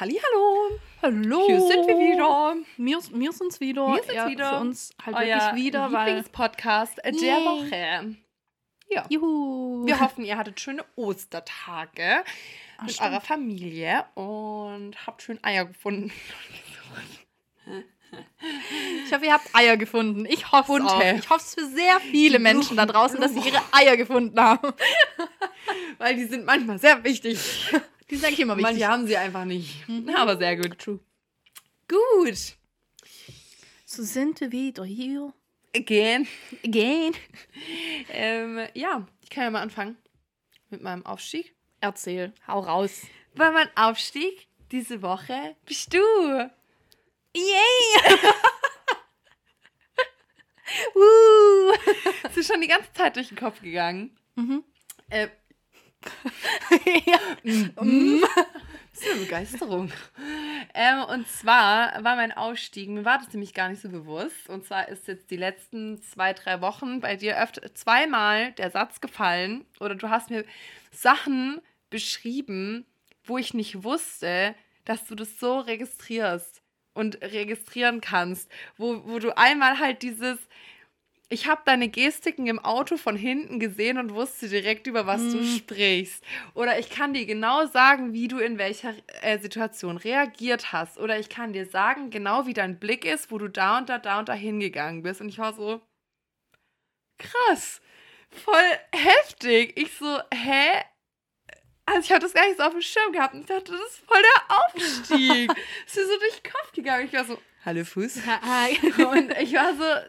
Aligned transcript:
Hallo. 0.00 0.80
Hallo. 1.02 1.46
Hier 1.46 1.60
sind 1.60 1.86
wir 1.86 1.98
wieder. 1.98 2.56
Wir, 2.78 2.98
wir 3.12 3.32
sind's 3.32 3.60
wieder. 3.60 3.86
Wir 3.86 3.96
sind's 3.96 4.14
ja, 4.14 4.28
wieder. 4.28 4.48
Für 4.48 4.60
uns 4.60 4.94
halt 5.04 5.14
Euer 5.14 5.26
wirklich 5.26 5.66
wieder, 5.66 5.92
weil. 5.92 6.06
Lieblingspodcast 6.06 7.02
der. 7.04 7.36
Woche. 7.36 8.16
Ja. 8.88 9.04
Juhu. 9.10 9.84
Wir 9.84 10.00
hoffen, 10.00 10.24
ihr 10.24 10.38
hattet 10.38 10.58
schöne 10.58 10.86
Ostertage 10.96 12.24
Ah, 12.78 12.84
mit 12.84 12.94
stimmt. 12.94 13.10
eurer 13.10 13.20
Familie 13.20 14.06
und 14.14 15.06
habt 15.06 15.20
schön 15.20 15.38
Eier 15.44 15.66
gefunden. 15.66 16.10
Ich 19.06 19.12
hoffe, 19.14 19.24
ihr 19.26 19.32
habt 19.32 19.54
Eier 19.54 19.76
gefunden. 19.76 20.26
Ich 20.26 20.50
hoffe 20.50 20.78
es 20.78 20.84
auch. 20.84 21.00
Ich 21.00 21.30
hoffe 21.30 21.44
es 21.44 21.54
für 21.54 21.64
sehr 21.64 22.00
viele 22.00 22.40
Menschen 22.40 22.76
da 22.76 22.84
draußen, 22.84 23.20
dass 23.20 23.32
sie 23.32 23.38
ihre 23.38 23.62
Eier 23.70 23.96
gefunden 23.96 24.40
haben. 24.40 24.72
Weil 25.98 26.16
die 26.16 26.24
sind 26.24 26.44
manchmal 26.44 26.80
sehr 26.80 27.04
wichtig. 27.04 27.38
Die 28.10 28.16
sind 28.16 28.26
eigentlich 28.26 28.40
immer 28.40 28.56
wichtig. 28.56 28.72
Manche 28.72 28.88
haben 28.88 29.06
sie 29.06 29.16
einfach 29.16 29.44
nicht. 29.44 29.88
Mhm. 29.88 30.08
Aber 30.10 30.36
sehr 30.36 30.56
gut. 30.56 30.76
True. 30.78 30.98
Gut. 31.88 32.56
So 33.86 34.02
sind 34.02 34.40
wir 34.40 34.50
wieder 34.50 34.84
hier. 34.84 35.32
Again. 35.74 36.26
Again. 36.64 37.14
Ähm, 38.10 38.66
ja, 38.74 39.06
ich 39.22 39.30
kann 39.30 39.44
ja 39.44 39.50
mal 39.50 39.62
anfangen 39.62 39.96
mit 40.70 40.82
meinem 40.82 41.06
Aufstieg. 41.06 41.54
Erzähl. 41.80 42.34
Hau 42.46 42.60
raus. 42.60 43.02
Weil 43.34 43.52
mein 43.52 43.68
Aufstieg 43.76 44.48
diese 44.72 45.02
Woche 45.02 45.56
bist 45.64 45.94
du. 45.94 45.98
Yay! 47.34 47.36
uh. 50.96 51.72
Es 52.24 52.36
ist 52.36 52.48
schon 52.48 52.60
die 52.60 52.66
ganze 52.66 52.92
Zeit 52.92 53.14
durch 53.16 53.28
den 53.28 53.38
Kopf 53.38 53.60
gegangen. 53.60 54.18
Mhm. 54.34 54.64
Äh, 55.08 55.28
ja. 57.06 57.82
mm. 57.82 58.22
Das 58.92 59.02
ist 59.02 59.10
eine 59.12 59.20
Begeisterung. 59.20 59.92
Ähm, 60.74 61.04
und 61.04 61.26
zwar 61.28 62.02
war 62.04 62.16
mein 62.16 62.32
Ausstieg, 62.32 62.88
mir 62.88 63.04
war 63.04 63.18
das 63.18 63.32
nämlich 63.32 63.54
gar 63.54 63.68
nicht 63.68 63.80
so 63.80 63.88
bewusst. 63.88 64.48
Und 64.48 64.66
zwar 64.66 64.88
ist 64.88 65.08
jetzt 65.08 65.30
die 65.30 65.36
letzten 65.36 66.02
zwei, 66.02 66.32
drei 66.32 66.60
Wochen 66.60 67.00
bei 67.00 67.16
dir 67.16 67.40
öfter 67.40 67.74
zweimal 67.74 68.52
der 68.52 68.70
Satz 68.70 69.00
gefallen 69.00 69.64
oder 69.78 69.94
du 69.94 70.10
hast 70.10 70.30
mir 70.30 70.44
Sachen 70.90 71.60
beschrieben, 71.88 72.84
wo 73.24 73.38
ich 73.38 73.54
nicht 73.54 73.84
wusste, 73.84 74.54
dass 74.84 75.06
du 75.06 75.14
das 75.14 75.38
so 75.38 75.60
registrierst 75.60 76.62
und 76.92 77.22
registrieren 77.22 78.00
kannst. 78.00 78.50
Wo, 78.76 79.02
wo 79.06 79.18
du 79.18 79.36
einmal 79.36 79.78
halt 79.78 80.02
dieses, 80.02 80.38
ich 81.32 81.46
habe 81.46 81.62
deine 81.64 81.88
Gestiken 81.88 82.46
im 82.48 82.58
Auto 82.58 82.96
von 82.96 83.14
hinten 83.16 83.60
gesehen 83.60 83.98
und 83.98 84.12
wusste 84.14 84.48
direkt, 84.48 84.86
über 84.88 85.06
was 85.06 85.22
du 85.30 85.38
Mm. 85.38 85.56
sprichst. 85.56 86.24
Oder 86.54 86.78
ich 86.80 86.90
kann 86.90 87.14
dir 87.14 87.24
genau 87.24 87.66
sagen, 87.66 88.12
wie 88.12 88.26
du 88.28 88.38
in 88.38 88.58
welcher 88.58 88.94
äh, 89.22 89.38
Situation 89.38 89.96
reagiert 89.96 90.72
hast. 90.72 90.98
Oder 90.98 91.18
ich 91.20 91.28
kann 91.28 91.52
dir 91.52 91.66
sagen, 91.66 92.10
genau 92.10 92.46
wie 92.46 92.52
dein 92.52 92.78
Blick 92.80 93.04
ist, 93.04 93.30
wo 93.30 93.38
du 93.38 93.46
da 93.48 93.78
und 93.78 93.88
da, 93.88 93.98
da 93.98 94.18
und 94.18 94.28
da 94.28 94.32
hingegangen 94.32 95.02
bist. 95.02 95.20
Und 95.20 95.28
ich 95.28 95.38
war 95.38 95.52
so, 95.54 95.80
krass, 97.18 97.80
voll 98.30 98.78
heftig. 98.94 99.72
Ich 99.76 99.96
so, 99.96 100.18
hä? 100.34 100.82
Also 101.86 102.00
ich 102.00 102.10
hatte 102.12 102.22
das 102.26 102.34
gar 102.34 102.46
nicht 102.46 102.56
so 102.58 102.64
auf 102.64 102.72
dem 102.72 102.82
Schirm 102.82 103.12
gehabt 103.12 103.34
und 103.34 103.40
ich 103.40 103.46
dachte, 103.46 103.72
das 103.72 103.80
ist 103.80 103.98
voll 104.06 104.22
der 104.22 104.56
Aufstieg. 104.58 105.52
es 105.86 105.96
ist 105.96 106.08
so 106.08 106.18
durch 106.18 106.40
den 106.40 106.52
Kopf 106.52 106.72
gegangen. 106.72 107.06
Ich 107.06 107.12
war 107.12 107.24
so, 107.24 107.38
hallo 107.64 107.84
Fuß. 107.84 108.16
Und 108.98 109.30
ich 109.40 109.52
war 109.54 109.74
so, 109.74 110.08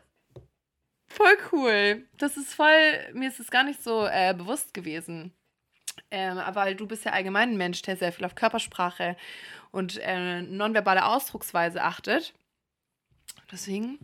voll 1.12 1.38
cool. 1.52 2.08
Das 2.18 2.38
ist 2.38 2.54
voll, 2.54 3.14
mir 3.14 3.30
ist 3.30 3.40
es 3.40 3.52
gar 3.52 3.64
nicht 3.64 3.84
so 3.84 4.06
äh, 4.06 4.34
bewusst 4.34 4.74
gewesen. 4.74 5.34
Ähm, 6.10 6.38
aber 6.38 6.74
du 6.74 6.88
bist 6.88 7.06
ja 7.06 7.12
allgemein 7.12 7.52
ein 7.52 7.58
Mensch, 7.58 7.82
der 7.82 7.98
sehr 7.98 8.12
viel 8.12 8.26
auf 8.26 8.36
Körpersprache 8.36 9.16
und 9.72 9.98
äh, 10.00 10.42
nonverbale 10.42 11.06
Ausdrucksweise 11.06 11.82
achtet. 11.82 12.34
Deswegen 13.52 14.00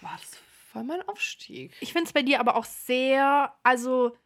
war 0.00 0.16
das 0.18 0.38
voll 0.70 0.84
mein 0.84 1.06
Aufstieg. 1.08 1.72
Ich 1.80 1.92
finde 1.92 2.06
es 2.06 2.12
bei 2.12 2.22
dir 2.22 2.40
aber 2.40 2.56
auch 2.56 2.64
sehr, 2.64 3.54
also 3.62 4.16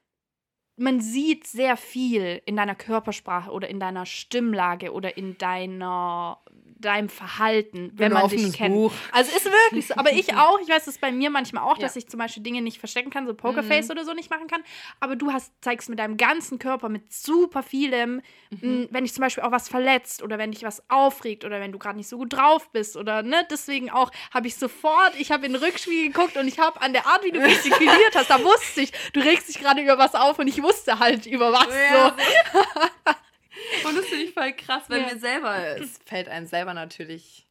man 0.76 1.00
sieht 1.00 1.46
sehr 1.46 1.76
viel 1.76 2.42
in 2.46 2.56
deiner 2.56 2.74
Körpersprache 2.74 3.50
oder 3.50 3.68
in 3.68 3.78
deiner 3.80 4.06
Stimmlage 4.06 4.92
oder 4.92 5.16
in 5.16 5.38
deiner 5.38 6.40
deinem 6.76 7.08
Verhalten, 7.08 7.92
wenn 7.94 8.12
man 8.12 8.28
dich 8.28 8.52
kennt. 8.52 8.74
Buch. 8.74 8.92
Also 9.10 9.34
ist 9.34 9.46
wirklich 9.46 9.86
so. 9.86 9.94
Aber 9.94 10.12
ich 10.12 10.34
auch. 10.36 10.60
Ich 10.60 10.68
weiß 10.68 10.86
es 10.86 10.98
bei 10.98 11.12
mir 11.12 11.30
manchmal 11.30 11.62
auch, 11.62 11.78
dass 11.78 11.94
Ja. 11.94 12.00
ich 12.00 12.08
zum 12.10 12.18
Beispiel 12.18 12.42
Dinge 12.42 12.60
nicht 12.60 12.76
verstecken 12.78 13.08
kann, 13.08 13.26
so 13.26 13.32
Pokerface 13.32 13.86
Mhm. 13.86 13.90
oder 13.92 14.04
so 14.04 14.12
nicht 14.12 14.28
machen 14.28 14.48
kann. 14.48 14.62
Aber 15.00 15.16
du 15.16 15.32
hast, 15.32 15.50
zeigst 15.62 15.88
mit 15.88 15.98
deinem 15.98 16.18
ganzen 16.18 16.58
Körper, 16.58 16.90
mit 16.90 17.10
super 17.10 17.62
vielem, 17.62 18.20
Mhm. 18.50 18.80
mh, 18.82 18.86
wenn 18.90 19.04
dich 19.04 19.14
zum 19.14 19.22
Beispiel 19.22 19.44
auch 19.44 19.50
was 19.52 19.66
verletzt 19.70 20.22
oder 20.22 20.36
wenn 20.36 20.50
dich 20.50 20.62
was 20.64 20.82
aufregt 20.90 21.46
oder 21.46 21.58
wenn 21.58 21.72
du 21.72 21.78
gerade 21.78 21.96
nicht 21.96 22.08
so 22.08 22.18
gut 22.18 22.34
drauf 22.34 22.70
bist 22.70 22.96
oder 22.98 23.22
ne, 23.22 23.46
deswegen 23.50 23.88
auch 23.88 24.10
habe 24.34 24.46
ich 24.48 24.56
sofort, 24.56 25.14
ich 25.18 25.32
habe 25.32 25.46
in 25.46 25.54
den 25.54 25.62
Rückspiegel 25.62 26.12
geguckt 26.12 26.36
und 26.36 26.46
ich 26.48 26.58
habe 26.58 26.82
an 26.82 26.92
der 26.92 27.06
Art, 27.06 27.24
wie 27.24 27.32
du 27.32 27.40
gestikuliert 27.48 28.14
hast, 28.14 28.28
da 28.28 28.42
wusste 28.44 28.82
ich, 28.82 28.92
du 29.14 29.20
regst 29.20 29.48
dich 29.48 29.58
gerade 29.58 29.80
über 29.80 29.96
was 29.96 30.14
auf 30.14 30.38
und 30.38 30.48
ich 30.48 30.62
wusste 30.64 30.98
halt 30.98 31.26
über 31.26 31.52
was 31.52 31.66
Ja, 31.68 32.16
so. 32.16 33.14
Und 33.88 33.96
das 33.96 34.06
finde 34.06 34.24
ich 34.24 34.34
voll 34.34 34.52
krass, 34.54 34.82
weil 34.88 35.02
Ja. 35.02 35.12
mir 35.12 35.18
selber, 35.20 35.56
es 35.78 35.98
fällt 36.04 36.28
einem 36.28 36.46
selber 36.46 36.74
natürlich. 36.74 37.46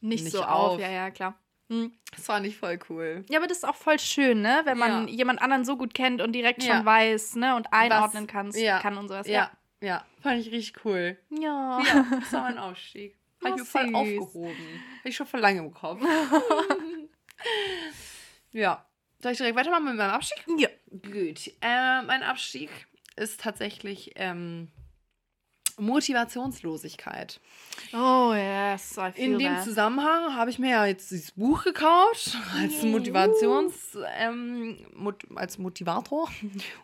Nicht, 0.00 0.24
Nicht 0.24 0.32
so 0.32 0.42
auf. 0.42 0.72
auf. 0.74 0.80
Ja, 0.80 0.88
ja, 0.90 1.10
klar. 1.10 1.34
Hm. 1.68 1.92
Das 2.14 2.24
fand 2.26 2.46
ich 2.46 2.56
voll 2.56 2.78
cool. 2.88 3.24
Ja, 3.28 3.38
aber 3.38 3.46
das 3.46 3.58
ist 3.58 3.64
auch 3.64 3.74
voll 3.76 3.98
schön, 3.98 4.40
ne? 4.42 4.62
Wenn 4.64 4.78
man 4.78 5.08
Ja. 5.08 5.14
jemand 5.14 5.40
anderen 5.42 5.64
so 5.64 5.76
gut 5.76 5.94
kennt 5.94 6.20
und 6.22 6.32
direkt 6.32 6.62
Ja. 6.62 6.76
schon 6.76 6.84
weiß, 6.86 7.36
ne? 7.36 7.54
Und 7.56 7.72
einordnen 7.72 8.26
kannst, 8.26 8.58
ja. 8.58 8.78
kann 8.80 8.96
und 8.98 9.08
sowas. 9.08 9.26
Ja, 9.28 9.50
ja, 9.80 10.04
fand 10.22 10.40
ich 10.40 10.50
richtig 10.52 10.84
cool. 10.84 11.18
Ja. 11.30 11.80
Ja, 11.84 12.06
das 12.20 12.32
war 12.32 12.42
mein 12.42 12.58
Aufstieg. 12.58 13.16
Oh, 13.40 13.46
Habe 13.46 13.54
ich 13.56 13.60
mir 13.60 13.64
voll 13.66 13.94
aufgehoben. 13.94 14.82
Habe 15.00 15.08
ich 15.08 15.16
schon 15.16 15.26
vor 15.26 15.40
lange 15.40 15.58
im 15.60 15.72
Kopf. 15.74 16.00
ja. 18.52 18.84
Soll 19.22 19.32
ich 19.32 19.38
direkt 19.38 19.56
weitermachen 19.56 19.84
mit 19.84 19.96
meinem 19.96 20.10
Abstieg? 20.10 20.44
Ja. 20.58 20.68
Gut. 20.90 21.48
Äh, 21.60 22.02
mein 22.02 22.22
Abstieg 22.22 22.70
ist 23.16 23.40
tatsächlich 23.40 24.12
ähm, 24.16 24.68
Motivationslosigkeit. 25.78 27.40
Oh, 27.92 28.32
yes, 28.34 28.96
I 28.98 29.12
feel 29.12 29.24
In 29.32 29.38
dem 29.38 29.54
that. 29.54 29.64
Zusammenhang 29.64 30.34
habe 30.34 30.50
ich 30.50 30.58
mir 30.58 30.70
ja 30.70 30.86
jetzt 30.86 31.10
dieses 31.10 31.30
Buch 31.32 31.64
gekauft 31.64 32.36
als. 32.60 32.82
Motivations, 32.82 33.96
ähm, 34.16 34.84
Mot 34.94 35.24
als 35.34 35.58
Motivator. 35.58 36.28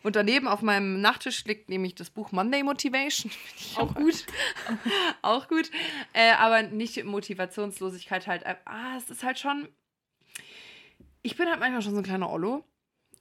Und 0.03 0.17
daneben 0.17 0.49
auf 0.49 0.63
meinem 0.63 1.01
Nachttisch 1.01 1.45
liegt 1.45 1.69
nämlich 1.69 1.95
das 1.95 2.11
Buch 2.11 2.33
Monday 2.33 2.63
Motivation. 2.63 3.31
Ich 3.59 3.77
Auch 3.77 3.95
gut. 3.95 4.25
auch 5.23 5.49
gut. 5.49 5.71
Äh, 6.13 6.33
aber 6.33 6.63
nicht 6.63 7.03
Motivationslosigkeit 7.05 8.27
halt. 8.27 8.43
äh, 8.45 8.55
Ah, 8.65 8.97
es 8.97 9.11
ist 9.11 9.23
halt 9.23 9.39
schon. 9.39 9.69
Ich 11.29 11.37
bin 11.37 11.47
halt 11.47 11.61
manchmal 11.61 11.83
schon 11.83 11.93
so 11.93 11.99
ein 11.99 12.05
kleiner 12.05 12.31
Ollo. 12.31 12.65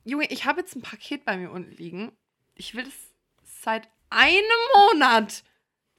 Junge, 0.06 0.32
ich 0.32 0.46
habe 0.46 0.62
jetzt 0.62 0.78
ein 0.78 0.82
Paket 0.82 1.26
bei 1.26 1.36
mir 1.36 1.52
unten 1.52 1.76
liegen. 1.76 2.14
Ich 2.56 2.74
will 2.74 2.88
es 2.88 3.14
seit 3.62 3.90
einem 4.10 4.46
Monat 4.74 5.44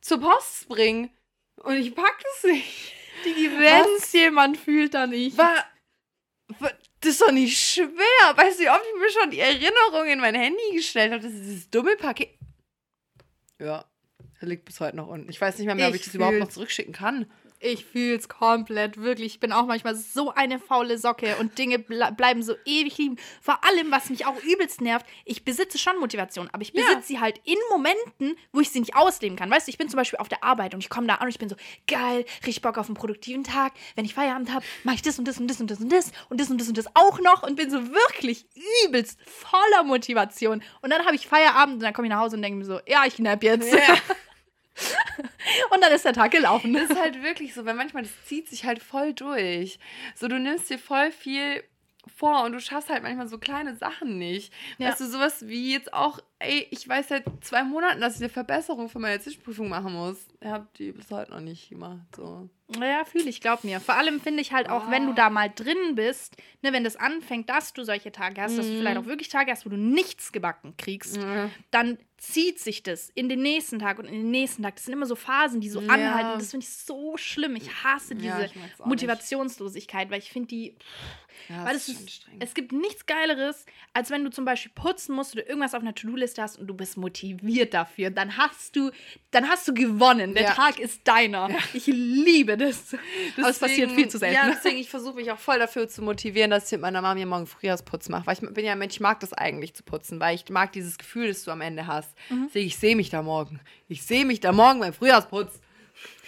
zur 0.01 0.19
Post 0.19 0.71
bringen. 0.71 1.11
Und 1.57 1.75
ich 1.75 1.95
packe 1.95 2.25
es 2.35 2.45
nicht. 2.45 2.95
Die, 3.27 3.51
wenn's 3.59 4.11
jemand 4.15 4.57
fühlt, 4.57 4.95
dann 4.95 5.13
ich. 5.13 5.37
War, 5.37 5.67
war, 6.61 6.73
das 7.01 7.11
ist 7.11 7.21
doch 7.21 7.31
nicht 7.31 7.59
schwer. 7.59 8.37
Weißt 8.37 8.59
du, 8.59 8.65
wie 8.65 8.71
oft 8.71 8.85
ich 8.91 8.99
mir 8.99 9.11
schon 9.11 9.31
die 9.31 9.41
Erinnerung 9.41 10.07
in 10.07 10.21
mein 10.21 10.35
Handy 10.35 10.73
gestellt 10.73 11.13
habe, 11.13 11.23
dass 11.23 11.33
dieses 11.33 11.69
dumme 11.69 11.95
Paket. 11.97 12.31
Ja, 13.59 13.85
liegt 14.41 14.65
bis 14.65 14.81
heute 14.81 14.97
noch 14.97 15.09
unten. 15.09 15.29
Ich 15.29 15.39
weiß 15.39 15.59
nicht 15.59 15.67
mehr, 15.67 15.75
mehr 15.75 15.89
ob 15.89 15.95
ich 15.95 16.01
Ich 16.01 16.07
das 16.07 16.15
überhaupt 16.15 16.39
noch 16.39 16.49
zurückschicken 16.49 16.95
kann. 16.95 17.31
Ich 17.61 17.85
fühl's 17.85 18.29
komplett, 18.29 18.99
wirklich. 18.99 19.35
Ich 19.35 19.41
bin 19.41 19.53
auch 19.53 19.67
manchmal 19.67 19.97
so 19.97 20.33
eine 20.33 20.59
faule 20.61 20.97
Socke 20.97 21.37
und 21.41 21.59
Dinge 21.59 21.79
ble 21.81 22.13
bleiben 22.17 22.43
so 22.43 22.55
ewig 22.65 22.97
liegen. 22.99 23.17
Vor 23.41 23.59
allem, 23.65 23.91
was 23.91 24.11
mich 24.11 24.27
auch 24.27 24.41
übelst 24.45 24.81
nervt, 24.81 25.05
ich 25.25 25.45
besitze 25.45 25.77
schon 25.77 25.99
Motivation, 25.99 26.49
aber 26.53 26.63
ich 26.63 26.73
Ja. 26.73 26.83
besitze 26.87 27.09
sie 27.09 27.21
halt 27.21 27.41
in 27.45 27.57
Momenten, 27.71 28.37
wo 28.53 28.61
ich 28.61 28.71
sie 28.71 28.79
nicht 28.81 28.95
ausleben 28.95 29.37
kann. 29.37 29.51
Weißt 29.51 29.67
du, 29.67 29.71
ich 29.71 29.79
bin 29.79 29.89
zum 29.89 29.97
Beispiel 29.97 30.19
auf 30.21 30.29
der 30.29 30.45
Arbeit 30.45 30.73
und 30.75 30.81
ich 30.81 30.89
komme 30.89 31.07
da 31.09 31.15
an 31.17 31.25
und 31.25 31.31
ich 31.31 31.39
bin 31.39 31.49
so, 31.49 31.57
geil, 31.89 32.25
richtig 32.47 32.63
Bock 32.63 32.79
auf 32.79 32.87
einen 32.87 32.95
produktiven 32.97 33.43
Tag. 33.43 33.73
Wenn 33.97 34.05
ich 34.05 34.15
Feierabend 34.15 34.53
habe, 34.53 34.65
mache 34.85 34.95
ich 34.97 35.03
das 35.03 35.19
und 35.19 35.27
das 35.27 35.39
und 35.39 35.49
das 35.49 35.61
und 35.61 35.69
das 35.71 35.81
und 35.81 35.91
das 35.93 36.13
und 36.29 36.41
das 36.41 36.51
und 36.51 36.61
das 36.61 36.69
und 36.69 36.79
das 36.79 36.87
auch 36.95 37.19
noch 37.21 37.43
und 37.43 37.57
bin 37.57 37.71
so 37.71 37.89
wirklich 37.89 38.47
übelst 38.87 39.19
voller 39.27 39.83
Motivation. 39.85 40.63
Und 40.83 40.91
dann 40.91 41.05
habe 41.07 41.17
ich 41.17 41.27
Feierabend 41.27 41.75
und 41.77 41.83
dann 41.83 41.93
komme 41.93 42.07
ich 42.07 42.13
nach 42.13 42.21
Hause 42.21 42.37
und 42.37 42.43
denke 42.43 42.59
mir 42.59 42.65
so, 42.65 42.79
ja, 42.87 43.05
ich 43.07 43.19
nap 43.19 43.43
jetzt. 43.43 43.73
Ja. 43.73 43.81
Und 45.71 45.83
dann 45.83 45.93
ist 45.93 46.05
der 46.05 46.13
Tag 46.13 46.31
gelaufen. 46.31 46.73
Das 46.73 46.91
ist 46.91 46.99
halt 47.01 47.23
wirklich 47.23 47.55
so, 47.55 47.65
weil 47.65 47.75
manchmal 47.75 48.03
das 48.05 48.13
zieht 48.27 48.49
sich 48.49 48.65
halt 48.65 48.83
voll 48.83 49.13
durch. 49.15 49.79
So, 50.15 50.29
du 50.29 50.39
nimmst 50.39 50.71
dir 50.71 50.79
voll 50.79 51.11
viel 51.13 51.63
vor 52.17 52.45
und 52.45 52.53
du 52.53 52.61
schaffst 52.61 52.89
halt 52.89 53.03
manchmal 53.03 53.29
so 53.29 53.37
kleine 53.37 53.75
Sachen 53.77 54.17
nicht. 54.19 54.51
Ja. 54.79 54.89
Weißt 54.89 55.01
du, 55.01 55.07
sowas 55.07 55.47
wie 55.47 55.73
jetzt 55.73 55.93
auch, 55.93 56.19
ey, 56.39 56.67
ich 56.71 56.89
weiß 56.89 57.09
seit 57.09 57.25
zwei 57.43 57.63
Monaten, 57.65 58.01
dass 58.01 58.15
ich 58.17 58.23
eine 58.23 58.31
Verbesserung 58.31 58.89
für 58.89 58.99
meine 58.99 59.21
Zwischenprüfung 59.21 59.69
machen 59.69 59.93
muss. 59.93 60.17
Ich 60.41 60.49
habe 60.49 60.67
die 60.79 60.93
bis 60.93 61.11
heute 61.11 61.33
noch 61.33 61.41
nicht 61.41 61.69
gemacht. 61.69 62.01
So. 62.17 62.49
Ja, 62.81 63.05
fühle 63.05 63.29
ich, 63.29 63.43
glaub 63.43 63.63
mir. 63.63 63.79
Vor 63.79 63.95
allem 63.97 64.21
finde 64.23 64.41
ich 64.41 64.53
halt 64.55 64.71
auch, 64.71 64.91
wenn 64.91 65.07
du 65.07 65.13
da 65.13 65.29
mal 65.29 65.51
drin 65.55 65.97
bist, 65.97 66.37
ne, 66.63 66.73
wenn 66.73 66.85
das 66.85 66.97
anfängt, 66.97 67.51
dass 67.51 67.75
du 67.75 67.85
solche 67.85 68.11
Tage 68.11 68.41
hast, 68.41 68.57
dass 68.57 68.67
du 68.67 68.73
Mhm. 68.73 68.79
vielleicht 68.79 68.99
auch 68.99 69.07
wirklich 69.07 69.29
Tage 69.29 69.51
hast, 69.53 69.67
wo 69.67 69.71
du 69.71 69.77
nichts 69.77 70.33
gebacken 70.33 70.77
kriegst, 70.79 71.19
Mhm. 71.19 71.51
dann 71.71 71.99
zieht 72.19 72.59
sich 72.59 72.83
das 72.83 73.11
in 73.15 73.29
den 73.29 73.43
nächsten 73.43 73.79
Tag 73.79 73.99
und 73.99 74.07
in 74.07 74.13
den 74.13 74.31
nächsten 74.31 74.63
Tag. 74.63 74.75
Das 74.77 74.85
sind 74.85 74.93
immer 74.93 75.07
so 75.07 75.15
Phasen, 75.15 75.61
die 75.61 75.71
so 75.71 75.81
Ja. 75.81 75.89
anhalten. 75.89 76.39
Das 76.41 76.51
finde 76.51 76.65
ich 76.67 76.73
so 76.73 77.17
schlimm. 77.17 77.55
Ich 77.57 77.85
hasse 77.85 78.15
diese 78.17 78.27
Ja, 78.27 78.41
ich 78.45 78.51
auch 78.53 78.57
nicht. 78.57 78.87
Motivationslosigkeit, 78.87 80.11
weil 80.11 80.19
ich 80.19 80.31
finde 80.31 80.49
die. 80.49 80.75
Ja, 81.49 81.65
weil 81.65 81.77
es 81.77 81.89
ist 81.89 82.27
es 82.41 82.53
gibt 82.55 82.73
nichts 82.73 83.07
Geileres, 83.07 83.65
als 83.95 84.11
wenn 84.11 84.25
du 84.25 84.31
zum 84.31 84.45
Beispiel 84.45 84.73
putzen 84.75 85.15
musst 85.15 85.35
oder 85.35 85.47
irgendwas 85.49 85.73
auf 85.75 85.83
einer 85.83 85.95
To-Do-Liste 85.95 86.43
hast 86.43 86.59
und 86.59 86.67
du 86.67 86.75
bist 86.75 86.97
motiviert 86.97 87.75
dafür. 87.75 88.11
Dann 88.11 88.37
hast 88.37 88.75
du, 88.75 88.91
dann 89.31 89.49
hast 89.49 89.69
du 89.69 89.73
gewonnen. 89.75 90.35
Der. 90.35 90.55
Tag 90.55 90.81
ist 90.81 91.07
deiner. 91.07 91.49
Ich 91.75 91.87
liebe 91.87 92.57
das. 92.57 92.97
Aber 93.37 93.49
es 93.51 93.59
passiert 93.61 93.93
viel 93.93 94.09
zu 94.09 94.19
selten. 94.19 94.35
Ja, 94.35 94.51
deswegen, 94.53 94.79
ich 94.79 94.91
versuche 94.91 95.15
mich 95.15 95.31
auch 95.31 95.39
voll 95.39 95.59
dafür 95.61 95.89
zu 95.89 96.03
motivieren, 96.03 96.51
dass 96.51 96.67
ich 96.67 96.73
mit 96.73 96.81
meiner 96.81 97.03
Mama 97.03 97.15
mir 97.15 97.27
morgen 97.27 97.47
Frühjahrsputz 97.47 98.09
mache. 98.09 98.27
Weil 98.27 98.35
ich 98.35 98.41
bin 98.41 98.65
ja 98.65 98.73
ein 98.73 98.79
Mensch, 98.79 98.95
ich 98.95 99.01
mag 99.01 99.21
das 99.21 99.33
eigentlich 99.33 99.75
zu 99.75 99.85
putzen, 99.85 100.19
weil 100.19 100.35
ich 100.35 100.49
mag 100.51 100.73
dieses 100.73 100.99
Gefühl, 100.99 101.29
das 101.29 101.45
du 101.45 101.53
am 101.53 101.61
Ende 101.61 101.87
hast. 101.87 102.08
Mhm. 102.29 102.45
Deswegen, 102.47 102.67
ich 102.67 102.77
sehe 102.79 102.97
mich 102.97 103.11
da 103.11 103.23
morgen. 103.23 103.61
Ich 103.89 104.03
sehe 104.03 104.25
mich 104.25 104.41
da 104.41 104.53
morgen 104.53 104.81
beim 104.81 104.93
Frühjahrsputz. 104.93 105.61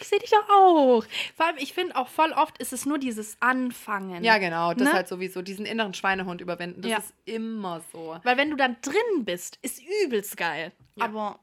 Ich 0.01 0.09
sehe 0.09 0.19
dich 0.19 0.31
doch 0.31 0.49
auch. 0.49 1.05
Vor 1.37 1.47
allem, 1.47 1.57
ich 1.59 1.75
finde 1.75 1.95
auch 1.97 2.09
voll 2.09 2.33
oft 2.33 2.59
ist 2.59 2.73
es 2.73 2.87
nur 2.87 2.99
dieses 2.99 3.37
Anfangen. 3.41 4.25
Ja, 4.25 4.39
genau. 4.39 4.73
Das 4.75 4.89
Ne? 4.89 4.93
halt 4.95 5.09
sowieso, 5.09 5.43
diesen 5.43 5.67
inneren 5.67 5.93
Schweinehund 5.95 6.41
überwinden. 6.41 6.81
Das 6.83 6.91
Ja. 6.91 6.99
ist 6.99 7.13
immer 7.27 7.83
so. 7.93 8.19
Weil 8.25 8.37
wenn 8.37 8.51
du 8.51 8.57
dann 8.57 8.77
drin 8.83 9.25
bist, 9.25 9.59
ist 9.63 9.81
übelst 10.05 10.37
geil. 10.37 10.73
Ja. 10.97 11.05
Aber 11.05 11.39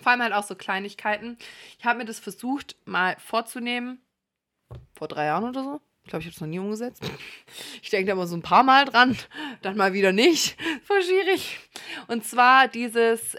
Vor 0.00 0.10
allem 0.10 0.22
halt 0.22 0.32
auch 0.32 0.42
so 0.42 0.56
Kleinigkeiten. 0.56 1.36
Ich 1.78 1.84
habe 1.84 1.98
mir 1.98 2.04
das 2.06 2.18
versucht, 2.18 2.74
mal 2.86 3.14
vorzunehmen. 3.20 4.00
Vor 4.94 5.06
drei 5.06 5.26
Jahren 5.26 5.44
oder 5.44 5.62
so. 5.62 5.80
Ich 6.02 6.10
glaube, 6.10 6.22
ich 6.22 6.26
habe 6.26 6.34
es 6.34 6.40
noch 6.40 6.48
nie 6.48 6.58
umgesetzt. 6.58 7.02
Ich 7.82 7.90
denke 7.90 8.06
da 8.06 8.12
immer 8.14 8.26
so 8.26 8.34
ein 8.34 8.42
paar 8.42 8.64
Mal 8.64 8.86
dran, 8.86 9.16
dann 9.60 9.76
mal 9.76 9.92
wieder 9.92 10.10
nicht. 10.10 10.56
Voll 10.84 11.02
schwierig. 11.04 11.60
Und 12.08 12.24
zwar 12.24 12.66
dieses, 12.66 13.36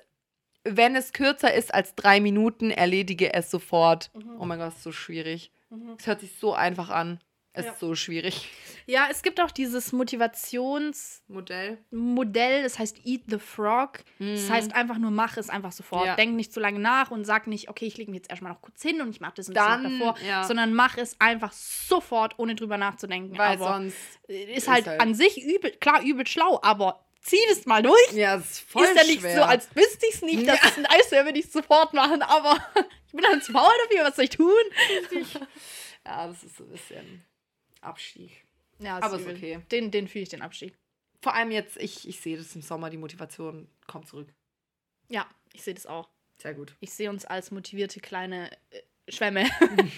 wenn 0.63 0.95
es 0.95 1.11
kürzer 1.13 1.53
ist 1.53 1.73
als 1.73 1.95
drei 1.95 2.19
Minuten, 2.19 2.71
erledige 2.71 3.33
es 3.33 3.51
sofort. 3.51 4.11
Oh 4.39 4.45
mein 4.45 4.59
Gott, 4.59 4.69
ist 4.69 4.83
so 4.83 4.91
schwierig. 4.91 5.51
Es 5.97 6.07
hört 6.07 6.19
sich 6.21 6.31
so 6.39 6.53
einfach 6.53 6.89
an. 6.89 7.19
Es 7.55 7.65
Ja. 7.65 7.71
ist 7.71 7.79
so 7.81 7.93
schwierig. 7.93 8.49
ja, 8.87 9.07
es 9.11 9.21
gibt 9.21 9.39
auch 9.39 9.51
dieses 9.51 9.91
Motivationsmodell, 9.93 11.77
Modell. 11.91 12.63
das 12.63 12.79
heißt 12.79 13.05
Eat 13.05 13.21
the 13.27 13.37
Frog. 13.39 13.99
Das 14.19 14.49
heißt 14.49 14.73
einfach 14.75 14.97
nur, 14.97 15.11
mach 15.11 15.37
es 15.37 15.49
einfach 15.49 15.71
sofort. 15.71 16.01
Mhm. 16.01 16.07
Ja. 16.07 16.15
Denk 16.15 16.35
nicht 16.35 16.51
zu 16.53 16.59
lange 16.59 16.79
nach 16.79 17.11
und 17.11 17.25
sag 17.25 17.47
nicht, 17.47 17.69
okay, 17.69 17.85
ich 17.85 17.97
lege 17.97 18.11
mich 18.11 18.19
jetzt 18.19 18.29
erstmal 18.29 18.51
noch 18.53 18.61
kurz 18.61 18.81
hin 18.81 19.01
und 19.01 19.09
ich 19.09 19.21
mache 19.21 19.33
das 19.35 19.49
und 19.49 19.55
Dann, 19.55 19.99
davor, 19.99 20.15
ja. 20.27 20.43
sondern 20.45 20.73
mach 20.73 20.97
es 20.97 21.15
einfach 21.19 21.51
sofort, 21.51 22.39
ohne 22.39 22.55
drüber 22.55 22.77
nachzudenken. 22.77 23.37
Weil 23.37 23.57
aber 23.61 23.67
sonst. 23.73 23.97
ist 24.27 24.67
halt, 24.67 24.87
halt- 24.87 25.01
an 25.01 25.13
sich 25.13 25.43
übel, 25.43 25.71
klar, 25.71 26.01
übel 26.03 26.25
schlau, 26.27 26.59
aber 26.63 27.02
zieh 27.23 27.39
das 27.49 27.65
mal 27.65 27.81
durch. 27.81 28.11
Ja, 28.11 28.35
es 28.35 28.51
ist 28.51 28.69
voll 28.69 28.85
ist 28.85 28.95
ja 28.95 29.03
nicht 29.03 29.21
schwer. 29.21 29.37
so, 29.37 29.43
als 29.43 29.75
wüsste 29.75 30.05
ich 30.07 30.15
es 30.15 30.21
nicht, 30.21 30.47
dass 30.47 30.63
es 30.63 30.77
nice 30.77 31.11
wäre, 31.11 31.25
wenn 31.25 31.35
ich 31.35 31.45
es 31.45 31.53
sofort 31.53 31.93
machen, 31.93 32.21
aber 32.21 32.57
ich 33.07 33.13
bin 33.13 33.25
halt 33.25 33.43
zu 33.43 33.51
faul 33.51 33.71
dafür, 33.89 34.05
was 34.05 34.15
soll 34.15 34.25
ich 34.25 34.31
tun? 34.31 34.53
Ja, 36.05 36.27
das 36.27 36.43
ist 36.43 36.57
so 36.57 36.63
ein 36.65 36.69
bisschen 36.69 37.23
Abstieg. 37.81 38.43
Ja, 38.79 38.97
Aber 38.97 39.15
ist 39.15 39.21
übel. 39.21 39.35
okay. 39.35 39.59
Den, 39.71 39.91
den 39.91 40.07
fühle 40.07 40.23
ich, 40.23 40.29
den 40.29 40.41
Abstieg. 40.41 40.77
Vor 41.21 41.33
allem 41.33 41.51
jetzt, 41.51 41.77
ich, 41.77 42.07
ich 42.07 42.19
sehe 42.19 42.37
das 42.37 42.53
im 42.55 42.61
Sommer, 42.61 42.89
die 42.89 42.97
Motivation 42.97 43.69
kommt 43.87 44.07
zurück. 44.07 44.27
Ja, 45.09 45.27
ich 45.53 45.63
sehe 45.63 45.73
das 45.73 45.85
auch. 45.85 46.09
Sehr 46.41 46.53
gut. 46.53 46.75
Ich 46.81 46.91
sehe 46.91 47.09
uns 47.09 47.23
als 47.23 47.51
motivierte 47.51 48.01
kleine 48.01 48.51
äh, 48.71 48.81
Schwämme. 49.09 49.49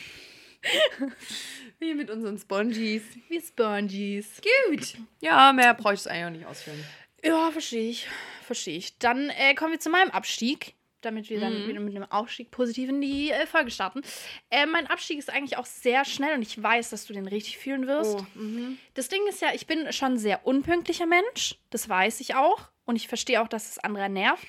Wie 1.79 1.93
mit 1.93 2.09
unseren 2.09 2.37
Spongies. 2.37 3.03
Wie 3.29 3.41
Spongies. 3.41 4.41
Gut. 4.69 4.95
Ja, 5.21 5.53
mehr 5.53 5.73
bräuchte 5.73 6.09
ich 6.09 6.15
eigentlich 6.15 6.25
auch 6.25 6.31
nicht 6.31 6.45
ausführen. 6.45 6.83
Ja, 7.25 7.51
verstehe 7.51 7.89
ich. 7.89 8.07
Verstehe 8.43 8.77
ich. 8.77 8.97
Dann 8.99 9.29
äh, 9.29 9.55
kommen 9.55 9.71
wir 9.71 9.79
zu 9.79 9.89
meinem 9.89 10.11
Abstieg, 10.11 10.75
damit 11.01 11.29
wir 11.29 11.39
dann 11.39 11.63
Mhm. 11.63 11.67
wieder 11.67 11.79
mit 11.79 11.95
einem 11.95 12.09
Aufstieg 12.11 12.51
positiv 12.51 12.89
in 12.89 13.01
die 13.01 13.31
äh, 13.31 13.47
Folge 13.47 13.71
starten. 13.71 14.01
Äh, 14.51 14.65
mein 14.67 14.87
Abstieg 14.87 15.17
ist 15.17 15.29
eigentlich 15.29 15.57
auch 15.57 15.65
sehr 15.65 16.05
schnell 16.05 16.35
und 16.35 16.41
ich 16.43 16.61
weiß, 16.61 16.91
dass 16.91 17.05
du 17.05 17.13
den 17.13 17.27
richtig 17.27 17.57
fühlen 17.57 17.87
wirst. 17.87 18.17
Oh, 18.19 18.25
mhm. 18.39 18.77
Das 18.93 19.07
Ding 19.07 19.21
ist 19.27 19.41
ja, 19.41 19.49
ich 19.53 19.65
bin 19.67 19.91
schon 19.91 20.13
ein 20.13 20.17
sehr 20.17 20.45
unpünktlicher 20.45 21.05
Mensch. 21.07 21.55
Das 21.71 21.89
weiß 21.89 22.19
ich 22.21 22.35
auch. 22.35 22.69
Und 22.85 22.95
ich 22.95 23.07
verstehe 23.07 23.41
auch, 23.41 23.47
dass 23.47 23.69
es 23.71 23.79
andere 23.79 24.09
nervt. 24.09 24.45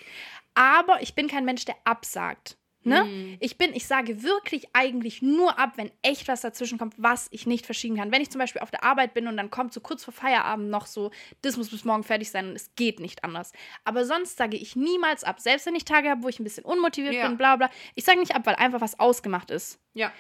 Aber 0.54 1.00
ich 1.02 1.14
bin 1.14 1.28
kein 1.28 1.44
Mensch, 1.46 1.64
der 1.64 1.76
absagt. 1.84 2.56
Ne? 2.86 3.04
Mhm. 3.04 3.36
Ich 3.40 3.58
bin, 3.58 3.74
ich 3.74 3.86
sage 3.86 4.22
wirklich 4.22 4.68
eigentlich 4.72 5.20
nur 5.20 5.58
ab, 5.58 5.72
wenn 5.76 5.90
echt 6.02 6.28
was 6.28 6.40
dazwischen 6.40 6.78
kommt, 6.78 6.94
was 6.96 7.26
ich 7.32 7.46
nicht 7.46 7.66
verschieben 7.66 7.96
kann. 7.96 8.12
Wenn 8.12 8.22
ich 8.22 8.30
zum 8.30 8.38
Beispiel 8.38 8.62
auf 8.62 8.70
der 8.70 8.84
Arbeit 8.84 9.12
bin 9.12 9.26
und 9.26 9.36
dann 9.36 9.50
kommt 9.50 9.72
so 9.72 9.80
kurz 9.80 10.04
vor 10.04 10.14
Feierabend 10.14 10.70
noch 10.70 10.86
so, 10.86 11.10
das 11.42 11.56
muss 11.56 11.70
bis 11.70 11.84
morgen 11.84 12.04
fertig 12.04 12.30
sein 12.30 12.48
und 12.48 12.54
es 12.56 12.70
geht 12.76 13.00
nicht 13.00 13.24
anders. 13.24 13.52
Aber 13.84 14.04
sonst 14.04 14.36
sage 14.36 14.56
ich 14.56 14.76
niemals 14.76 15.24
ab. 15.24 15.40
Selbst 15.40 15.66
wenn 15.66 15.74
ich 15.74 15.84
Tage 15.84 16.08
habe, 16.08 16.22
wo 16.22 16.28
ich 16.28 16.38
ein 16.38 16.44
bisschen 16.44 16.64
unmotiviert 16.64 17.14
Ja. 17.14 17.26
bin, 17.28 17.36
bla 17.36 17.56
bla. 17.56 17.70
Ich 17.94 18.04
sage 18.04 18.20
nicht 18.20 18.34
ab, 18.34 18.46
weil 18.46 18.54
einfach 18.54 18.80
was 18.80 18.98
ausgemacht 19.00 19.50
ist. 19.50 19.78
Ja. 19.94 20.12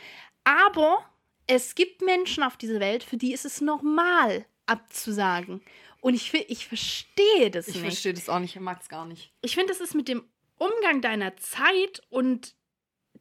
Aber 0.44 1.04
es 1.46 1.74
gibt 1.76 2.02
Menschen 2.02 2.42
auf 2.42 2.56
dieser 2.56 2.80
Welt, 2.80 3.04
für 3.04 3.16
die 3.16 3.32
ist 3.32 3.44
es 3.44 3.60
normal, 3.60 4.44
abzusagen. 4.66 5.60
Und 6.00 6.14
ich, 6.14 6.32
ich 6.34 6.66
verstehe 6.68 7.50
das 7.50 7.68
Ich 7.68 7.74
nicht. 7.76 7.84
verstehe 7.84 8.14
das 8.14 8.28
auch 8.28 8.38
nicht, 8.38 8.54
ich 8.54 8.60
mag 8.62 8.80
es 8.80 8.88
gar 8.88 9.06
nicht. 9.06 9.32
Ich 9.42 9.54
finde, 9.54 9.72
es 9.72 9.80
ist 9.80 9.94
mit 9.94 10.08
dem 10.08 10.22
Umgang 10.58 11.00
deiner 11.00 11.36
Zeit 11.36 12.00
und 12.08 12.54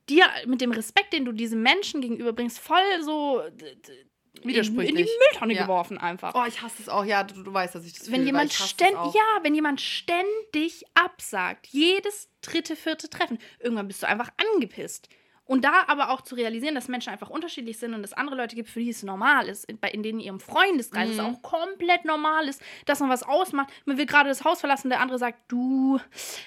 dir, 0.09 0.25
mit 0.45 0.61
dem 0.61 0.71
Respekt, 0.71 1.13
den 1.13 1.25
du 1.25 1.31
diesem 1.31 1.61
Menschen 1.61 2.01
gegenüberbringst, 2.01 2.59
voll 2.59 3.01
so 3.01 3.41
d- 3.51 3.75
d- 3.75 4.05
in, 4.41 4.49
Widersprüchlich. 4.49 5.05
die 5.07 5.17
Mülltonne 5.31 5.53
Ja. 5.53 5.61
geworfen 5.63 5.97
einfach. 5.97 6.33
Oh, 6.35 6.45
ich 6.47 6.61
hasse 6.61 6.75
es 6.81 6.89
auch. 6.89 7.05
Ja, 7.05 7.23
du, 7.23 7.41
du 7.41 7.53
weißt, 7.53 7.73
dass 7.73 7.85
ich 7.85 7.93
das 7.93 8.07
wenn 8.07 8.15
fühle, 8.15 8.25
jemand 8.27 8.41
weil 8.43 8.47
ich 8.47 8.53
hasse 8.59 8.63
es 8.65 8.69
ständ, 8.71 8.97
auch. 8.97 9.15
ja, 9.15 9.39
wenn 9.43 9.55
jemand 9.55 9.79
ständig 9.81 10.83
absagt, 10.93 11.67
jedes 11.67 12.29
dritte, 12.41 12.75
vierte 12.75 13.09
Treffen, 13.09 13.39
irgendwann 13.59 13.87
bist 13.87 14.03
du 14.03 14.07
einfach 14.07 14.29
angepisst. 14.53 15.09
Und 15.45 15.63
da 15.63 15.83
aber 15.87 16.09
auch 16.09 16.21
zu 16.21 16.33
realisieren, 16.35 16.73
dass 16.73 16.87
Menschen 16.87 17.09
einfach 17.13 17.29
unterschiedlich 17.29 17.77
sind 17.77 17.93
und 17.93 18.03
es 18.03 18.13
andere 18.13 18.35
Leute 18.35 18.55
gibt, 18.55 18.67
für 18.69 18.79
die 18.79 18.89
es 18.89 19.03
normal 19.03 19.47
ist, 19.47 19.65
in, 19.65 19.77
in 19.91 20.01
denen 20.03 20.19
ihrem 20.19 20.39
Freundeskreis 20.39 21.09
es 21.11 21.17
Mhm. 21.17 21.25
auch 21.25 21.41
komplett 21.43 22.03
normal 22.03 22.47
ist, 22.47 22.61
dass 22.85 22.99
man 22.99 23.09
was 23.09 23.21
ausmacht. 23.23 23.69
Man 23.85 23.97
will 23.97 24.07
gerade 24.07 24.27
das 24.29 24.43
Haus 24.43 24.59
verlassen, 24.59 24.89
der 24.89 25.01
andere 25.01 25.19
sagt, 25.19 25.39
du, 25.51 25.99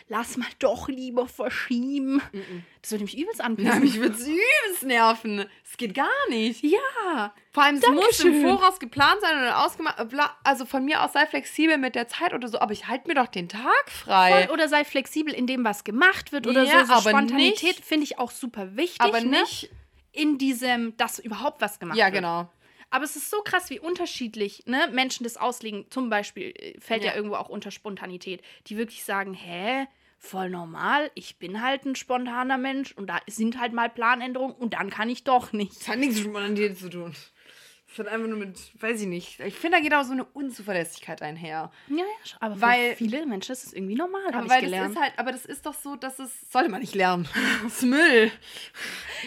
lass 0.09 0.37
mal 0.37 0.49
doch 0.59 0.89
lieber 0.89 1.29
verschieben. 1.29 2.21
Mhm. 2.33 2.65
Das 2.89 2.93
würde 2.93 3.05
mich 3.05 3.19
übelst 3.19 3.39
Ja, 3.41 3.45
anpissen. 3.45 3.81
mich 3.81 3.97
würde 4.01 4.15
es 4.15 4.27
übelst 4.27 4.83
nerven. 4.85 5.45
Es 5.63 5.77
geht 5.77 5.93
gar 5.95 6.09
nicht. 6.31 6.65
ja, 6.65 7.35
Vor 7.53 7.63
allem, 7.63 7.77
es 7.77 7.87
muss 7.87 8.21
im. 8.25 8.41
Voraus 8.43 8.79
geplant 8.81 9.21
sein 9.21 9.37
oder 9.37 9.63
ausgemacht. 9.65 9.99
äh, 9.99 10.19
Also 10.43 10.65
von 10.65 10.85
mir 10.87 11.03
aus 11.05 11.13
sei 11.13 11.27
flexibel 11.27 11.77
mit 11.77 11.95
der 11.95 12.09
Zeit 12.09 12.33
oder 12.33 12.49
so, 12.49 12.59
aber 12.61 12.73
ich 12.73 12.89
halte 12.89 13.07
mir 13.09 13.15
doch 13.15 13.27
den 13.27 13.49
Tag 13.51 13.91
frei. 13.91 14.47
voll, 14.47 14.55
oder 14.55 14.69
sei 14.69 14.85
flexibel 14.85 15.35
in 15.35 15.47
dem, 15.47 15.65
was 15.65 15.85
gemacht 15.85 16.33
wird 16.33 16.47
oder 16.47 16.63
Ja, 16.65 16.81
so. 16.81 16.87
so 16.87 16.93
aber 16.95 17.11
Spontanität 17.11 17.77
finde 17.85 18.05
ich 18.05 18.19
auch 18.19 18.31
super 18.31 18.75
wichtig. 18.77 19.01
aber 19.03 19.21
ne? 19.21 19.41
nicht. 19.43 19.69
in 20.13 20.39
diesem, 20.39 20.97
dass 20.97 21.19
überhaupt 21.19 21.61
was 21.61 21.79
gemacht 21.79 21.99
Ja, 21.99 22.07
wird. 22.07 22.15
genau. 22.15 22.51
Aber 22.91 23.05
es 23.05 23.17
ist 23.17 23.29
so 23.29 23.43
krass, 23.43 23.69
wie 23.69 23.79
unterschiedlich 23.81 24.63
ne, 24.65 24.89
Menschen 24.91 25.25
das 25.25 25.37
auslegen. 25.37 25.85
Zum 25.91 26.09
Beispiel 26.09 26.55
äh, 26.57 26.81
fällt 26.81 27.03
ja. 27.05 27.11
Ja. 27.11 27.17
irgendwo 27.17 27.37
auch 27.37 27.51
unter 27.51 27.71
Spontanität, 27.71 28.41
die 28.67 28.79
wirklich 28.79 29.05
sagen, 29.05 29.35
hä, 29.35 29.87
voll 30.19 30.51
normal, 30.51 31.11
ich 31.15 31.39
bin 31.39 31.63
halt 31.63 31.85
ein 31.87 31.95
spontaner 31.95 32.59
Mensch 32.59 32.93
und 32.93 33.07
da 33.07 33.21
sind 33.29 33.59
halt 33.59 33.73
mal 33.73 33.89
Planänderungen 33.89 34.55
und 34.57 34.75
dann 34.75 34.91
kann 34.91 35.09
ich 35.09 35.25
doch 35.25 35.53
nicht. 35.53 35.81
Das 35.81 35.89
hat 35.89 35.99
nichts 35.99 36.17
mit 36.17 36.25
Spontanität 36.25 36.79
zu 36.79 36.89
tun. 36.91 37.15
Das 37.91 38.01
hat 38.01 38.09
einfach 38.13 38.29
nur 38.29 38.37
mit, 38.39 38.59
weiß 38.83 39.01
ich 39.01 39.07
nicht. 39.07 39.41
Ich 39.41 39.55
finde, 39.55 39.79
da 39.79 39.83
geht 39.83 39.95
auch 39.95 40.03
so 40.05 40.13
eine 40.13 40.25
Unzuverlässigkeit 40.25 41.23
einher. 41.23 41.71
Ja, 41.89 41.97
ja, 41.97 42.05
aber 42.41 42.61
Weil- 42.61 42.91
für 42.91 42.97
viele 42.97 43.25
Menschen 43.25 43.53
ist 43.53 43.65
es 43.65 43.73
irgendwie 43.73 43.95
normal, 43.95 44.21
Aber 44.27 44.37
habe 44.37 44.47
ich 44.47 44.53
weil 44.53 44.61
gelernt. 44.61 44.91
das 44.91 44.97
ist 44.97 45.01
halt, 45.03 45.19
aber 45.19 45.33
das 45.33 45.47
ist 45.47 45.65
doch 45.65 45.73
so, 45.73 45.97
dass 45.97 46.19
es 46.19 46.51
sollte 46.51 46.69
man 46.69 46.81
nicht 46.81 46.95
lernen. 46.95 47.27
Das 47.63 47.77
ist 47.77 47.83
Müll. 47.85 48.31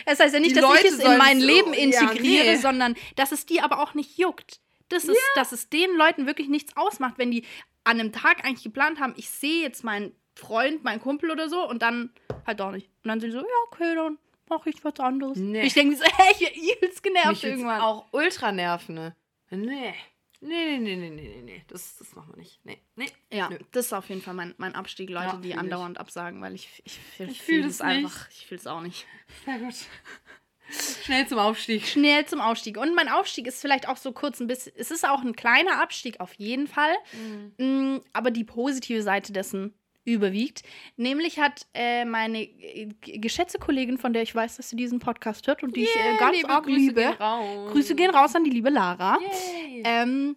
Es 0.05 0.19
heißt 0.19 0.33
ja 0.33 0.39
nicht, 0.39 0.51
Die 0.55 0.59
dass 0.59 0.69
Leute 0.69 0.87
ich 0.87 0.93
es 0.93 0.99
in 0.99 1.17
mein 1.17 1.39
so- 1.39 1.47
Leben 1.47 1.73
ja, 1.73 1.79
integriere, 1.79 2.45
nee. 2.51 2.55
sondern 2.57 2.95
dass 3.15 3.31
es 3.31 3.45
die 3.47 3.61
aber 3.61 3.79
auch 3.81 3.93
nicht 3.95 4.17
juckt. 4.19 4.59
Das 4.89 5.05
ist, 5.05 5.17
dass 5.35 5.53
es 5.53 5.69
den 5.69 5.95
Leuten 5.95 6.27
wirklich 6.27 6.49
nichts 6.49 6.75
ausmacht, 6.77 7.15
wenn 7.17 7.31
die 7.31 7.45
an 7.83 7.99
einem 7.99 8.11
Tag 8.11 8.45
eigentlich 8.45 8.63
geplant 8.63 8.99
haben, 8.99 9.13
ich 9.17 9.29
sehe 9.29 9.61
jetzt 9.63 9.83
meinen 9.83 10.11
Freund, 10.41 10.83
meinen 10.83 10.99
Kumpel 10.99 11.31
oder 11.31 11.47
so 11.49 11.67
und 11.69 11.81
dann 11.81 12.11
halt 12.45 12.59
doch 12.59 12.71
nicht. 12.71 12.87
Und 13.03 13.07
dann 13.09 13.19
sind 13.19 13.29
die 13.29 13.37
so, 13.37 13.39
ja, 13.41 13.55
okay, 13.67 13.95
dann 13.95 14.17
mache 14.49 14.69
ich 14.69 14.83
was 14.83 14.99
anderes. 14.99 15.37
Nee. 15.37 15.61
Ich 15.63 15.73
denke 15.73 15.95
so, 15.95 16.03
hey, 16.03 16.35
ich 16.39 16.75
übelst 16.75 17.01
genervt 17.03 17.29
Mich 17.29 17.43
irgendwann. 17.45 17.81
auch 17.81 18.05
ultra 18.11 18.51
nerven. 18.51 18.95
Ne? 18.95 19.15
Nee. 19.51 19.93
Nee, 20.43 20.79
nee, 20.79 20.95
nee, 20.95 21.09
nee, 21.11 21.27
nee, 21.35 21.41
nee. 21.43 21.63
Das, 21.67 21.97
das 21.97 22.15
machen 22.15 22.33
wir 22.33 22.37
nicht. 22.39 22.59
Nee, 22.65 22.79
nee. 22.95 23.05
Ja, 23.31 23.47
Nö. 23.49 23.59
das 23.73 23.85
ist 23.85 23.93
auf 23.93 24.09
jeden 24.09 24.23
Fall 24.23 24.33
mein, 24.33 24.55
mein 24.57 24.73
Abstieg, 24.73 25.11
Leute, 25.11 25.27
Ja, 25.27 25.33
die 25.35 25.41
fühl 25.43 25.51
ich. 25.51 25.57
andauernd 25.59 25.99
absagen, 25.99 26.41
weil 26.41 26.55
ich, 26.55 26.67
ich, 26.83 26.97
ich, 27.19 27.19
Ich 27.29 27.41
fühle 27.41 27.61
fühl 27.61 27.65
es 27.69 27.79
einfach. 27.79 28.27
Ich 28.31 28.47
fühle 28.47 28.59
es 28.59 28.65
auch 28.65 28.81
nicht. 28.81 29.05
Sehr 29.45 29.59
gut. 29.59 29.75
Schnell 31.03 31.27
zum 31.27 31.37
Aufstieg. 31.37 31.85
schnell 31.85 32.25
zum 32.25 32.39
Aufstieg. 32.39 32.77
Und 32.77 32.95
mein 32.95 33.09
Aufstieg 33.09 33.45
ist 33.45 33.59
vielleicht 33.61 33.89
auch 33.89 33.97
so 33.97 34.13
kurz 34.13 34.39
ein 34.39 34.47
bisschen, 34.47 34.71
es 34.77 34.89
ist 34.89 35.05
auch 35.07 35.21
ein 35.21 35.35
kleiner 35.35 35.81
Abstieg 35.81 36.19
auf 36.19 36.33
jeden 36.35 36.67
Fall, 36.67 36.95
Mm, 37.57 37.97
aber 38.13 38.31
die 38.31 38.45
positive 38.45 39.03
Seite 39.03 39.33
dessen 39.33 39.73
überwiegt. 40.03 40.63
Nämlich 40.97 41.39
hat 41.39 41.67
äh, 41.73 42.05
meine 42.05 42.41
äh, 42.41 42.87
geschätzte 43.01 43.59
Kollegin, 43.59 43.97
von 43.97 44.13
der 44.13 44.23
ich 44.23 44.33
weiß, 44.33 44.57
dass 44.57 44.69
sie 44.69 44.75
diesen 44.75 44.99
Podcast 44.99 45.45
hört 45.47 45.63
und 45.63 45.75
die 45.75 45.83
ich 45.83 45.95
äh, 45.95 46.17
ganz 46.17 46.43
arg 46.45 46.65
liebe, 46.65 47.01
Gehen 47.01 47.13
raus. 47.13 47.71
Grüße 47.71 47.95
gehen 47.95 48.09
raus 48.11 48.35
an 48.35 48.43
die 48.43 48.49
liebe 48.49 48.69
Lara, 48.69 49.17
ähm, 49.83 50.35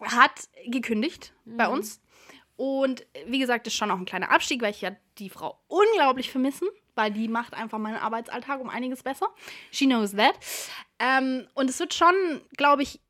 hat 0.00 0.48
gekündigt 0.66 1.32
bei 1.44 1.66
Mhm. 1.66 1.72
uns. 1.74 2.00
Und 2.56 3.04
wie 3.26 3.40
gesagt, 3.40 3.66
ist 3.66 3.74
schon 3.74 3.90
auch 3.90 3.98
ein 3.98 4.04
kleiner 4.04 4.30
Abstieg, 4.30 4.62
weil 4.62 4.70
ich 4.70 4.80
ja 4.80 4.92
die 5.18 5.28
Frau 5.28 5.58
unglaublich 5.66 6.30
vermissen, 6.30 6.68
weil 6.94 7.10
die 7.10 7.26
macht 7.26 7.52
einfach 7.54 7.78
meinen 7.78 7.96
Arbeitsalltag 7.96 8.60
um 8.60 8.68
einiges 8.68 9.02
besser. 9.02 9.26
She 9.72 9.86
knows 9.86 10.12
that. 10.12 10.34
Ähm, 11.00 11.48
und 11.54 11.68
es 11.68 11.80
wird 11.80 11.94
schon, 11.94 12.14
glaube 12.56 12.84
ich, 12.84 13.00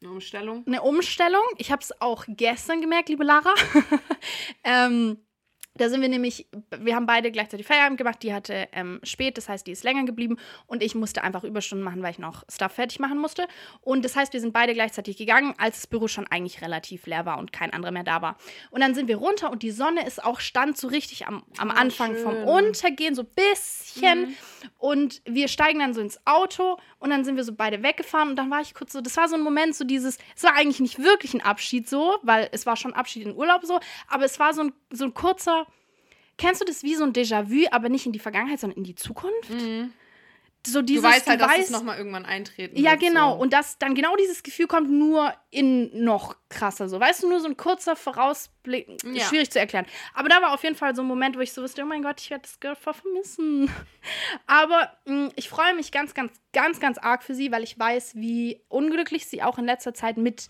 Eine 0.00 0.10
Umstellung. 0.12 0.64
eine 0.66 0.82
Umstellung. 0.82 1.42
Ich 1.56 1.72
habe 1.72 1.82
es 1.82 2.00
auch 2.00 2.24
gestern 2.28 2.80
gemerkt, 2.80 3.08
liebe 3.08 3.24
Lara. 3.24 3.52
ähm, 4.64 5.18
da 5.74 5.88
sind 5.88 6.00
wir 6.02 6.08
nämlich, 6.08 6.48
wir 6.76 6.96
haben 6.96 7.06
beide 7.06 7.30
gleichzeitig 7.30 7.64
Feierabend 7.64 7.98
gemacht. 7.98 8.20
Die 8.24 8.34
hatte 8.34 8.68
ähm, 8.72 8.98
spät, 9.04 9.36
das 9.38 9.48
heißt, 9.48 9.64
die 9.64 9.70
ist 9.70 9.84
länger 9.84 10.04
geblieben. 10.04 10.36
Und 10.66 10.82
ich 10.82 10.96
musste 10.96 11.22
einfach 11.22 11.44
Überstunden 11.44 11.84
machen, 11.84 12.02
weil 12.02 12.10
ich 12.10 12.18
noch 12.18 12.42
Stuff 12.50 12.72
fertig 12.72 12.98
machen 12.98 13.18
musste. 13.18 13.46
Und 13.80 14.04
das 14.04 14.16
heißt, 14.16 14.32
wir 14.32 14.40
sind 14.40 14.52
beide 14.52 14.74
gleichzeitig 14.74 15.16
gegangen, 15.16 15.54
als 15.56 15.76
das 15.76 15.86
Büro 15.86 16.08
schon 16.08 16.26
eigentlich 16.26 16.62
relativ 16.62 17.06
leer 17.06 17.26
war 17.26 17.38
und 17.38 17.52
kein 17.52 17.72
anderer 17.72 17.92
mehr 17.92 18.02
da 18.02 18.22
war. 18.22 18.36
Und 18.70 18.80
dann 18.80 18.94
sind 18.96 19.06
wir 19.06 19.16
runter 19.18 19.52
und 19.52 19.62
die 19.62 19.70
Sonne 19.70 20.04
ist 20.04 20.22
auch, 20.24 20.40
stand 20.40 20.76
so 20.76 20.88
richtig 20.88 21.28
am, 21.28 21.44
am 21.58 21.70
Oh, 21.70 21.74
Anfang 21.74 22.16
vom 22.16 22.32
schön. 22.34 22.44
Untergehen, 22.44 23.14
so 23.14 23.22
ein 23.22 23.28
bisschen. 23.34 24.36
Und 24.78 25.22
wir 25.26 25.46
steigen 25.46 25.78
dann 25.78 25.94
so 25.94 26.00
ins 26.00 26.18
Auto 26.26 26.76
und 26.98 27.10
dann 27.10 27.24
sind 27.24 27.36
wir 27.36 27.44
so 27.44 27.52
beide 27.52 27.82
weggefahren 27.82 28.30
und 28.30 28.36
dann 28.36 28.50
war 28.50 28.60
ich 28.60 28.74
kurz 28.74 28.92
so, 28.92 29.00
das 29.00 29.16
war 29.16 29.28
so 29.28 29.36
ein 29.36 29.42
Moment, 29.42 29.74
so 29.74 29.84
dieses, 29.84 30.18
es 30.36 30.42
war 30.42 30.54
eigentlich 30.54 30.80
nicht 30.80 30.98
wirklich 30.98 31.34
ein 31.34 31.40
Abschied 31.40 31.88
so, 31.88 32.16
weil 32.22 32.48
es 32.52 32.66
war 32.66 32.76
schon 32.76 32.92
Abschied 32.92 33.24
in 33.26 33.36
Urlaub 33.36 33.64
so, 33.64 33.80
aber 34.08 34.24
es 34.24 34.38
war 34.38 34.52
so 34.54 34.62
ein, 34.62 34.72
so 34.90 35.04
ein 35.04 35.14
kurzer, 35.14 35.66
kennst 36.36 36.60
du 36.60 36.64
das 36.64 36.82
wie 36.82 36.94
so 36.94 37.04
ein 37.04 37.12
Déjà-vu, 37.12 37.66
aber 37.70 37.88
nicht 37.88 38.06
in 38.06 38.12
die 38.12 38.18
Vergangenheit, 38.18 38.60
sondern 38.60 38.78
in 38.78 38.84
die 38.84 38.94
Zukunft? 38.94 39.50
So 40.66 40.82
dieses, 40.82 41.02
du 41.02 41.08
weißt 41.08 41.26
halt, 41.28 41.40
dass 41.40 41.56
es 41.56 41.68
weißt- 41.68 41.72
nochmal 41.72 41.98
irgendwann 41.98 42.26
eintreten 42.26 42.76
ja, 42.76 42.90
wird. 42.92 43.00
genau. 43.00 43.34
So. 43.36 43.40
Und 43.40 43.52
dass 43.52 43.78
dann 43.78 43.94
genau 43.94 44.16
dieses 44.16 44.42
Gefühl 44.42 44.66
kommt, 44.66 44.90
nur 44.90 45.32
in 45.50 46.04
noch 46.04 46.36
krasser. 46.50 46.88
So, 46.88 47.00
weißt 47.00 47.22
du, 47.22 47.28
nur 47.28 47.40
so 47.40 47.46
ein 47.46 47.56
kurzer 47.56 47.96
Vorausblick. 47.96 48.88
Ja. 49.04 49.24
Schwierig 49.24 49.50
zu 49.50 49.58
erklären. 49.58 49.86
Aber 50.14 50.28
da 50.28 50.42
war 50.42 50.52
auf 50.52 50.62
jeden 50.64 50.74
Fall 50.76 50.94
so 50.94 51.02
ein 51.02 51.08
Moment, 51.08 51.36
wo 51.36 51.40
ich 51.40 51.52
so 51.52 51.62
wusste, 51.62 51.82
oh 51.82 51.86
mein 51.86 52.02
Gott, 52.02 52.20
ich 52.20 52.30
werde 52.30 52.42
das 52.42 52.60
Girl 52.60 52.76
voll 52.76 52.94
vermissen. 52.94 53.70
Aber 54.46 54.92
mh, 55.06 55.30
ich 55.36 55.48
freue 55.48 55.74
mich 55.74 55.92
ganz, 55.92 56.12
ganz, 56.12 56.32
ganz, 56.52 56.80
ganz 56.80 56.98
arg 56.98 57.22
für 57.22 57.34
sie, 57.34 57.50
weil 57.50 57.62
ich 57.62 57.78
weiß, 57.78 58.16
wie 58.16 58.60
unglücklich 58.68 59.26
sie 59.26 59.42
auch 59.42 59.58
in 59.58 59.64
letzter 59.64 59.94
Zeit 59.94 60.16
mit 60.18 60.48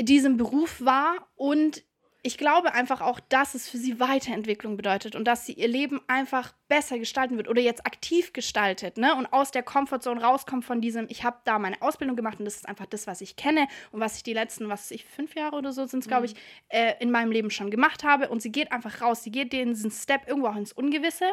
diesem 0.00 0.36
Beruf 0.36 0.84
war 0.84 1.28
und 1.36 1.82
ich 2.26 2.38
glaube 2.38 2.74
einfach 2.74 3.02
auch, 3.02 3.20
dass 3.20 3.54
es 3.54 3.68
für 3.68 3.78
sie 3.78 4.00
Weiterentwicklung 4.00 4.76
bedeutet 4.76 5.14
und 5.14 5.24
dass 5.24 5.46
sie 5.46 5.52
ihr 5.52 5.68
Leben 5.68 6.00
einfach 6.08 6.52
besser 6.66 6.98
gestalten 6.98 7.36
wird 7.36 7.46
oder 7.46 7.62
jetzt 7.62 7.86
aktiv 7.86 8.32
gestaltet, 8.32 8.98
ne? 8.98 9.14
Und 9.14 9.32
aus 9.32 9.52
der 9.52 9.62
Comfortzone 9.62 10.20
rauskommt 10.20 10.64
von 10.64 10.80
diesem, 10.80 11.06
ich 11.08 11.22
habe 11.22 11.36
da 11.44 11.60
meine 11.60 11.80
Ausbildung 11.80 12.16
gemacht 12.16 12.40
und 12.40 12.44
das 12.44 12.56
ist 12.56 12.68
einfach 12.68 12.86
das, 12.86 13.06
was 13.06 13.20
ich 13.20 13.36
kenne 13.36 13.68
und 13.92 14.00
was 14.00 14.16
ich 14.16 14.24
die 14.24 14.32
letzten, 14.32 14.68
was 14.68 14.90
ich, 14.90 15.04
fünf 15.04 15.36
Jahre 15.36 15.54
oder 15.54 15.72
so 15.72 15.86
sind 15.86 16.00
es, 16.00 16.08
glaube 16.08 16.26
ich, 16.26 16.34
äh, 16.68 16.94
in 16.98 17.12
meinem 17.12 17.30
Leben 17.30 17.48
schon 17.48 17.70
gemacht 17.70 18.02
habe. 18.02 18.28
Und 18.28 18.42
sie 18.42 18.50
geht 18.50 18.72
einfach 18.72 19.00
raus, 19.00 19.22
sie 19.22 19.30
geht 19.30 19.52
diesen 19.52 19.92
Step 19.92 20.26
irgendwo 20.26 20.48
auch 20.48 20.56
ins 20.56 20.72
Ungewisse, 20.72 21.26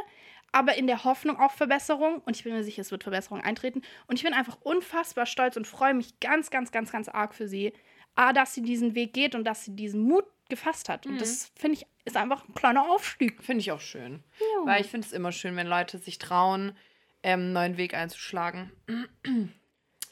aber 0.52 0.76
in 0.76 0.86
der 0.86 1.06
Hoffnung 1.06 1.38
auf 1.40 1.54
Verbesserung. 1.54 2.22
Und 2.24 2.36
ich 2.38 2.44
bin 2.44 2.54
mir 2.54 2.64
sicher, 2.64 2.82
es 2.82 2.92
wird 2.92 3.02
Verbesserung 3.02 3.42
eintreten. 3.42 3.82
Und 4.06 4.18
ich 4.18 4.24
bin 4.24 4.36
einfach 4.36 4.60
unfassbar 4.62 5.26
stolz 5.26 5.58
und 5.58 5.66
freue 5.66 5.96
mich 5.96 6.20
ganz, 6.20 6.52
ganz, 6.52 6.72
ganz, 6.72 6.92
ganz 6.92 7.10
arg 7.10 7.34
für 7.34 7.48
sie. 7.48 7.74
A, 8.14 8.32
dass 8.32 8.54
sie 8.54 8.62
diesen 8.62 8.94
Weg 8.94 9.14
geht 9.14 9.34
und 9.34 9.44
dass 9.44 9.66
sie 9.66 9.76
diesen 9.76 10.04
Mut 10.04 10.26
gefasst 10.56 10.90
hat. 10.90 11.06
Und 11.06 11.20
das 11.20 11.52
finde 11.56 11.78
ich 11.78 11.88
ist 12.06 12.18
einfach 12.18 12.48
ein 12.48 12.54
kleiner 12.54 12.90
Aufstieg. 12.90 13.42
Finde 13.44 13.62
ich 13.62 13.72
auch 13.72 13.80
schön. 13.80 14.24
Weil 14.66 14.82
ich 14.82 14.88
finde 14.88 15.08
es 15.08 15.14
immer 15.14 15.32
schön, 15.32 15.56
wenn 15.56 15.68
Leute 15.68 15.98
sich 16.00 16.18
trauen, 16.18 16.76
ähm, 17.24 17.40
einen 17.40 17.54
neuen 17.54 17.78
Weg 17.78 17.94
einzuschlagen. 17.94 18.72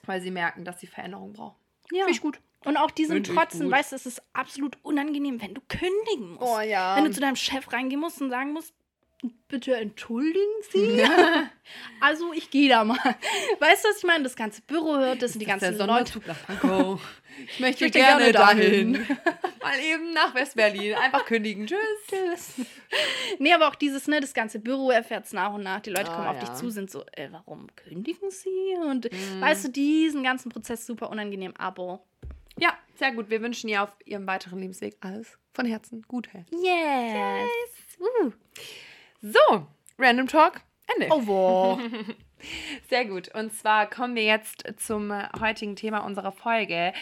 Weil 0.05 0.21
sie 0.21 0.31
merken, 0.31 0.63
dass 0.63 0.79
sie 0.79 0.87
Veränderung 0.87 1.33
brauchen. 1.33 1.57
Ja. 1.91 2.05
Finde 2.05 2.11
ich 2.11 2.21
gut. 2.21 2.39
Und 2.63 2.77
auch 2.77 2.91
diesen 2.91 3.23
Trotzen, 3.23 3.69
weißt 3.69 3.91
du, 3.91 3.95
es 3.95 4.05
ist 4.05 4.21
absolut 4.33 4.77
unangenehm, 4.83 5.41
wenn 5.41 5.53
du 5.53 5.61
kündigen 5.67 6.35
musst. 6.35 6.51
Oh 6.51 6.59
ja. 6.59 6.95
Wenn 6.95 7.05
du 7.05 7.11
zu 7.11 7.19
deinem 7.19 7.35
Chef 7.35 7.71
reingehen 7.73 7.99
musst 7.99 8.21
und 8.21 8.29
sagen 8.29 8.53
musst, 8.53 8.73
bitte 9.47 9.75
entschuldigen 9.75 10.61
Sie. 10.71 11.03
also 12.01 12.33
ich 12.33 12.49
gehe 12.49 12.69
da 12.69 12.83
mal. 12.83 12.97
Weißt 13.59 13.83
du, 13.85 13.89
was 13.89 13.97
ich 13.97 14.03
meine? 14.03 14.23
Das 14.23 14.35
ganze 14.35 14.61
Büro 14.61 14.97
hört 14.97 15.21
das 15.21 15.33
und 15.33 15.39
die 15.39 15.45
ist 15.45 15.61
der 15.61 15.71
ganzen 15.71 15.87
Leute. 15.87 16.21
Nach 16.25 16.45
Pankow. 16.47 17.01
Ich 17.47 17.59
möchte, 17.59 17.85
möchte 17.85 17.99
gerne, 17.99 18.31
gerne 18.31 18.33
dahin. 18.33 18.93
dahin. 18.93 19.17
Mal 19.61 19.79
eben 19.79 20.13
nach 20.13 20.33
West-Berlin. 20.35 20.95
Einfach 20.95 21.25
kündigen. 21.25 21.67
Tschüss. 21.67 22.53
Nee, 23.39 23.53
aber 23.53 23.67
auch 23.69 23.75
dieses, 23.75 24.07
ne, 24.07 24.19
das 24.19 24.33
ganze 24.33 24.59
Büro 24.59 24.91
erfährt 24.91 25.25
es 25.25 25.33
nach 25.33 25.53
und 25.53 25.63
nach. 25.63 25.79
Die 25.81 25.91
Leute 25.91 26.11
Ah, 26.11 26.15
kommen 26.15 26.27
auf 26.27 26.35
ja. 26.37 26.41
dich 26.41 26.53
zu, 26.53 26.69
sind 26.69 26.89
so, 26.91 27.03
äh, 27.13 27.29
warum 27.31 27.67
kündigen 27.75 28.29
sie? 28.31 28.75
Und 28.85 29.11
Mhm. 29.11 29.41
weißt 29.41 29.65
du, 29.65 29.69
diesen 29.69 30.23
ganzen 30.23 30.49
Prozess 30.51 30.85
super 30.85 31.09
unangenehm, 31.09 31.53
aber 31.57 32.03
Ja, 32.59 32.77
sehr 32.97 33.11
gut. 33.13 33.29
Wir 33.29 33.41
wünschen 33.41 33.69
ihr 33.69 33.81
auf 33.83 33.95
ihrem 34.05 34.27
weiteren 34.27 34.59
Lebensweg 34.59 34.97
alles 35.01 35.37
von 35.53 35.65
Herzen 35.65 36.03
Gute. 36.07 36.45
yes. 36.51 37.49
Uh. 37.99 38.31
So, 39.21 39.67
Random 39.97 40.27
Talk. 40.27 40.61
Ende. 40.95 41.13
Oh, 41.13 41.25
wow. 41.25 41.79
Sehr 42.89 43.05
gut. 43.05 43.33
Und 43.35 43.53
zwar 43.53 43.87
kommen 43.89 44.15
wir 44.15 44.23
jetzt 44.23 44.65
zum 44.77 45.11
äh, 45.11 45.27
heutigen 45.39 45.75
Thema 45.75 45.99
unserer 45.99 46.31
Folge. 46.31 46.93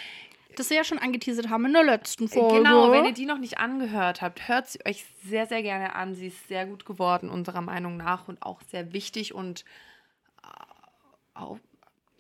Das 0.58 0.70
wir 0.70 0.78
ja 0.78 0.84
schon 0.84 1.00
angeteasert 1.00 1.50
haben 1.50 1.66
in 1.66 1.74
der 1.74 1.86
letzten 1.86 2.28
Folge. 2.28 2.58
Genau, 2.58 2.92
wenn 2.92 3.06
ihr 3.06 3.14
die 3.14 3.26
noch 3.26 3.38
nicht 3.38 3.60
angehört 3.60 4.22
habt, 4.22 4.50
hört 4.50 4.68
sie 4.68 4.80
euch 4.86 5.06
sehr, 5.24 5.46
sehr 5.46 5.62
gerne 5.62 5.96
an. 5.96 6.14
Sie 6.16 6.28
ist 6.28 6.48
sehr 6.50 6.66
gut 6.66 6.86
geworden, 6.86 7.30
unserer 7.30 7.62
Meinung 7.62 7.96
nach, 7.96 8.28
und 8.28 8.42
auch 8.42 8.62
sehr 8.64 8.92
wichtig 8.92 9.34
und 9.34 9.64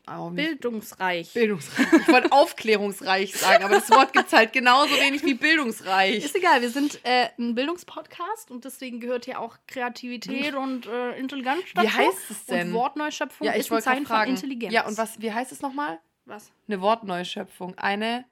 äh, 0.09 0.15
au- 0.15 0.27
au- 0.27 0.29
Bildungsreich. 0.31 1.33
bildungsreich. 1.33 1.87
Ich 2.01 2.07
wollte 2.07 2.31
aufklärungsreich 2.31 3.35
sagen, 3.35 3.63
aber 3.63 3.75
das 3.75 3.89
Wort 3.91 4.13
gibt 4.13 4.27
es 4.27 4.33
halt 4.33 4.53
genauso 4.53 4.93
wenig 4.95 5.23
wie 5.23 5.33
bildungsreich. 5.33 6.23
Ist 6.23 6.35
egal, 6.35 6.61
wir 6.61 6.69
sind 6.69 6.99
äh, 7.05 7.29
ein 7.37 7.55
Bildungspodcast 7.55 8.51
und 8.51 8.65
deswegen 8.65 8.99
gehört 8.99 9.25
hier 9.25 9.39
auch 9.39 9.57
Kreativität 9.67 10.53
und 10.55 10.85
äh, 10.87 11.17
Intelligenz 11.17 11.63
dazu. 11.73 11.87
Wie 11.87 11.91
heißt 11.91 12.31
es 12.31 12.45
denn? 12.45 12.67
Und 12.69 12.73
Wortneuschöpfung 12.73 13.45
Ja, 13.45 13.53
ist 13.53 13.61
ich 13.61 13.67
ein 13.67 13.71
wollte 13.71 13.83
gerade 13.85 13.95
Zeichen 13.97 14.05
von 14.07 14.15
fragen. 14.15 14.31
Intelligenz. 14.31 14.73
Ja, 14.73 14.85
und 14.87 14.97
was, 14.97 15.21
wie 15.21 15.31
heißt 15.31 15.51
es 15.51 15.61
nochmal? 15.61 15.99
Was? 16.25 16.51
Eine 16.67 16.81
Wortneuschöpfung. 16.81 17.77
Eine. 17.77 18.25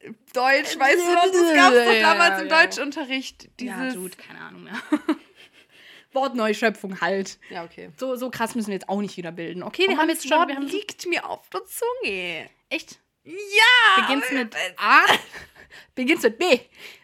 äh, 0.00 0.12
Deutsch, 0.32 0.78
weißt 0.78 0.98
du 1.06 1.14
noch, 1.14 1.24
das 1.32 1.54
gab 1.54 1.72
es 1.72 1.84
doch 1.86 1.92
Ja, 2.00 2.12
damals 2.14 2.42
im 2.42 2.48
ja. 2.48 2.62
Deutschunterricht. 2.62 3.48
Dieses, 3.60 3.76
Ja, 3.76 3.90
Dude, 3.92 4.16
keine 4.16 4.40
Ahnung 4.40 4.64
mehr. 4.64 4.74
Wortneuschöpfung 6.12 7.00
halt. 7.00 7.38
Ja, 7.50 7.64
okay. 7.64 7.90
So, 7.96 8.16
so 8.16 8.30
krass 8.30 8.54
müssen 8.54 8.68
wir 8.68 8.74
jetzt 8.74 8.88
auch 8.88 9.00
nicht 9.00 9.16
wieder 9.16 9.32
bilden. 9.32 9.62
Okay, 9.62 9.86
wir 9.88 9.96
Oh 9.96 9.98
haben 9.98 10.08
jetzt 10.08 10.24
das 10.24 10.28
schon. 10.30 10.38
Wort 10.38 10.48
Wir 10.48 10.56
haben 10.56 10.66
liegt 10.66 11.06
mir 11.06 11.28
auf 11.28 11.48
der 11.50 11.60
Zunge. 11.64 12.48
echt? 12.70 12.98
Ja! 13.24 14.02
Beginnst 14.06 14.32
mit 14.32 14.56
A? 14.78 15.02
Beginnst 15.94 16.24
mit 16.24 16.38
B? 16.38 16.60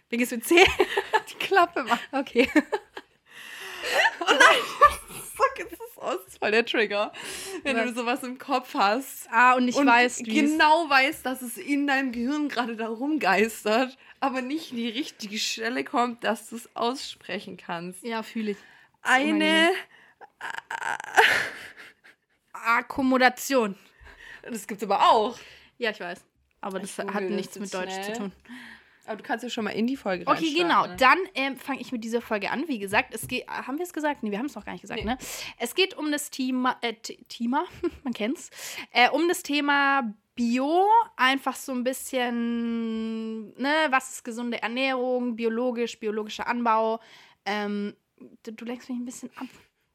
Beginnst 0.08 0.32
mit 0.32 0.44
C? 0.46 0.54
die 1.30 1.34
Klappe 1.44 1.84
machen. 1.84 2.00
Okay. 2.12 2.48
Fuck, 5.34 5.58
jetzt 5.58 5.72
ist 5.72 5.80
es 5.80 5.98
aus. 5.98 6.16
Das 6.24 6.26
ist 6.28 6.38
voll 6.38 6.50
der 6.50 6.64
Trigger. 6.64 7.12
Wenn 7.62 7.76
Was? 7.76 7.86
du 7.86 7.94
sowas 7.94 8.22
im 8.22 8.38
Kopf 8.38 8.74
hast. 8.74 9.28
Ah, 9.30 9.54
und 9.54 9.68
ich 9.68 9.76
und 9.76 9.86
weiß, 9.86 10.22
genau 10.24 10.88
weißt, 10.88 11.26
dass 11.26 11.42
es 11.42 11.58
in 11.58 11.86
deinem 11.86 12.12
Gehirn 12.12 12.48
gerade 12.48 12.76
da 12.76 12.88
rumgeistert, 12.88 13.96
aber 14.20 14.40
nicht 14.42 14.70
in 14.70 14.78
die 14.78 14.88
richtige 14.88 15.38
Stelle 15.38 15.84
kommt, 15.84 16.24
dass 16.24 16.48
du 16.48 16.56
es 16.56 16.74
aussprechen 16.74 17.56
kannst. 17.56 18.02
Ja, 18.02 18.22
fühle 18.22 18.52
ich. 18.52 18.56
Eine. 19.04 19.70
Akkommodation. 22.52 23.76
Das 24.42 24.66
gibt's 24.66 24.82
aber 24.84 25.10
auch. 25.10 25.38
Ja, 25.78 25.90
ich 25.90 26.00
weiß. 26.00 26.24
Aber 26.60 26.80
das 26.80 26.96
google 26.96 27.14
hat 27.14 27.24
nichts 27.24 27.58
mit 27.58 27.72
Deutsch 27.72 27.92
schnell. 27.92 28.04
zu 28.04 28.12
tun. 28.20 28.32
Aber 29.06 29.16
du 29.16 29.22
kannst 29.22 29.42
ja 29.42 29.50
schon 29.50 29.64
mal 29.64 29.70
in 29.70 29.86
die 29.86 29.96
Folge 29.96 30.26
Okay, 30.26 30.54
genau. 30.54 30.86
Dann 30.96 31.18
ähm, 31.34 31.58
fange 31.58 31.80
ich 31.80 31.92
mit 31.92 32.02
dieser 32.04 32.22
Folge 32.22 32.50
an. 32.50 32.66
Wie 32.68 32.78
gesagt, 32.78 33.14
es 33.14 33.28
geht. 33.28 33.46
Haben 33.48 33.76
wir 33.78 33.84
es 33.84 33.92
gesagt? 33.92 34.22
Nee, 34.22 34.30
wir 34.30 34.38
haben 34.38 34.46
es 34.46 34.54
noch 34.54 34.64
gar 34.64 34.72
nicht 34.72 34.80
gesagt, 34.82 35.00
Nee. 35.00 35.10
ne? 35.10 35.18
Es 35.58 35.74
geht 35.74 35.94
um 35.94 36.10
das 36.10 36.30
Thema. 36.30 36.78
Äh, 36.80 36.94
Thema, 37.28 37.66
man 38.02 38.14
kennt's. 38.14 38.50
Äh, 38.92 39.10
um 39.10 39.28
das 39.28 39.42
Thema 39.42 40.14
Bio. 40.34 40.86
Einfach 41.16 41.54
so 41.54 41.72
ein 41.72 41.84
bisschen. 41.84 43.48
Ne, 43.60 43.72
was 43.90 44.10
ist 44.10 44.24
gesunde 44.24 44.62
Ernährung, 44.62 45.36
biologisch, 45.36 45.98
biologischer 46.00 46.46
Anbau. 46.46 46.98
Ähm, 47.44 47.94
du, 48.42 48.52
du 48.52 48.64
lenkst 48.64 48.88
mich 48.88 48.98
ein 48.98 49.04
bisschen 49.04 49.30
ab. 49.36 49.46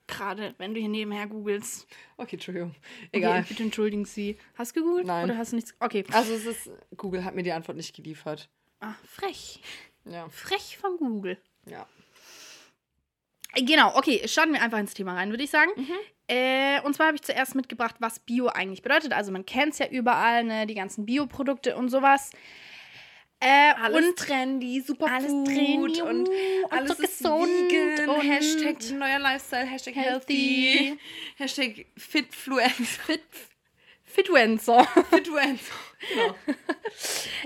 Gerade, 0.07 0.55
wenn 0.57 0.73
du 0.73 0.79
hier 0.79 0.89
nebenher 0.89 1.27
googelst. 1.27 1.87
Okay, 2.17 2.35
Entschuldigung. 2.37 2.71
Okay, 2.71 3.09
Egal. 3.11 3.43
bitte 3.47 3.61
entschuldigen 3.61 4.05
Sie. 4.05 4.37
Hast 4.55 4.75
du 4.75 4.81
gegoogelt? 4.81 5.05
Nein. 5.05 5.25
Oder 5.25 5.37
hast 5.37 5.51
du 5.51 5.55
nichts? 5.57 5.75
Okay. 5.79 6.03
Also 6.11 6.33
es 6.33 6.45
ist. 6.45 6.71
Google 6.97 7.23
hat 7.23 7.35
mir 7.35 7.43
die 7.43 7.51
Antwort 7.51 7.77
nicht 7.77 7.95
geliefert. 7.95 8.49
Ah, 8.79 8.95
frech. 9.05 9.61
Ja. 10.05 10.27
Frech 10.29 10.77
von 10.77 10.97
Google. 10.97 11.37
Ja. 11.67 11.87
Genau, 13.55 13.95
okay, 13.95 14.27
starten 14.27 14.53
wir 14.53 14.61
einfach 14.61 14.79
ins 14.79 14.93
Thema 14.93 15.15
rein, 15.15 15.29
würde 15.31 15.43
ich 15.43 15.49
sagen. 15.49 15.71
Mhm. 15.75 15.93
Äh, 16.27 16.81
und 16.81 16.95
zwar 16.95 17.07
habe 17.07 17.15
ich 17.15 17.23
zuerst 17.23 17.55
mitgebracht, 17.55 17.95
was 17.99 18.19
Bio 18.19 18.47
eigentlich 18.47 18.83
bedeutet. 18.83 19.13
Also 19.13 19.31
man 19.31 19.45
kennt 19.45 19.73
es 19.73 19.79
ja 19.79 19.87
überall, 19.87 20.43
ne, 20.43 20.67
die 20.67 20.75
ganzen 20.75 21.05
Bioprodukte 21.05 21.75
und 21.75 21.89
sowas. 21.89 22.31
Äh, 23.41 23.91
und 23.93 24.17
trendy, 24.17 24.81
super 24.81 25.09
alles 25.09 25.27
trendy 25.27 26.01
und 26.01 26.01
und 26.01 26.29
alles 26.71 26.97
so 26.97 27.03
ist 27.03 27.23
vegan, 27.23 28.09
und 28.09 28.21
Hashtag 28.21 28.91
neuer 28.91 29.19
Lifestyle, 29.19 29.65
Hashtag 29.65 29.95
healthy, 29.95 30.77
healthy. 30.77 30.99
Hashtag 31.37 31.85
fitfluence. 31.95 32.97
fit, 32.97 33.21
Fituencer. 34.09 34.83
Fituencer. 35.09 35.73
Genau. 36.13 36.35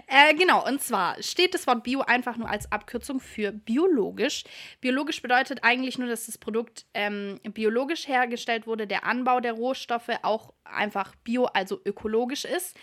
Äh, 0.07 0.35
genau, 0.35 0.65
und 0.65 0.81
zwar 0.81 1.21
steht 1.21 1.53
das 1.53 1.65
Wort 1.65 1.83
Bio 1.83 2.01
einfach 2.01 2.37
nur 2.37 2.47
als 2.47 2.71
Abkürzung 2.71 3.19
für 3.19 3.51
biologisch. 3.51 4.43
Biologisch 4.79 5.21
bedeutet 5.21 5.63
eigentlich 5.63 5.97
nur, 5.97 6.07
dass 6.07 6.27
das 6.27 6.37
Produkt 6.37 6.85
ähm, 6.93 7.39
biologisch 7.43 8.07
hergestellt 8.07 8.67
wurde, 8.67 8.85
der 8.85 9.05
Anbau 9.05 9.39
der 9.39 9.53
Rohstoffe 9.53 10.11
auch 10.21 10.53
einfach 10.63 11.15
bio, 11.23 11.45
also 11.45 11.81
ökologisch 11.83 12.45
ist. 12.45 12.77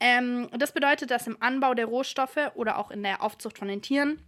Ähm, 0.00 0.48
das 0.58 0.72
bedeutet, 0.72 1.10
dass 1.10 1.26
im 1.26 1.40
Anbau 1.40 1.74
der 1.74 1.86
Rohstoffe 1.86 2.38
oder 2.54 2.78
auch 2.78 2.90
in 2.90 3.02
der 3.02 3.22
Aufzucht 3.22 3.58
von 3.58 3.68
den 3.68 3.82
Tieren 3.82 4.20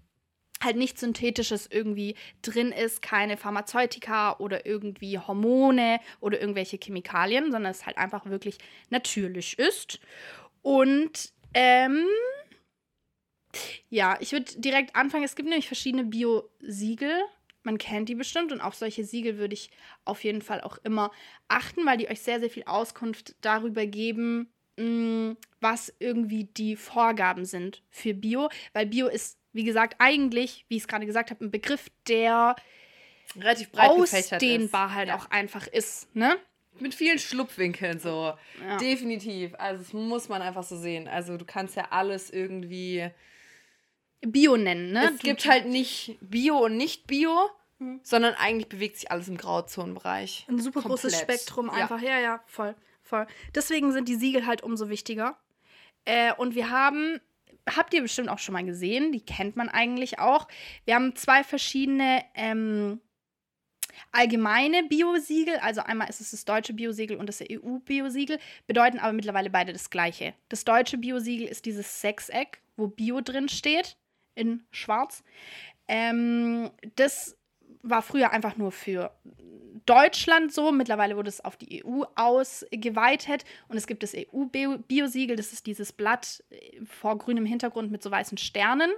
halt 0.63 0.77
nichts 0.77 1.01
Synthetisches 1.01 1.69
irgendwie 1.71 2.15
drin 2.43 2.73
ist, 2.73 3.03
keine 3.03 3.37
Pharmazeutika 3.37 4.37
oder 4.39 4.65
irgendwie 4.67 5.19
Hormone 5.19 6.01
oder 6.21 6.41
irgendwelche 6.41 6.79
Chemikalien, 6.79 7.51
sondern 7.51 7.73
es 7.73 7.87
halt 7.87 7.99
einfach 7.99 8.27
wirklich 8.27 8.59
natürlich 8.91 9.59
ist. 9.59 10.01
Und 10.63 11.33
ähm, 11.55 12.07
ja, 13.89 14.17
ich 14.21 14.33
würde 14.33 14.53
direkt 14.61 14.97
anfangen. 14.97 15.25
Es 15.25 15.37
gibt 15.37 15.49
nämlich 15.49 15.67
verschiedene 15.67 16.05
Bio-Siegel. 16.05 17.13
Man 17.65 17.79
kennt 17.79 18.09
die 18.09 18.15
bestimmt 18.15 18.51
und 18.51 18.61
auf 18.61 18.75
solche 18.75 19.05
Siegel 19.05 19.39
würde 19.39 19.55
ich 19.55 19.71
auf 20.05 20.25
jeden 20.25 20.43
Fall 20.43 20.63
auch 20.63 20.79
immer 20.79 21.13
achten, 21.49 21.87
weil 21.87 21.99
die 21.99 22.09
euch 22.09 22.21
sehr, 22.21 22.41
sehr 22.41 22.51
viel 22.51 22.65
Auskunft 22.65 23.37
darüber 23.41 23.87
geben, 23.87 24.53
mh, 24.83 25.37
was 25.61 25.93
irgendwie 25.99 26.45
die 26.45 26.77
Vorgaben 26.77 27.45
sind 27.45 27.83
für 27.91 28.15
Bio. 28.15 28.49
Weil 28.73 28.87
Bio 28.87 29.07
ist, 29.09 29.39
wie 29.53 29.65
gesagt, 29.65 29.97
eigentlich, 29.99 30.65
wie 30.69 30.77
ich 30.77 30.83
es 30.83 30.89
gerade 30.89 31.07
gesagt 31.07 31.31
habe, 31.31 31.45
ein 31.45 31.51
Begriff, 31.51 31.89
der 32.09 32.57
Relativ 33.37 33.71
breit 33.71 33.97
gefächert 33.97 34.33
ausdehnbar 34.43 34.89
ist. 34.89 34.95
halt 34.95 35.09
Ja. 35.09 35.17
auch 35.17 35.31
einfach 35.31 35.67
ist. 35.67 36.15
Ne? 36.15 36.37
Mit 36.79 36.95
vielen 36.95 37.19
Schlupfwinkeln 37.19 37.99
so. 37.99 38.33
Ja. 38.63 38.77
Definitiv. 38.79 39.55
Also 39.59 39.83
das 39.83 39.93
muss 39.93 40.29
man 40.29 40.43
einfach 40.43 40.63
so 40.65 40.77
sehen. 40.77 41.07
Also 41.09 41.37
du 41.37 41.45
kannst 41.45 41.77
ja 41.77 41.89
alles 41.91 42.31
irgendwie. 42.31 43.11
Bio 44.25 44.57
nennen, 44.57 44.93
ne? 44.93 45.11
es 45.15 45.19
gibt 45.21 45.47
halt 45.49 45.67
nicht 45.67 46.17
Bio 46.21 46.59
und 46.67 46.77
nicht 46.77 47.09
Bio, 47.09 47.51
sondern 48.05 48.35
eigentlich 48.35 48.69
bewegt 48.69 48.97
sich 48.97 49.11
alles 49.11 49.27
im 49.27 49.37
Grauzonenbereich. 49.37 50.47
Ein 50.49 50.61
super 50.61 50.81
großes 50.83 51.13
Komplett. 51.19 51.41
Spektrum 51.41 51.67
Ja. 51.67 51.73
einfach. 51.73 52.01
Ja. 52.01 52.21
ja, 52.21 52.41
voll, 52.47 52.77
voll. 53.13 53.27
Deswegen 53.55 53.93
sind 53.93 54.09
die 54.09 54.15
Siegel 54.15 54.47
halt 54.47 54.63
umso 54.63 54.89
wichtiger. 54.89 55.37
Äh, 56.07 56.33
und 56.35 56.55
wir 56.55 56.71
haben, 56.71 57.21
habt 57.69 57.93
ihr 57.93 58.01
bestimmt 58.01 58.31
auch 58.31 58.39
schon 58.39 58.55
mal 58.55 58.65
gesehen, 58.65 59.13
die 59.13 59.21
kennt 59.21 59.55
man 59.55 59.69
eigentlich 59.69 60.19
auch. 60.19 60.49
Wir 60.87 60.95
haben 60.95 61.15
zwei 61.15 61.45
verschiedene 61.45 62.25
ähm, 62.35 63.03
allgemeine 64.13 64.85
Biosiegel. 64.85 65.57
Also 65.59 65.83
einmal 65.83 66.09
ist 66.09 66.23
es 66.23 66.31
das 66.31 66.47
deutsche 66.47 66.73
Biosiegel 66.73 67.19
und 67.19 67.29
das 67.29 67.43
EU-Biosiegel, 67.43 68.39
bedeuten 68.67 68.99
aber 68.99 69.13
mittlerweile 69.13 69.51
beide 69.51 69.75
das 69.75 69.91
gleiche. 69.91 70.33
Das 70.49 70.65
deutsche 70.65 70.97
Biosiegel 70.97 71.47
ist 71.47 71.67
dieses 71.67 72.01
Sechseck, 72.01 72.63
wo 72.79 72.87
Bio 72.89 73.21
drin 73.21 73.51
steht, 73.51 73.99
in 74.35 74.65
schwarz. 74.71 75.23
Ähm, 75.87 76.71
das 76.97 77.37
war 77.83 78.03
früher 78.03 78.31
einfach 78.31 78.57
nur 78.57 78.73
für 78.73 79.11
Deutschland 79.87 80.53
so. 80.53 80.71
Mittlerweile 80.73 81.17
wurde 81.17 81.29
es 81.29 81.45
auf 81.45 81.57
die 81.57 81.83
EU 81.85 82.03
ausgeweitet. 82.15 83.45
Und 83.69 83.77
es 83.77 83.87
gibt 83.87 84.03
das 84.03 84.15
EU-Biosiegel. 84.15 85.37
Das 85.37 85.53
ist 85.53 85.67
dieses 85.67 85.93
Blatt 85.93 86.43
äh, 86.51 86.85
vor 86.85 87.19
grünem 87.19 87.47
Hintergrund 87.47 87.91
mit 87.91 88.03
so 88.03 88.11
weißen 88.11 88.39
Sternen. 88.39 88.91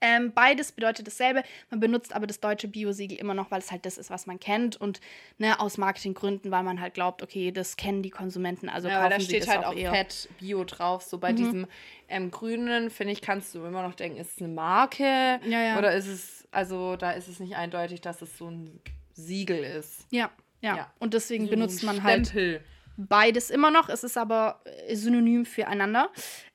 Ähm, 0.00 0.32
beides 0.32 0.72
bedeutet 0.72 1.06
dasselbe. 1.06 1.44
Man 1.70 1.78
benutzt 1.78 2.12
aber 2.12 2.26
das 2.26 2.40
deutsche 2.40 2.66
Biosiegel 2.66 3.16
immer 3.18 3.34
noch, 3.34 3.52
weil 3.52 3.60
es 3.60 3.70
halt 3.70 3.86
das 3.86 3.98
ist, 3.98 4.10
was 4.10 4.26
man 4.26 4.40
kennt. 4.40 4.76
Und 4.76 5.00
ne, 5.38 5.60
aus 5.60 5.78
Marketinggründen, 5.78 6.50
weil 6.50 6.64
man 6.64 6.80
halt 6.80 6.94
glaubt, 6.94 7.22
okay, 7.22 7.52
das 7.52 7.76
kennen 7.76 8.02
die 8.02 8.10
Konsumenten. 8.10 8.68
Also 8.68 8.88
Ja, 8.88 8.96
aber 8.98 9.08
kaufen 9.10 9.20
da 9.20 9.24
steht 9.24 9.42
das 9.42 9.48
halt 9.48 9.64
auch 9.64 9.72
auch 9.72 9.76
eher. 9.76 9.92
Fett 9.92 10.28
Bio 10.38 10.64
drauf. 10.64 11.02
So 11.04 11.18
bei 11.18 11.32
Mhm. 11.32 11.36
diesem 11.36 11.66
ähm, 12.08 12.30
grünen, 12.32 12.90
finde 12.90 13.12
ich, 13.12 13.22
kannst 13.22 13.54
du 13.54 13.64
immer 13.64 13.82
noch 13.82 13.94
denken, 13.94 14.18
ist 14.18 14.32
es 14.36 14.38
eine 14.42 14.52
Marke? 14.52 15.04
Ja, 15.04 15.40
ja. 15.62 15.78
Oder 15.78 15.94
ist 15.94 16.08
es, 16.08 16.41
also 16.52 16.96
da 16.96 17.10
ist 17.12 17.28
es 17.28 17.40
nicht 17.40 17.56
eindeutig, 17.56 18.00
dass 18.00 18.22
es 18.22 18.38
so 18.38 18.48
ein 18.48 18.80
Siegel 19.14 19.64
ist. 19.64 20.06
Ja, 20.10 20.30
ja, 20.60 20.76
Ja. 20.76 20.92
Und 20.98 21.14
deswegen 21.14 21.46
So 21.46 21.50
benutzt 21.50 21.82
man 21.82 22.02
halt 22.02 22.62
beides 22.96 23.50
immer 23.50 23.70
noch. 23.70 23.88
Es 23.88 24.04
ist 24.04 24.16
aber 24.16 24.62
äh, 24.64 24.94
synonym 24.94 25.44
füreinander. 25.44 26.10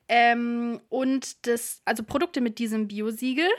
Ähm, 0.07 0.79
und 0.89 1.45
das, 1.45 1.81
also 1.83 2.03
Produkte 2.03 2.39
mit 2.39 2.59
diesem 2.59 2.87
Biosiegel 2.87 3.49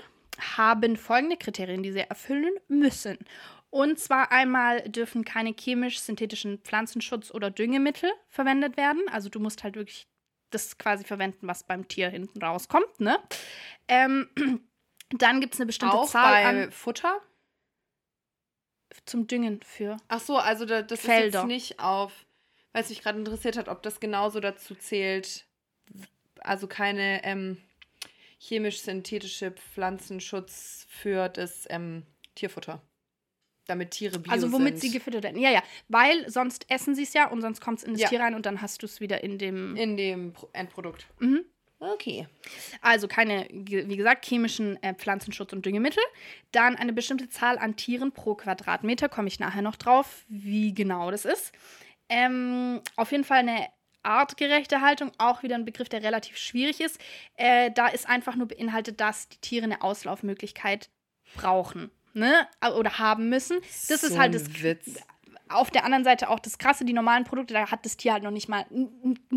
haben 0.57 0.97
folgende 0.97 1.37
Kriterien, 1.37 1.83
die 1.83 1.93
sie 1.93 2.01
erfüllen 2.01 2.55
müssen. 2.69 3.19
Und 3.71 3.99
zwar 3.99 4.33
einmal 4.33 4.81
dürfen 4.89 5.25
keine 5.25 5.53
chemisch-synthetischen 5.53 6.61
Pflanzenschutz- 6.63 7.33
oder 7.33 7.51
Düngemittel 7.51 8.11
verwendet 8.29 8.79
werden. 8.79 9.03
Also 9.11 9.29
du 9.29 9.41
musst 9.41 9.63
halt 9.63 9.77
wirklich 9.77 10.09
das 10.51 10.79
quasi 10.79 11.05
verwenden, 11.05 11.47
was 11.47 11.65
beim 11.65 11.87
Tier 11.89 12.09
hinten 12.09 12.43
rauskommt. 12.43 13.01
Ne? 13.01 13.19
Ähm, 13.89 14.29
dann 15.11 15.41
gibt 15.41 15.55
es 15.55 15.61
eine 15.61 15.67
bestimmte 15.67 15.95
Auch 15.97 16.09
Zahl 16.09 16.33
bei 16.33 16.47
an 16.65 16.73
Futter? 16.73 17.21
zum 19.07 19.27
Düngen 19.27 19.61
für. 19.63 19.97
Ach 20.09 20.21
so, 20.21 20.37
also 20.39 20.65
da, 20.65 20.83
das 20.83 21.01
Felder. 21.01 21.27
ist 21.27 21.35
jetzt 21.35 21.47
nicht 21.47 21.81
auf, 21.81 22.13
weil 22.73 22.83
es 22.83 22.89
mich 22.91 23.03
gerade 23.03 23.19
interessiert 23.19 23.57
hat, 23.57 23.69
ob 23.69 23.83
das 23.83 24.01
genauso 24.01 24.41
dazu 24.41 24.75
zählt, 24.75 25.47
also 26.41 26.67
keine 26.67 27.23
ähm, 27.25 27.59
chemisch-synthetische 28.39 29.53
Pflanzenschutz 29.53 30.87
für 30.89 31.29
das 31.29 31.67
ähm, 31.71 32.05
Tierfutter. 32.35 32.83
Damit 33.67 33.91
Tiere 33.91 34.19
bio 34.19 34.33
Also 34.33 34.51
womit 34.53 34.79
sind. 34.79 34.91
sie 34.91 34.99
gefüttert 34.99 35.23
werden. 35.25 35.41
Ja, 35.41 35.51
ja. 35.51 35.63
Weil 35.89 36.29
sonst 36.31 36.65
essen 36.71 36.95
sie 36.95 37.03
es 37.03 37.13
ja 37.13 37.29
und 37.31 37.43
sonst 37.43 37.61
kommt 37.61 37.79
es 37.79 37.85
in 37.85 37.93
das 37.93 38.01
Ja. 38.01 38.09
Tier 38.09 38.21
rein 38.21 38.35
und 38.35 38.47
dann 38.47 38.63
hast 38.63 38.83
du 38.83 38.87
es 38.87 39.01
wieder 39.01 39.23
in 39.23 39.37
dem. 39.39 39.77
in 39.77 39.97
dem 39.99 40.33
Pro 40.33 40.49
Endprodukt. 40.55 41.07
Mhm. 41.19 41.45
Okay. 41.93 42.27
Also 42.81 43.09
keine, 43.09 43.47
wie 43.51 43.97
gesagt, 43.97 44.27
chemischen 44.27 44.83
äh, 44.83 44.95
Pflanzenschutz- 44.95 45.53
und 45.53 45.65
Düngemittel. 45.65 46.03
Dann 46.53 46.77
eine 46.77 46.93
bestimmte 46.93 47.29
Zahl 47.29 47.59
an 47.59 47.77
Tieren 47.77 48.13
pro 48.13 48.35
Quadratmeter, 48.35 49.09
komme 49.09 49.29
ich 49.29 49.41
nachher 49.41 49.63
noch 49.63 49.77
drauf, 49.77 50.25
wie 50.29 50.75
genau 50.75 51.11
das 51.11 51.25
ist. 51.25 51.53
Ähm, 52.09 52.81
auf 52.97 53.13
jeden 53.13 53.25
Fall 53.25 53.41
eine 53.41 53.69
artgerechte 54.03 54.81
Haltung, 54.81 55.13
auch 55.19 55.43
wieder 55.43 55.57
ein 55.57 55.65
Begriff, 55.65 55.89
der 55.89 56.03
relativ 56.03 56.37
schwierig 56.37 56.81
ist. 56.81 56.99
Äh, 57.37 57.71
da 57.73 57.89
ist 57.89 58.09
einfach 58.09 58.37
nur 58.37 58.49
beinhaltet, 58.49 59.01
dass 59.01 59.29
die 59.29 59.39
Tiere 59.39 59.65
eine 59.65 59.83
Auslaufmöglichkeit 59.83 60.89
brauchen. 61.35 61.91
Ne? 62.15 62.49
Oder 62.77 62.99
haben 62.99 63.29
müssen. 63.29 63.59
Das 63.89 64.03
ist 64.03 64.13
So 64.13 64.19
halt 64.19 64.31
ein 64.31 64.33
das 64.33 64.63
Witz. 64.63 65.03
Auf 65.51 65.71
der 65.71 65.85
anderen 65.85 66.05
Seite 66.05 66.29
auch 66.29 66.39
das 66.39 66.59
krasse, 66.59 66.85
die 66.85 66.93
normalen 66.93 67.25
Produkte, 67.25 67.55
da 67.55 67.71
hat 67.71 67.85
das 67.85 67.97
Tier 67.97 68.13
halt 68.13 68.23
noch 68.23 68.31
nicht 68.31 68.49
mal 68.49 68.67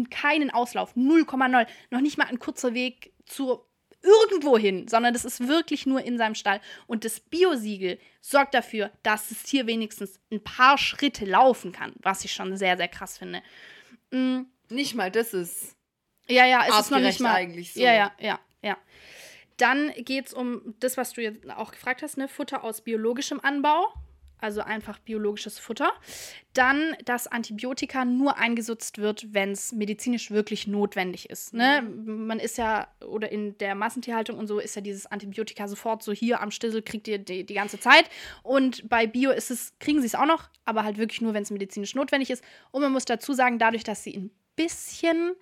keinen 0.09 0.51
Auslauf, 0.51 0.95
0,0, 0.95 1.67
noch 1.89 2.01
nicht 2.01 2.17
mal 2.17 2.27
ein 2.27 2.39
kurzer 2.39 2.73
Weg 2.73 3.13
zu 3.25 3.61
irgendwo 4.03 4.57
hin, 4.57 4.87
sondern 4.87 5.13
das 5.13 5.25
ist 5.25 5.47
wirklich 5.47 5.85
nur 5.85 6.01
in 6.01 6.17
seinem 6.17 6.35
Stall. 6.35 6.59
Und 6.87 7.05
das 7.05 7.19
Biosiegel 7.19 7.99
sorgt 8.19 8.53
dafür, 8.53 8.91
dass 9.03 9.29
das 9.29 9.43
Tier 9.43 9.67
wenigstens 9.67 10.19
ein 10.31 10.43
paar 10.43 10.77
Schritte 10.77 11.25
laufen 11.25 11.71
kann, 11.71 11.93
was 12.01 12.25
ich 12.25 12.33
schon 12.33 12.57
sehr, 12.57 12.77
sehr 12.77 12.87
krass 12.87 13.17
finde. 13.19 13.43
Mm, 14.09 14.41
Nicht 14.69 14.95
mal 14.95 15.11
das 15.11 15.33
ist 15.33 15.75
ja, 16.27 16.45
ja, 16.45 16.65
es 16.67 16.79
ist 16.79 16.91
noch 16.91 16.99
nicht 16.99 17.19
mal. 17.19 17.35
eigentlich 17.35 17.73
so. 17.73 17.81
Ja, 17.81 17.93
ja, 17.93 18.11
ja, 18.19 18.39
ja. 18.61 18.77
Dann 19.57 19.91
geht 19.97 20.27
es 20.27 20.33
um 20.33 20.75
das, 20.79 20.97
was 20.97 21.13
du 21.13 21.21
jetzt 21.21 21.49
auch 21.51 21.71
gefragt 21.71 22.01
hast, 22.01 22.17
ne? 22.17 22.27
Futter 22.27 22.63
aus 22.63 22.81
biologischem 22.81 23.39
Anbau. 23.41 23.93
Also 24.41 24.61
einfach 24.61 24.99
biologisches 24.99 25.59
Futter. 25.59 25.93
Dann, 26.53 26.95
dass 27.05 27.27
Antibiotika 27.27 28.03
nur 28.03 28.37
eingesetzt 28.37 28.97
wird, 28.97 29.33
wenn 29.33 29.51
es 29.51 29.71
medizinisch 29.71 30.31
wirklich 30.31 30.67
notwendig 30.67 31.29
ist. 31.29 31.53
Ne? 31.53 31.81
Man 31.83 32.39
ist 32.39 32.57
ja, 32.57 32.87
oder 33.05 33.31
in 33.31 33.57
der 33.59 33.75
Massentierhaltung 33.75 34.37
und 34.37 34.47
so 34.47 34.59
ist 34.59 34.75
ja 34.75 34.81
dieses 34.81 35.05
Antibiotika 35.05 35.67
sofort 35.67 36.03
so 36.03 36.11
hier 36.11 36.41
am 36.41 36.51
Stissel, 36.51 36.81
kriegt 36.81 37.07
ihr 37.07 37.19
die, 37.19 37.45
die 37.45 37.53
ganze 37.53 37.79
Zeit. 37.79 38.09
Und 38.43 38.89
bei 38.89 39.07
Bio 39.07 39.31
ist 39.31 39.51
es, 39.51 39.77
kriegen 39.79 40.01
sie 40.01 40.07
es 40.07 40.15
auch 40.15 40.25
noch, 40.25 40.49
aber 40.65 40.83
halt 40.83 40.97
wirklich 40.97 41.21
nur, 41.21 41.33
wenn 41.33 41.43
es 41.43 41.51
medizinisch 41.51 41.95
notwendig 41.95 42.31
ist. 42.31 42.43
Und 42.71 42.81
man 42.81 42.91
muss 42.91 43.05
dazu 43.05 43.33
sagen, 43.33 43.59
dadurch, 43.59 43.83
dass 43.83 44.03
sie 44.03 44.17
ein 44.17 44.31
bisschen 44.55 45.33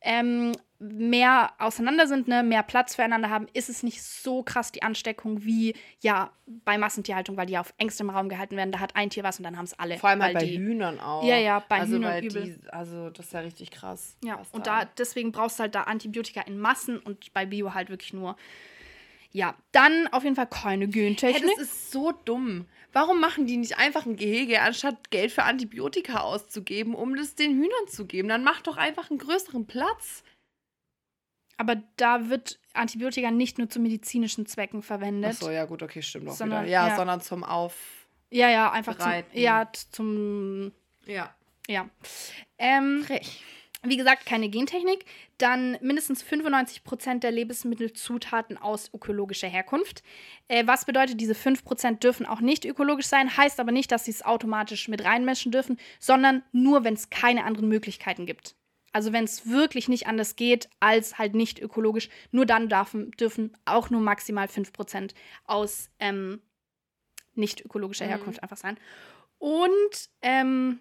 ähm, 0.00 0.52
mehr 0.78 1.52
auseinander 1.58 2.06
sind, 2.06 2.28
ne, 2.28 2.42
mehr 2.42 2.62
Platz 2.62 2.94
füreinander 2.94 3.30
haben, 3.30 3.46
ist 3.54 3.68
es 3.68 3.82
nicht 3.82 4.02
so 4.02 4.42
krass 4.42 4.72
die 4.72 4.82
Ansteckung 4.82 5.44
wie 5.44 5.74
ja 6.00 6.30
bei 6.46 6.76
Massentierhaltung, 6.76 7.36
weil 7.36 7.46
die 7.46 7.54
ja 7.54 7.60
auf 7.60 7.72
engstem 7.78 8.10
Raum 8.10 8.28
gehalten 8.28 8.56
werden. 8.56 8.72
Da 8.72 8.80
hat 8.80 8.96
ein 8.96 9.10
Tier 9.10 9.22
was 9.22 9.38
und 9.38 9.44
dann 9.44 9.56
haben 9.56 9.64
es 9.64 9.78
alle. 9.78 9.96
Vor 9.98 10.10
allem 10.10 10.22
halt 10.22 10.34
bei 10.34 10.44
die, 10.44 10.58
Hühnern 10.58 11.00
auch. 11.00 11.24
Ja, 11.24 11.38
ja, 11.38 11.64
bei 11.68 11.80
also, 11.80 11.96
Hühnern 11.96 12.22
übel. 12.22 12.42
Die, 12.60 12.70
also 12.70 13.10
das 13.10 13.26
ist 13.26 13.32
ja 13.32 13.40
richtig 13.40 13.70
krass. 13.70 14.16
Ja, 14.22 14.42
und 14.52 14.66
da 14.66 14.84
deswegen 14.84 15.32
brauchst 15.32 15.58
du 15.58 15.62
halt 15.62 15.74
da 15.74 15.82
Antibiotika 15.82 16.42
in 16.42 16.58
Massen 16.58 16.98
und 16.98 17.32
bei 17.32 17.46
Bio 17.46 17.72
halt 17.74 17.88
wirklich 17.88 18.12
nur. 18.12 18.36
Ja, 19.30 19.56
dann 19.72 20.06
auf 20.12 20.22
jeden 20.22 20.36
Fall 20.36 20.46
keine 20.46 20.84
Hey, 20.84 20.92
Gentechnik. 20.92 21.56
das 21.56 21.64
ist 21.64 21.90
so 21.90 22.12
dumm. 22.12 22.66
Warum 22.94 23.20
machen 23.20 23.46
die 23.46 23.56
nicht 23.56 23.76
einfach 23.76 24.06
ein 24.06 24.14
Gehege, 24.14 24.62
anstatt 24.62 25.10
Geld 25.10 25.32
für 25.32 25.42
Antibiotika 25.42 26.20
auszugeben, 26.20 26.94
um 26.94 27.16
das 27.16 27.34
den 27.34 27.50
Hühnern 27.56 27.88
zu 27.88 28.06
geben? 28.06 28.28
Dann 28.28 28.44
mach 28.44 28.62
doch 28.62 28.76
einfach 28.76 29.10
einen 29.10 29.18
größeren 29.18 29.66
Platz. 29.66 30.22
Aber 31.56 31.82
da 31.96 32.30
wird 32.30 32.60
Antibiotika 32.72 33.32
nicht 33.32 33.58
nur 33.58 33.68
zu 33.68 33.80
medizinischen 33.80 34.46
Zwecken 34.46 34.80
verwendet. 34.80 35.32
Achso, 35.32 35.50
ja 35.50 35.64
gut, 35.64 35.82
okay, 35.82 36.02
stimmt 36.02 36.28
auch 36.28 36.34
Sondern- 36.34 36.62
wieder. 36.62 36.72
Ja, 36.72 36.88
ja. 36.88 36.96
sondern 36.96 37.20
zum 37.20 37.42
Auf... 37.42 37.74
Ja, 38.30 38.48
ja, 38.48 38.70
einfach 38.70 38.96
zum, 38.96 39.12
ja, 39.32 39.70
zum 39.90 40.72
Ja. 41.04 41.34
Ja. 41.68 41.88
Ähm, 42.58 43.02
Frech. 43.04 43.42
Wie 43.84 43.96
gesagt, 43.96 44.26
keine 44.26 44.48
Gentechnik. 44.48 45.04
Dann 45.38 45.76
mindestens 45.80 46.24
95% 46.24 47.20
der 47.20 47.30
Lebensmittelzutaten 47.30 48.56
aus 48.56 48.90
ökologischer 48.94 49.48
Herkunft. 49.48 50.02
Äh, 50.48 50.66
was 50.66 50.84
bedeutet, 50.84 51.20
diese 51.20 51.34
5% 51.34 51.98
dürfen 51.98 52.26
auch 52.26 52.40
nicht 52.40 52.64
ökologisch 52.64 53.06
sein, 53.06 53.36
heißt 53.36 53.60
aber 53.60 53.72
nicht, 53.72 53.92
dass 53.92 54.06
sie 54.06 54.10
es 54.12 54.24
automatisch 54.24 54.88
mit 54.88 55.04
reinmischen 55.04 55.52
dürfen, 55.52 55.78
sondern 55.98 56.42
nur, 56.52 56.84
wenn 56.84 56.94
es 56.94 57.10
keine 57.10 57.44
anderen 57.44 57.68
Möglichkeiten 57.68 58.26
gibt. 58.26 58.56
Also 58.92 59.12
wenn 59.12 59.24
es 59.24 59.48
wirklich 59.48 59.88
nicht 59.88 60.06
anders 60.06 60.36
geht 60.36 60.70
als 60.78 61.18
halt 61.18 61.34
nicht 61.34 61.58
ökologisch, 61.58 62.08
nur 62.30 62.46
dann 62.46 62.68
dürfen, 62.68 63.10
dürfen 63.12 63.56
auch 63.64 63.90
nur 63.90 64.00
maximal 64.00 64.46
5% 64.46 65.14
aus 65.46 65.90
ähm, 65.98 66.40
nicht 67.34 67.64
ökologischer 67.64 68.04
Mhm. 68.04 68.10
Herkunft 68.10 68.42
einfach 68.42 68.56
sein. 68.56 68.78
Und 69.38 70.10
ähm, 70.22 70.80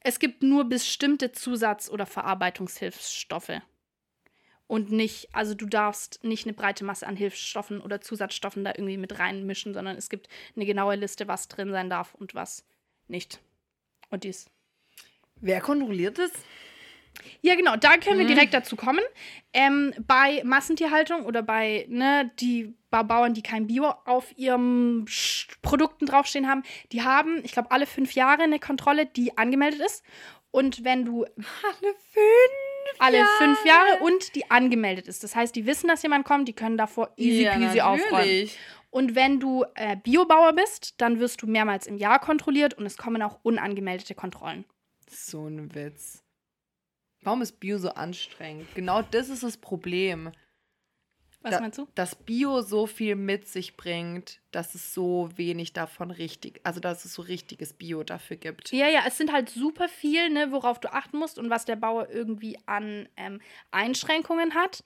es 0.00 0.18
gibt 0.18 0.42
nur 0.42 0.64
bestimmte 0.64 1.32
Zusatz- 1.32 1.90
oder 1.90 2.06
Verarbeitungshilfsstoffe. 2.06 3.60
Und 4.66 4.92
nicht, 4.92 5.34
also 5.34 5.54
du 5.54 5.66
darfst 5.66 6.22
nicht 6.22 6.46
eine 6.46 6.54
breite 6.54 6.84
Masse 6.84 7.06
an 7.06 7.16
Hilfsstoffen 7.16 7.80
oder 7.80 8.00
Zusatzstoffen 8.00 8.64
da 8.64 8.70
irgendwie 8.70 8.96
mit 8.98 9.18
reinmischen, 9.18 9.74
sondern 9.74 9.96
es 9.96 10.08
gibt 10.08 10.28
eine 10.54 10.64
genaue 10.64 10.94
Liste, 10.94 11.26
was 11.26 11.48
drin 11.48 11.72
sein 11.72 11.90
darf 11.90 12.14
und 12.14 12.34
was 12.34 12.64
nicht. 13.08 13.40
Und 14.10 14.24
dies. 14.24 14.48
Wer 15.40 15.60
kontrolliert 15.60 16.18
das? 16.18 16.30
Ja, 17.42 17.54
genau, 17.54 17.76
da 17.76 17.96
können 17.96 18.18
wir 18.18 18.24
Mhm. 18.24 18.28
direkt 18.34 18.54
dazu 18.54 18.76
kommen. 18.76 19.00
Ähm, 19.52 19.94
bei 20.06 20.42
Massentierhaltung 20.44 21.24
oder 21.26 21.42
bei 21.42 21.86
ne, 21.88 22.30
die 22.40 22.74
Ba- 22.90 23.02
Bauern, 23.02 23.34
die 23.34 23.42
kein 23.42 23.66
Bio 23.66 23.92
auf 24.04 24.36
ihren 24.36 25.06
Produkten 25.62 26.06
draufstehen 26.06 26.48
haben, 26.48 26.62
die 26.92 27.02
haben, 27.02 27.40
ich 27.44 27.52
glaube, 27.52 27.70
alle 27.70 27.86
fünf 27.86 28.12
Jahre 28.14 28.42
eine 28.42 28.58
Kontrolle, 28.58 29.06
die 29.06 29.36
angemeldet 29.38 29.80
ist. 29.80 30.04
Und 30.50 30.84
wenn 30.84 31.04
du 31.04 31.24
Alle 31.24 31.94
fünf. 32.10 32.98
alle 32.98 33.24
fünf 33.38 33.64
Jahre 33.64 33.98
und 34.02 34.34
die 34.34 34.50
angemeldet 34.50 35.06
ist, 35.08 35.22
das 35.22 35.36
heißt, 35.36 35.54
die 35.54 35.64
wissen, 35.66 35.88
dass 35.88 36.02
jemand 36.02 36.24
kommt, 36.26 36.48
die 36.48 36.52
können 36.54 36.76
davor 36.76 37.12
easy 37.16 37.42
Ja, 37.44 37.56
peasy 37.56 37.80
aufräumen. 37.80 38.10
natürlich. 38.12 38.58
Und 38.90 39.14
wenn 39.14 39.38
du 39.38 39.64
äh, 39.76 39.96
Biobauer 39.96 40.52
bist, 40.54 40.94
dann 41.00 41.20
wirst 41.20 41.42
du 41.42 41.46
mehrmals 41.46 41.86
im 41.86 41.96
Jahr 41.96 42.18
kontrolliert 42.18 42.74
und 42.74 42.84
es 42.86 42.96
kommen 42.96 43.22
auch 43.22 43.38
unangemeldete 43.44 44.14
Kontrollen. 44.16 44.64
So 45.08 45.46
ein 45.46 45.72
Witz. 45.74 46.24
Warum 47.22 47.42
ist 47.42 47.60
Bio 47.60 47.78
so 47.78 47.90
anstrengend? 47.90 48.66
Genau 48.74 49.02
das 49.02 49.28
ist 49.28 49.42
das 49.42 49.56
Problem. 49.56 50.30
Was 51.42 51.52
Da- 51.52 51.60
meinst 51.60 51.78
du? 51.78 51.88
Dass 51.94 52.14
Bio 52.14 52.60
so 52.60 52.86
viel 52.86 53.16
mit 53.16 53.48
sich 53.48 53.76
bringt, 53.76 54.40
dass 54.50 54.74
es 54.74 54.92
so 54.92 55.30
wenig 55.36 55.72
davon 55.72 56.10
richtig, 56.10 56.60
also 56.64 56.80
dass 56.80 57.04
es 57.06 57.14
so 57.14 57.22
richtiges 57.22 57.72
Bio 57.72 58.04
dafür 58.04 58.36
gibt. 58.36 58.72
Ja, 58.72 58.88
ja, 58.88 59.04
es 59.06 59.16
sind 59.16 59.32
halt 59.32 59.48
super 59.48 59.88
viel, 59.88 60.28
ne, 60.28 60.52
worauf 60.52 60.80
du 60.80 60.92
achten 60.92 61.16
musst 61.18 61.38
und 61.38 61.48
was 61.48 61.64
der 61.64 61.76
Bauer 61.76 62.10
irgendwie 62.10 62.58
an 62.66 63.08
ähm, 63.16 63.40
Einschränkungen 63.70 64.54
hat, 64.54 64.84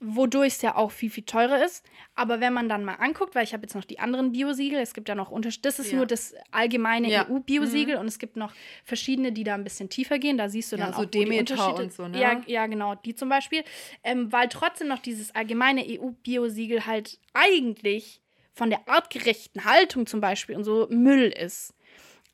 wodurch 0.00 0.54
es 0.54 0.62
ja 0.62 0.76
auch 0.76 0.90
viel, 0.90 1.08
viel 1.10 1.24
teurer 1.24 1.64
ist. 1.64 1.84
Aber 2.14 2.40
wenn 2.40 2.52
man 2.52 2.68
dann 2.68 2.84
mal 2.84 2.94
anguckt, 2.94 3.34
weil 3.34 3.44
ich 3.44 3.52
habe 3.54 3.62
jetzt 3.62 3.74
noch 3.74 3.84
die 3.84 3.98
anderen 3.98 4.32
Biosiegel, 4.32 4.78
es 4.78 4.92
gibt 4.92 5.08
ja 5.08 5.14
noch 5.14 5.30
Unterschiede, 5.30 5.62
das 5.62 5.78
ist 5.78 5.90
Ja. 5.90 5.96
nur 5.98 6.06
das 6.06 6.34
allgemeine 6.50 7.08
Ja. 7.08 7.26
EU-Biosiegel 7.28 7.96
und 7.96 8.06
es 8.06 8.18
gibt 8.18 8.36
noch 8.36 8.52
verschiedene, 8.84 9.32
die 9.32 9.44
da 9.44 9.54
ein 9.54 9.64
bisschen 9.64 9.88
tiefer 9.88 10.18
gehen, 10.18 10.36
da 10.36 10.48
siehst 10.48 10.70
du 10.72 10.76
Ja, 10.76 10.84
dann 10.84 10.92
so 10.94 11.00
auch 11.00 11.04
die 11.06 11.20
Demeter 11.20 11.54
Unterschiede- 11.54 11.82
und 11.84 11.92
so, 11.92 12.08
ne? 12.08 12.20
Ja, 12.20 12.42
ja, 12.46 12.66
genau, 12.66 12.94
die 12.94 13.14
zum 13.14 13.28
Beispiel, 13.28 13.64
ähm, 14.02 14.30
weil 14.32 14.48
trotzdem 14.48 14.88
noch 14.88 14.98
dieses 14.98 15.34
allgemeine 15.34 15.84
EU-Biosiegel 15.86 16.86
halt 16.86 17.18
eigentlich 17.32 18.20
von 18.52 18.70
der 18.70 18.88
artgerechten 18.88 19.64
Haltung 19.64 20.06
zum 20.06 20.20
Beispiel 20.20 20.56
und 20.56 20.64
so 20.64 20.86
Müll 20.90 21.28
ist. 21.28 21.74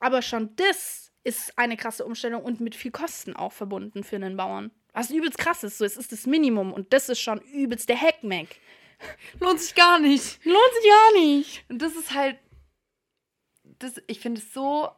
Aber 0.01 0.23
schon 0.23 0.55
das 0.57 1.13
ist 1.25 1.57
eine 1.57 1.77
krasse 1.77 2.05
Umstellung 2.05 2.43
und 2.43 2.61
mit 2.61 2.75
viel 2.75 2.91
Kosten 2.91 3.35
auch 3.37 3.53
verbunden 3.53 4.03
für 4.03 4.17
einen 4.17 4.37
Bauern. 4.37 4.73
Was 4.93 5.11
übelst 5.11 5.39
krass 5.39 5.65
ist. 5.65 5.79
So, 5.79 5.85
es 5.85 5.97
ist 5.97 6.13
das 6.13 6.27
Minimum 6.27 6.73
und 6.73 6.93
das 6.93 7.09
ist 7.09 7.21
schon 7.21 7.41
übelst 7.41 7.89
der 7.89 8.01
Hackmack. 8.01 8.49
Lohnt 9.41 9.61
sich 9.61 9.75
gar 9.75 9.99
nicht. 9.99 10.45
Lohnt 10.45 10.75
sich 10.81 10.91
gar 10.91 11.21
nicht. 11.21 11.65
Und 11.69 11.83
das 11.83 11.97
ist 11.97 12.15
halt, 12.15 12.39
das, 13.79 14.01
ich 14.07 14.21
finde 14.21 14.41
es 14.41 14.53
so, 14.53 14.91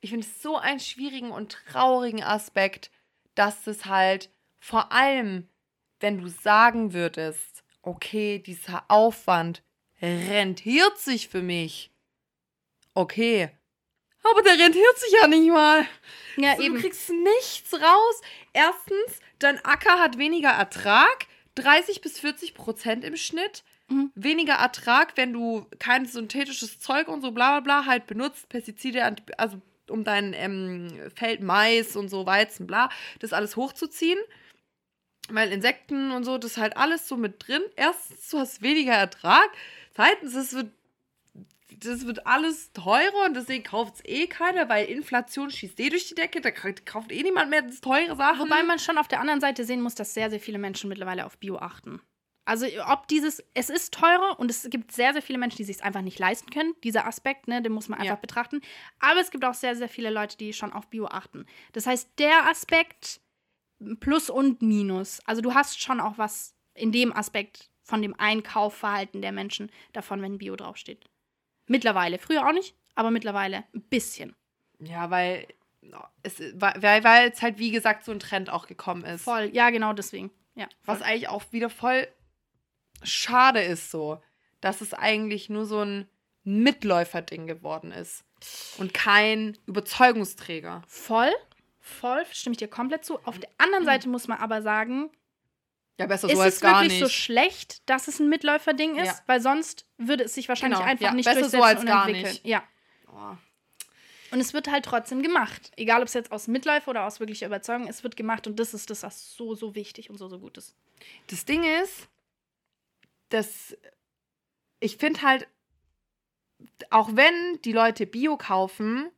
ich 0.00 0.10
finde 0.10 0.26
es 0.26 0.42
so 0.42 0.56
einen 0.56 0.80
schwierigen 0.80 1.30
und 1.30 1.52
traurigen 1.70 2.22
Aspekt, 2.22 2.90
dass 3.34 3.66
es 3.66 3.84
halt 3.84 4.30
vor 4.58 4.92
allem, 4.92 5.48
wenn 6.00 6.20
du 6.20 6.28
sagen 6.28 6.92
würdest, 6.92 7.62
okay, 7.82 8.38
dieser 8.38 8.84
Aufwand 8.88 9.62
rentiert 10.00 10.98
sich 10.98 11.28
für 11.28 11.42
mich. 11.42 11.90
Okay. 12.94 13.50
Aber 14.24 14.42
der 14.42 14.58
rentiert 14.58 14.98
sich 14.98 15.12
ja 15.20 15.26
nicht 15.26 15.48
mal. 15.48 15.86
Ja, 16.36 16.56
So, 16.56 16.62
eben. 16.62 16.74
Du 16.74 16.80
kriegst 16.80 17.10
nichts 17.10 17.74
raus. 17.74 18.20
Erstens, 18.52 19.20
dein 19.38 19.64
Acker 19.64 19.98
hat 19.98 20.18
weniger 20.18 20.50
Ertrag, 20.50 21.26
30 21.56 22.00
bis 22.00 22.18
40 22.20 22.54
Prozent 22.54 23.04
im 23.04 23.16
Schnitt. 23.16 23.64
Mhm. 23.88 24.12
Weniger 24.14 24.54
Ertrag, 24.54 25.16
wenn 25.16 25.32
du 25.32 25.66
kein 25.78 26.06
synthetisches 26.06 26.78
Zeug 26.78 27.08
und 27.08 27.22
so 27.22 27.30
bla 27.30 27.58
bla 27.58 27.80
bla 27.80 27.86
halt 27.86 28.06
benutzt, 28.06 28.48
Pestizide, 28.48 29.16
also 29.38 29.60
um 29.88 30.04
dein 30.04 30.34
ähm, 30.34 31.10
Feld 31.14 31.42
Mais 31.42 31.96
und 31.96 32.08
so 32.08 32.26
Weizen, 32.26 32.66
bla, 32.66 32.90
das 33.20 33.32
alles 33.32 33.56
hochzuziehen. 33.56 34.18
Weil 35.30 35.52
Insekten 35.52 36.10
und 36.12 36.24
so, 36.24 36.38
das 36.38 36.52
ist 36.52 36.56
halt 36.58 36.76
alles 36.76 37.06
so 37.08 37.16
mit 37.16 37.46
drin. 37.46 37.62
Erstens, 37.76 38.28
du 38.30 38.38
hast 38.38 38.62
weniger 38.62 38.94
Ertrag. 38.94 39.50
Zweitens, 39.94 40.34
es 40.34 40.54
wird 40.54 40.70
das 41.80 42.06
wird 42.06 42.26
alles 42.26 42.72
teurer 42.72 43.26
und 43.26 43.34
deswegen 43.34 43.64
kauft 43.64 43.96
es 43.96 44.04
eh 44.04 44.26
keiner, 44.26 44.68
weil 44.68 44.86
Inflation 44.86 45.50
schießt 45.50 45.78
eh 45.80 45.88
durch 45.90 46.08
die 46.08 46.14
Decke. 46.14 46.40
Da 46.40 46.50
kauft 46.50 47.12
eh 47.12 47.22
niemand 47.22 47.50
mehr 47.50 47.62
das 47.62 47.80
teure 47.80 48.16
Sachen. 48.16 48.40
Wobei 48.40 48.62
man 48.62 48.78
schon 48.78 48.98
auf 48.98 49.08
der 49.08 49.20
anderen 49.20 49.40
Seite 49.40 49.64
sehen 49.64 49.80
muss, 49.80 49.94
dass 49.94 50.14
sehr, 50.14 50.30
sehr 50.30 50.40
viele 50.40 50.58
Menschen 50.58 50.88
mittlerweile 50.88 51.26
auf 51.26 51.38
Bio 51.38 51.58
achten. 51.58 52.00
Also 52.44 52.66
ob 52.86 53.06
dieses, 53.08 53.44
es 53.52 53.68
ist 53.68 53.92
teurer 53.92 54.40
und 54.40 54.50
es 54.50 54.66
gibt 54.70 54.92
sehr, 54.92 55.12
sehr 55.12 55.20
viele 55.20 55.38
Menschen, 55.38 55.58
die 55.58 55.64
sich 55.64 55.76
es 55.76 55.82
einfach 55.82 56.00
nicht 56.00 56.18
leisten 56.18 56.50
können. 56.50 56.74
Dieser 56.82 57.06
Aspekt, 57.06 57.46
ne, 57.46 57.60
den 57.60 57.72
muss 57.72 57.88
man 57.88 57.98
einfach 57.98 58.14
Ja. 58.14 58.20
betrachten. 58.20 58.62
Aber 59.00 59.20
es 59.20 59.30
gibt 59.30 59.44
auch 59.44 59.52
sehr, 59.52 59.76
sehr 59.76 59.88
viele 59.88 60.08
Leute, 60.08 60.38
die 60.38 60.54
schon 60.54 60.72
auf 60.72 60.88
Bio 60.88 61.06
achten. 61.06 61.44
Das 61.72 61.86
heißt, 61.86 62.10
der 62.18 62.48
Aspekt 62.48 63.20
Plus 64.00 64.30
und 64.30 64.62
Minus. 64.62 65.20
Also 65.26 65.42
du 65.42 65.54
hast 65.54 65.80
schon 65.80 66.00
auch 66.00 66.16
was 66.16 66.54
in 66.74 66.90
dem 66.90 67.12
Aspekt 67.14 67.70
von 67.82 68.02
dem 68.02 68.18
Einkaufverhalten 68.18 69.20
der 69.22 69.32
Menschen 69.32 69.70
davon, 69.92 70.22
wenn 70.22 70.38
Bio 70.38 70.56
draufsteht. 70.56 71.04
Mittlerweile. 71.68 72.18
Früher 72.18 72.46
auch 72.46 72.52
nicht, 72.52 72.74
aber 72.94 73.10
mittlerweile 73.10 73.64
ein 73.74 73.82
bisschen. 73.82 74.34
ja, 74.80 75.10
weil 75.10 75.46
es 76.22 76.40
weil, 76.54 77.04
weil 77.04 77.26
jetzt 77.26 77.40
halt 77.40 77.58
wie 77.58 77.70
gesagt 77.70 78.04
so 78.04 78.12
ein 78.12 78.18
Trend 78.20 78.50
auch 78.50 78.66
gekommen 78.66 79.04
ist. 79.04 79.22
Voll. 79.22 79.50
Ja, 79.52 79.70
genau 79.70 79.92
deswegen. 79.92 80.30
Ja. 80.54 80.68
Was 80.84 81.02
eigentlich 81.02 81.28
auch 81.28 81.44
wieder 81.52 81.70
voll 81.70 82.08
schade 83.02 83.62
ist 83.62 83.90
so, 83.90 84.20
dass 84.60 84.80
es 84.80 84.92
eigentlich 84.92 85.48
nur 85.48 85.64
so 85.66 85.80
ein 85.82 86.08
Mitläuferding 86.42 87.46
geworden 87.46 87.92
ist 87.92 88.24
und 88.78 88.92
kein 88.92 89.56
Überzeugungsträger. 89.66 90.82
Voll, 90.88 91.30
voll, 91.80 92.24
stimme 92.32 92.52
ich 92.52 92.58
dir 92.58 92.68
komplett 92.68 93.04
zu. 93.04 93.18
Auf 93.24 93.38
der 93.38 93.50
anderen 93.58 93.84
Seite 93.84 94.08
muss 94.08 94.28
man 94.28 94.38
aber 94.38 94.62
sagen, 94.62 95.10
Ja, 95.98 96.06
besser 96.06 96.28
ist 96.28 96.36
so 96.36 96.40
als 96.40 96.54
es 96.54 96.60
gar 96.60 96.82
wirklich 96.82 97.00
nicht. 97.00 97.02
so 97.02 97.08
schlecht, 97.08 97.88
dass 97.88 98.08
es 98.08 98.20
ein 98.20 98.28
Mitläuferding 98.28 98.96
ist? 98.96 99.06
Ja. 99.06 99.22
Weil 99.26 99.40
sonst 99.40 99.86
würde 99.98 100.24
es 100.24 100.34
sich 100.34 100.48
wahrscheinlich 100.48 100.78
Genau, 100.78 100.90
einfach 100.90 101.06
ja, 101.06 101.12
nicht 101.12 101.26
besser 101.26 101.48
so 101.48 101.58
durchsetzen 101.58 101.64
als 101.64 101.80
und 101.80 101.86
gar 101.86 102.06
entwickeln. 102.06 102.32
nicht. 102.32 102.46
Ja. 102.46 102.62
Oh. 103.08 103.36
Und 104.30 104.40
es 104.40 104.52
wird 104.52 104.70
halt 104.70 104.84
trotzdem 104.84 105.22
gemacht. 105.22 105.72
Egal, 105.76 106.00
ob 106.02 106.06
es 106.08 106.14
jetzt 106.14 106.30
aus 106.30 106.46
Mitläufer 106.48 106.90
oder 106.90 107.04
aus 107.04 107.18
wirklicher 107.18 107.46
Überzeugung, 107.46 107.88
es 107.88 108.04
wird 108.04 108.16
gemacht 108.16 108.46
und 108.46 108.60
das 108.60 108.74
ist 108.74 108.90
das, 108.90 109.02
was 109.02 109.34
so, 109.34 109.54
so 109.54 109.74
wichtig 109.74 110.10
und 110.10 110.18
so, 110.18 110.28
so 110.28 110.38
gut 110.38 110.56
ist. 110.58 110.74
Das 111.28 111.44
Ding 111.44 111.64
ist, 111.82 112.08
dass 113.30 113.76
ich 114.80 114.98
finde 114.98 115.22
halt, 115.22 115.48
auch 116.90 117.10
wenn 117.14 117.60
die 117.64 117.72
Leute 117.72 118.06
Bio 118.06 118.36
kaufen, 118.36 119.10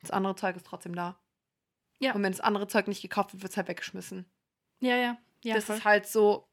das 0.00 0.10
andere 0.10 0.34
Zeug 0.34 0.56
ist 0.56 0.66
trotzdem 0.66 0.94
da. 0.94 1.18
Ja. 1.98 2.14
Und 2.14 2.22
wenn 2.22 2.32
das 2.32 2.40
andere 2.40 2.66
Zeug 2.66 2.88
nicht 2.88 3.02
gekauft 3.02 3.32
wird, 3.34 3.42
wird 3.42 3.52
es 3.52 3.56
halt 3.56 3.68
weggeschmissen. 3.68 4.24
Ja, 4.80 4.96
ja. 4.96 5.18
Ja, 5.44 5.54
das 5.54 5.64
voll. 5.64 5.76
ist 5.76 5.84
halt 5.84 6.06
so. 6.06 6.46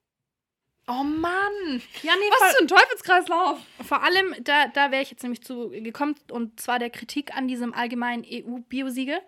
Oh 0.90 1.04
Mann! 1.04 1.82
ja 2.02 2.14
nee, 2.16 2.30
Was 2.40 2.56
für 2.56 2.64
ein 2.64 2.68
Teufelskreislauf! 2.70 3.60
Vor 3.86 4.04
allem, 4.04 4.34
da, 4.40 4.68
da 4.68 4.90
wäre 4.92 5.02
ich 5.04 5.12
jetzt 5.12 5.22
nämlich 5.22 5.44
zu 5.44 5.70
gekommen, 5.70 6.16
und 6.32 6.60
zwar 6.62 6.80
der 6.80 6.90
Kritik 6.90 7.36
an 7.36 7.50
diesem 7.50 7.74
allgemeinen 7.74 8.24
EU-Biosiegel. 8.26 9.20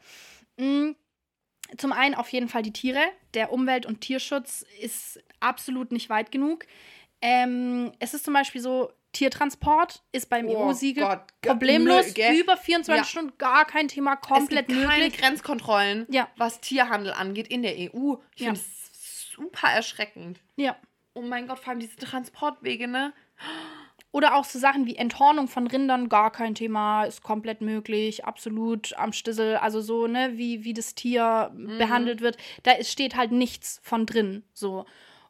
Mm, 0.57 0.91
Zum 1.77 1.91
einen 1.91 2.15
auf 2.15 2.29
jeden 2.29 2.47
Fall 2.47 2.61
die 2.63 2.71
Tiere. 2.71 3.01
Der 3.33 3.51
Umwelt- 3.51 3.85
und 3.85 3.99
Tierschutz 4.01 4.65
ist 4.81 5.21
absolut 5.41 5.91
nicht 5.91 6.09
weit 6.09 6.31
genug. 6.31 6.65
Ähm, 7.21 7.91
es 7.99 8.13
ist 8.13 8.23
zum 8.23 8.33
Beispiel 8.33 8.61
so, 8.61 8.91
Tiertransport 9.11 10.01
ist 10.13 10.29
beim 10.29 10.47
Oh 10.47 10.69
EU-Siegel 10.69 11.19
problemlos 11.41 12.13
gell? 12.13 12.39
über 12.39 12.55
24 12.55 12.95
Ja. 12.95 13.03
Stunden 13.03 13.37
gar 13.37 13.65
kein 13.65 13.87
Thema, 13.89 14.15
komplett 14.15 14.69
es 14.69 14.75
gibt 14.75 14.87
keine 14.87 15.03
möglich. 15.05 15.17
Grenzkontrollen, 15.21 16.05
Ja. 16.09 16.29
was 16.37 16.61
Tierhandel 16.61 17.11
angeht 17.13 17.47
in 17.49 17.63
der 17.63 17.73
EU. 17.75 18.15
Ich 18.35 18.41
Ja. 18.41 18.53
finde 18.53 18.59
es 18.61 18.78
super 19.39 19.69
erschreckend. 19.69 20.39
Ja. 20.55 20.75
Oh 21.15 21.21
mein 21.21 21.47
Gott, 21.47 21.59
vor 21.59 21.71
allem 21.71 21.79
diese 21.79 21.95
Transportwege, 21.95 22.87
ne? 22.87 23.13
Oder 24.11 24.35
auch 24.35 24.43
so 24.43 24.57
Sachen 24.57 24.87
wie 24.87 24.95
Enthornung 24.95 25.47
von 25.47 25.67
Rindern, 25.67 26.09
gar 26.09 26.31
kein 26.31 26.55
Thema, 26.55 27.03
ist 27.03 27.21
komplett 27.21 27.61
möglich, 27.61 28.25
absolut 28.25 28.93
am 28.97 29.13
Stissel. 29.13 29.57
Also 29.57 29.81
so, 29.81 30.07
ne, 30.07 30.31
wie, 30.33 30.63
wie 30.63 30.73
das 30.73 30.95
Tier 30.95 31.51
behandelt 31.53 32.21
wird. 32.21 32.37
Da 32.63 32.71
ist, 32.71 32.91
steht 32.91 33.15
halt 33.15 33.31
nichts 33.31 33.79
von 33.83 34.05
drin. 34.07 34.43
So. 34.53 34.85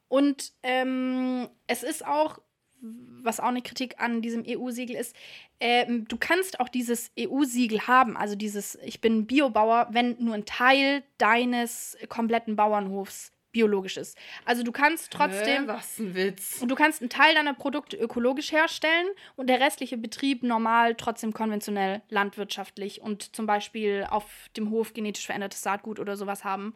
Und 0.08 0.54
ähm, 0.64 1.50
es 1.68 1.84
ist 1.84 2.06
auch, 2.06 2.40
was 2.82 3.42
auch 3.42 3.50
eine 3.50 3.62
Kritik 3.62 4.00
an 4.00 4.22
diesem 4.22 4.46
EU-Siegel 4.48 4.96
ist, 4.96 5.14
ähm, 5.60 6.08
du 6.08 6.16
kannst 6.18 6.62
auch 6.62 6.70
dieses 6.70 7.12
EU-Siegel 7.20 7.88
haben, 7.88 8.16
also 8.16 8.36
dieses 8.36 8.76
Ich 8.84 9.02
bin 9.02 9.28
Biobauer, 9.28 9.88
wenn 9.92 10.16
nur 10.20 10.36
ein 10.36 10.46
Teil 10.46 11.04
deines 11.18 11.98
kompletten 12.08 12.56
Bauernhofs 12.56 13.34
biologisch 13.52 13.98
ist. 13.98 14.18
Also 14.46 14.64
du 14.64 14.72
kannst 14.72 15.12
trotzdem. 15.12 15.64
Hä, 15.64 15.68
was 15.68 15.98
ein 16.00 16.16
Witz. 16.16 16.62
Und 16.62 16.70
du 16.70 16.76
kannst 16.76 17.02
einen 17.02 17.10
Teil 17.10 17.34
deiner 17.34 17.54
Produkte 17.54 17.98
ökologisch 17.98 18.52
herstellen 18.52 19.08
und 19.36 19.48
der 19.48 19.60
restliche 19.60 19.98
Betrieb 19.98 20.44
normal 20.44 20.96
trotzdem 20.96 21.34
konventionell 21.34 22.02
landwirtschaftlich 22.10 23.02
und 23.02 23.36
zum 23.36 23.46
Beispiel 23.46 24.06
auf 24.10 24.50
dem 24.56 24.70
Hof 24.70 24.94
genetisch 24.94 25.26
verändertes 25.26 25.62
Saatgut 25.62 26.00
oder 26.00 26.16
sowas 26.16 26.44
haben. 26.44 26.74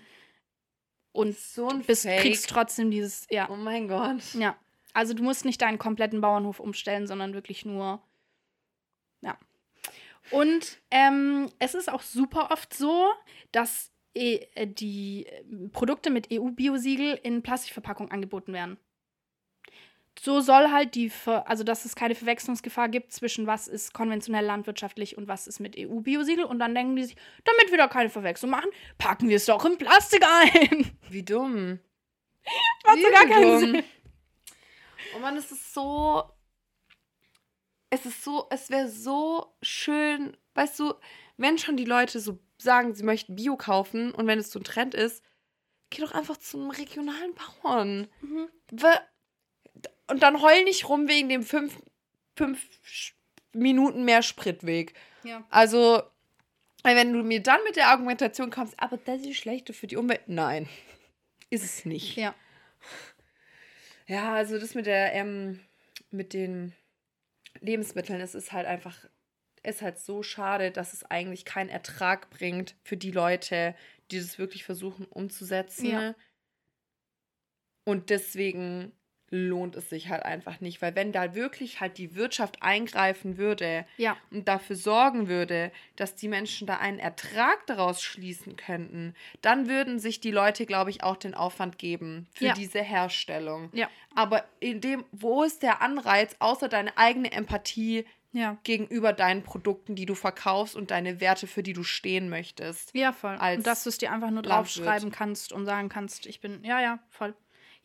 Und 1.12 1.38
So 1.38 1.70
ein 1.70 1.82
bis 1.84 2.02
Fake. 2.02 2.22
kriegst 2.22 2.50
trotzdem 2.50 2.90
dieses, 2.90 3.28
ja. 3.30 3.48
Oh 3.50 3.56
mein 3.56 3.88
Gott. 3.88 4.34
Ja. 4.34 4.58
Also 4.94 5.14
du 5.14 5.24
musst 5.24 5.46
nicht 5.46 5.62
deinen 5.62 5.78
kompletten 5.78 6.22
Bauernhof 6.22 6.60
umstellen, 6.60 7.06
sondern 7.08 7.34
wirklich 7.34 7.66
nur. 7.66 8.02
Ja. 9.22 9.38
Und 10.32 10.80
ähm, 10.90 11.52
es 11.60 11.76
ist 11.76 11.92
auch 11.92 12.02
super 12.02 12.50
oft 12.52 12.74
so, 12.74 13.08
dass 13.52 13.93
eh, 14.14 14.48
äh, 14.56 14.68
die 14.68 15.26
äh, 15.26 15.44
Produkte 15.70 16.10
mit 16.10 16.30
EU-Biosiegel 16.32 17.20
in 17.24 17.42
Plastikverpackung 17.42 18.12
angeboten 18.12 18.54
werden. 18.54 18.78
So 20.20 20.42
soll 20.42 20.70
halt 20.72 20.94
die, 20.94 21.10
Ver 21.10 21.48
also 21.50 21.64
dass 21.64 21.86
es 21.86 21.96
keine 21.96 22.14
Verwechslungsgefahr 22.14 22.88
gibt 22.88 23.12
zwischen 23.12 23.48
was 23.48 23.68
ist 23.68 23.94
konventionell 23.94 24.46
landwirtschaftlich 24.46 25.18
und 25.18 25.28
was 25.28 25.48
ist 25.48 25.60
mit 25.60 25.76
EU-Biosiegel. 25.78 26.46
Und 26.46 26.60
dann 26.60 26.76
denken 26.76 26.96
die 26.96 27.06
sich, 27.06 27.16
damit 27.44 27.72
wir 27.72 27.78
da 27.78 27.88
keine 27.88 28.10
Verwechslung 28.10 28.52
machen, 28.52 28.70
packen 28.98 29.28
wir 29.30 29.38
es 29.38 29.46
doch 29.46 29.66
in 29.66 29.78
Plastik 29.78 30.24
ein. 30.24 30.98
Wie 31.10 31.24
dumm. 31.24 31.80
Macht 32.86 33.00
so 33.00 33.12
gar 33.12 33.26
keinen 33.26 33.44
dumm. 33.44 33.60
Sinn. 33.60 33.84
Oh 35.16 35.20
Mann, 35.20 35.38
es 35.38 35.52
ist 35.52 35.74
so. 35.74 36.24
Es 37.90 38.06
ist 38.06 38.24
so, 38.24 38.48
es 38.50 38.72
wäre 38.72 38.90
so 38.90 39.56
schön, 39.62 40.36
weißt 40.56 40.80
du, 40.80 40.96
wenn 41.38 41.60
schon 41.60 41.78
die 41.78 41.86
Leute 41.86 42.20
so 42.20 42.40
sagen, 42.64 42.96
sie 42.96 43.04
möchten 43.04 43.36
Bio 43.36 43.58
kaufen 43.58 44.12
und 44.12 44.28
wenn 44.28 44.40
es 44.40 44.52
so 44.52 44.60
ein 44.60 44.64
Trend 44.64 44.94
ist, 44.94 45.24
geh 45.90 46.02
doch 46.02 46.12
einfach 46.12 46.38
zum 46.38 46.70
regionalen 46.70 47.34
Bauern. 47.36 48.08
Mhm. 48.22 48.50
Und 50.08 50.24
dann 50.24 50.42
heul 50.42 50.64
nicht 50.64 50.90
rum 50.90 51.08
wegen 51.08 51.30
dem 51.30 51.44
fünf, 51.44 51.78
fünf 52.36 52.68
Minuten 53.54 54.04
mehr 54.04 54.22
Spritweg. 54.22 54.94
Ja. 55.24 55.44
Also, 55.50 56.04
wenn 56.84 57.14
du 57.14 57.24
mir 57.24 57.42
dann 57.42 57.64
mit 57.64 57.76
der 57.76 57.88
Argumentation 57.88 58.50
kommst, 58.50 58.80
aber 58.80 58.98
das 58.98 59.22
ist 59.22 59.38
schlechter 59.38 59.74
für 59.74 59.88
die 59.88 59.96
Umwelt. 59.96 60.24
Nein, 60.28 60.68
ist 61.50 61.64
es 61.64 61.86
nicht. 61.86 62.18
Ja. 62.18 62.36
Ja, 64.08 64.34
also 64.34 64.60
das 64.60 64.76
mit 64.76 64.86
der, 64.86 65.14
ähm, 65.14 65.62
mit 66.12 66.34
den 66.34 66.74
Lebensmitteln, 67.62 68.20
es 68.20 68.36
ist 68.36 68.52
halt 68.52 68.68
einfach, 68.68 68.98
ist 69.64 69.82
halt 69.82 69.98
so 69.98 70.24
schade, 70.24 70.72
dass 70.72 70.94
es 70.94 71.04
eigentlich 71.10 71.46
keinen 71.46 71.70
Ertrag 71.70 72.30
bringt 72.30 72.76
für 72.84 72.98
die 72.98 73.12
Leute, 73.12 73.76
die 74.12 74.20
das 74.20 74.38
wirklich 74.38 74.64
versuchen 74.64 75.06
umzusetzen. 75.06 75.86
Ja. 75.86 76.16
Und 77.86 78.10
deswegen 78.10 78.92
lohnt 79.30 79.76
es 79.76 79.90
sich 79.90 80.10
halt 80.10 80.24
einfach 80.24 80.60
nicht, 80.62 80.82
weil 80.84 80.96
wenn 80.96 81.12
da 81.12 81.34
wirklich 81.34 81.80
halt 81.82 81.98
die 81.98 82.14
Wirtschaft 82.14 82.62
eingreifen 82.62 83.38
würde 83.38 83.84
Ja. 83.98 84.16
und 84.30 84.48
dafür 84.48 84.76
sorgen 84.76 85.28
würde, 85.28 85.72
dass 85.96 86.16
die 86.16 86.28
Menschen 86.28 86.68
da 86.68 86.78
einen 86.78 87.00
Ertrag 87.00 87.66
daraus 87.66 88.04
schließen 88.04 88.58
könnten, 88.58 89.16
dann 89.42 89.68
würden 89.68 89.98
sich 89.98 90.20
die 90.20 90.30
Leute, 90.30 90.68
glaube 90.68 90.92
ich, 90.92 91.02
auch 91.02 91.18
den 91.18 91.34
Aufwand 91.34 91.80
geben 91.80 92.28
für 92.36 92.46
Ja. 92.46 92.54
diese 92.54 92.84
Herstellung. 92.84 93.72
Ja. 93.74 93.90
Aber 94.14 94.46
in 94.60 94.82
dem, 94.82 95.04
wo 95.12 95.42
ist 95.42 95.64
der 95.64 95.82
Anreiz, 95.82 96.36
außer 96.38 96.70
deine 96.70 96.96
eigene 96.96 97.32
Empathie 97.32 98.06
Ja. 98.34 98.58
gegenüber 98.64 99.14
deinen 99.14 99.44
Produkten, 99.44 99.96
die 99.96 100.06
du 100.06 100.16
verkaufst 100.16 100.76
und 100.76 100.92
deine 100.92 101.22
Werte, 101.22 101.48
für 101.48 101.64
die 101.64 101.74
du 101.74 101.84
stehen 101.84 102.30
möchtest? 102.30 102.94
Ja, 102.96 103.14
voll. 103.14 103.38
Und 103.40 103.66
dass 103.66 103.84
du 103.84 103.90
es 103.90 104.00
dir 104.00 104.12
einfach 104.12 104.32
nur 104.32 104.42
draufschreiben 104.42 105.12
kannst 105.12 105.54
und 105.54 105.66
sagen 105.66 105.88
kannst, 105.88 106.26
ich 106.26 106.42
bin, 106.42 106.64
ja, 106.64 106.82
ja, 106.82 107.00
voll. 107.10 107.36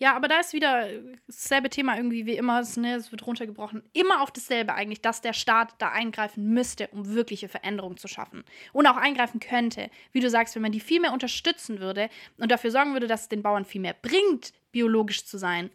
Ja, 0.00 0.14
aber 0.14 0.28
da 0.28 0.38
ist 0.38 0.52
wieder 0.52 0.88
dasselbe 1.26 1.70
Thema 1.70 1.96
irgendwie 1.96 2.24
wie 2.24 2.37
immer, 2.37 2.61
es, 2.61 2.76
ne, 2.76 2.94
es 2.94 3.11
wird 3.11 3.26
runtergebrochen. 3.26 3.82
Immer 3.92 4.22
auf 4.22 4.30
dasselbe 4.30 4.74
eigentlich, 4.74 5.02
dass 5.02 5.20
der 5.20 5.32
Staat 5.32 5.74
da 5.78 5.90
eingreifen 5.90 6.54
müsste, 6.54 6.87
um 6.88 7.08
wirkliche 7.08 7.48
Veränderungen 7.48 7.96
zu 7.96 8.06
schaffen. 8.06 8.44
Und 8.72 8.87
auch 8.87 8.96
eingreifen 8.96 9.40
könnte. 9.40 9.90
Wie 10.12 10.20
du 10.20 10.30
sagst, 10.30 10.54
wenn 10.54 10.62
man 10.62 10.70
die 10.70 10.78
viel 10.78 11.00
mehr 11.00 11.12
unterstützen 11.12 11.80
würde 11.80 12.11
und 12.38 12.52
dafür 12.52 12.70
sorgen 12.70 12.92
würde, 12.92 13.08
dass 13.08 13.22
es 13.22 13.28
den 13.28 13.42
Bauern 13.42 13.64
viel 13.64 13.80
mehr 13.80 13.96
bringt, 14.00 14.52
biologisch 14.70 15.24
zu 15.26 15.37
sein, 15.37 15.68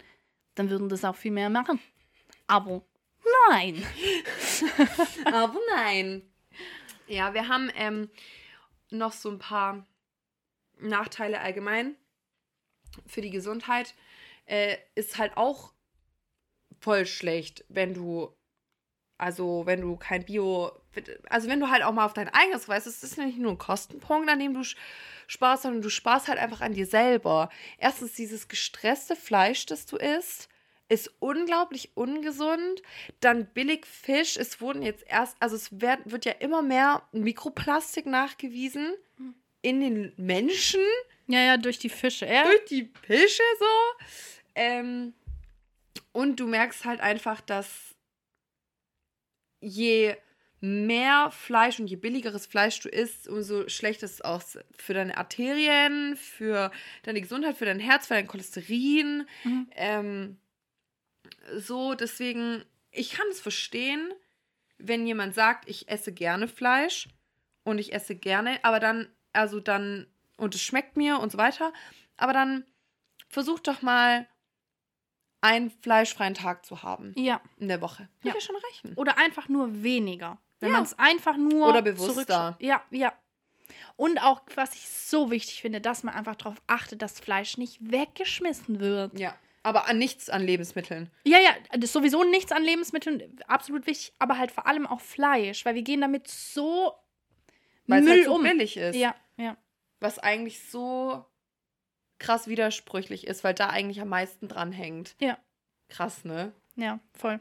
dann 0.55 0.69
würden 0.69 0.88
das 0.88 1.03
auch 1.03 1.17
viel 1.17 1.31
mehr 1.31 1.49
machen. 1.49 1.79
Aber 2.47 2.81
nein. 3.49 3.86
Aber 5.25 5.59
nein. 5.75 6.21
Ja, 7.07 7.33
wir 7.33 7.47
haben 7.47 7.71
ähm, 7.75 8.09
noch 8.89 9.12
so 9.12 9.29
ein 9.29 9.39
paar 9.39 9.86
Nachteile 10.79 11.39
allgemein 11.39 11.95
für 13.05 13.21
die 13.21 13.31
Gesundheit. 13.31 13.93
Äh, 14.45 14.77
ist 14.95 15.17
halt 15.17 15.38
auch 15.38 15.73
voll 16.79 17.05
schlecht, 17.05 17.63
wenn 17.69 17.93
du, 17.93 18.36
also 19.17 19.65
wenn 19.65 19.81
du 19.81 19.95
kein 19.95 20.25
Bio, 20.25 20.71
also 21.29 21.47
wenn 21.47 21.59
du 21.59 21.69
halt 21.69 21.83
auch 21.83 21.93
mal 21.93 22.05
auf 22.05 22.13
dein 22.13 22.29
eigenes 22.29 22.67
weißt, 22.67 22.88
es 22.88 23.03
ist 23.03 23.17
nicht 23.17 23.38
nur 23.38 23.51
ein 23.51 23.57
Kostenpunkt, 23.57 24.29
an 24.29 24.39
dem 24.39 24.53
du 24.53 24.63
sparst, 25.27 25.63
sondern 25.63 25.81
du 25.81 25.89
sparst 25.89 26.27
halt 26.27 26.39
einfach 26.39 26.62
an 26.62 26.73
dir 26.73 26.86
selber. 26.86 27.49
Erstens 27.77 28.13
dieses 28.13 28.47
gestresste 28.49 29.15
Fleisch, 29.15 29.65
das 29.65 29.86
du 29.86 29.95
isst, 29.95 30.49
ist 30.93 31.12
unglaublich 31.19 31.91
ungesund. 31.95 32.82
Dann 33.19 33.45
billig 33.47 33.86
Fisch. 33.86 34.38
Es 34.38 34.62
wurden 34.62 34.82
jetzt 34.82 35.03
erst, 35.08 35.36
also 35.39 35.56
es 35.56 35.82
wird, 35.82 35.99
wird 36.06 36.25
ja 36.25 36.34
immer 36.34 36.62
mehr 36.62 37.08
Mikroplastik 37.12 38.06
nachgewiesen 38.06 38.93
in 39.62 39.79
den 39.79 40.13
Menschen 40.17 40.82
Ja, 41.27 41.39
ja, 41.39 41.58
durch 41.58 41.79
die 41.79 41.89
Fische. 41.89 42.25
Ja, 42.25 42.43
durch 42.43 42.65
die 42.65 42.89
Fische 43.08 43.43
so. 43.60 44.06
Ähm, 44.56 45.13
und 46.12 46.39
du 46.39 46.47
merkst 46.47 46.86
halt 46.86 46.99
einfach, 46.99 47.41
dass 47.41 47.95
je 49.62 50.15
mehr 50.60 51.29
Fleisch 51.32 51.79
und 51.79 51.88
je 51.88 51.95
billigeres 51.95 52.45
Fleisch 52.45 52.79
du 52.82 52.89
isst, 52.89 53.27
umso 53.27 53.67
schlechter 53.67 54.06
ist 54.06 54.13
es 54.13 54.21
auch 54.21 54.41
für 54.71 54.93
deine 54.93 55.17
Arterien, 55.17 56.15
für 56.15 56.71
deine 57.03 57.19
Gesundheit, 57.19 57.58
für 57.58 57.65
dein 57.65 57.79
Herz, 57.79 58.08
für 58.08 58.13
dein 58.13 58.27
Cholesterin. 58.27 59.27
Mhm. 59.43 59.67
Ähm, 59.75 60.38
so, 61.58 61.93
deswegen, 61.93 62.63
ich 62.91 63.12
kann 63.12 63.27
es 63.32 63.39
verstehen, 63.41 64.13
wenn 64.77 65.06
jemand 65.08 65.34
sagt, 65.36 65.69
ich 65.69 65.89
esse 65.89 66.12
gerne 66.12 66.47
Fleisch 66.47 67.08
und 67.63 67.77
ich 67.79 67.93
esse 67.93 68.15
gerne, 68.15 68.60
aber 68.63 68.79
dann, 68.79 69.08
also 69.32 69.60
dann, 69.60 70.08
und 70.38 70.56
es 70.56 70.62
schmeckt 70.62 70.97
mir 70.97 71.19
und 71.19 71.32
so 71.32 71.38
weiter, 71.38 71.73
aber 72.17 72.34
dann 72.34 72.65
versuch 73.27 73.60
doch 73.60 73.82
mal 73.82 74.27
einen 75.41 75.69
fleischfreien 75.69 76.34
Tag 76.34 76.65
zu 76.65 76.84
haben 76.84 77.13
ja. 77.17 77.41
in 77.58 77.67
der 77.67 77.82
Woche. 77.82 78.08
Ja. 78.23 78.34
ja 78.34 78.39
schon 78.39 78.56
reichen. 78.56 78.93
Oder 78.95 79.17
einfach 79.17 79.49
nur 79.49 79.84
weniger. 79.84 80.38
Wenn 80.60 80.69
Ja. 80.69 80.75
man 80.75 80.84
es 80.84 80.97
einfach 80.97 81.36
nur. 81.36 81.67
Oder 81.67 81.82
bewusster. 81.82 82.56
Ja, 82.60 82.82
ja. 82.91 83.13
Und 83.97 84.19
auch, 84.19 84.41
was 84.56 84.73
ich 84.75 84.88
so 84.88 85.32
wichtig 85.32 85.62
finde, 85.62 85.82
dass 85.82 86.03
man 86.03 86.13
einfach 86.15 86.36
darauf 86.36 86.62
achtet, 86.67 87.01
dass 87.01 87.19
Fleisch 87.19 87.58
nicht 87.58 87.91
weggeschmissen 87.91 88.79
wird. 88.79 89.19
Ja. 89.19 89.36
Aber 89.63 89.88
an 89.88 89.97
nichts 89.97 90.30
an 90.30 90.43
Lebensmitteln. 90.43 91.10
Ja, 91.23 91.39
ja, 91.39 91.52
das 91.71 91.86
ist 91.86 91.93
sowieso 91.93 92.23
nichts 92.26 92.52
an 92.52 92.63
Lebensmitteln, 92.63 93.39
absolut 93.47 93.88
wichtig, 93.88 94.13
aber 94.19 94.38
halt 94.38 94.52
vor 94.52 94.67
allem 94.67 94.86
auch 94.86 94.99
Fleisch, 94.99 95.65
weil 95.65 95.76
wir 95.76 95.84
gehen 95.84 96.02
damit 96.02 96.28
so 96.28 96.93
Weil 97.88 97.99
es 97.99 98.06
Müll 98.06 98.13
halt 98.15 98.26
so 98.26 98.36
um. 98.36 98.43
billig 98.43 98.76
ist. 98.78 98.95
Ja, 98.95 99.15
ja. 99.38 99.58
Was 100.02 100.19
eigentlich 100.19 100.69
so 100.69 101.26
krass 102.19 102.47
widersprüchlich 102.47 103.26
ist, 103.26 103.43
weil 103.43 103.54
da 103.54 103.69
eigentlich 103.69 104.02
am 104.02 104.10
meisten 104.10 104.47
dran 104.49 104.71
hängt. 104.71 105.15
Ja. 105.19 105.38
Krass, 105.89 106.26
ne? 106.26 106.52
Ja, 106.76 106.99
voll. 107.13 107.39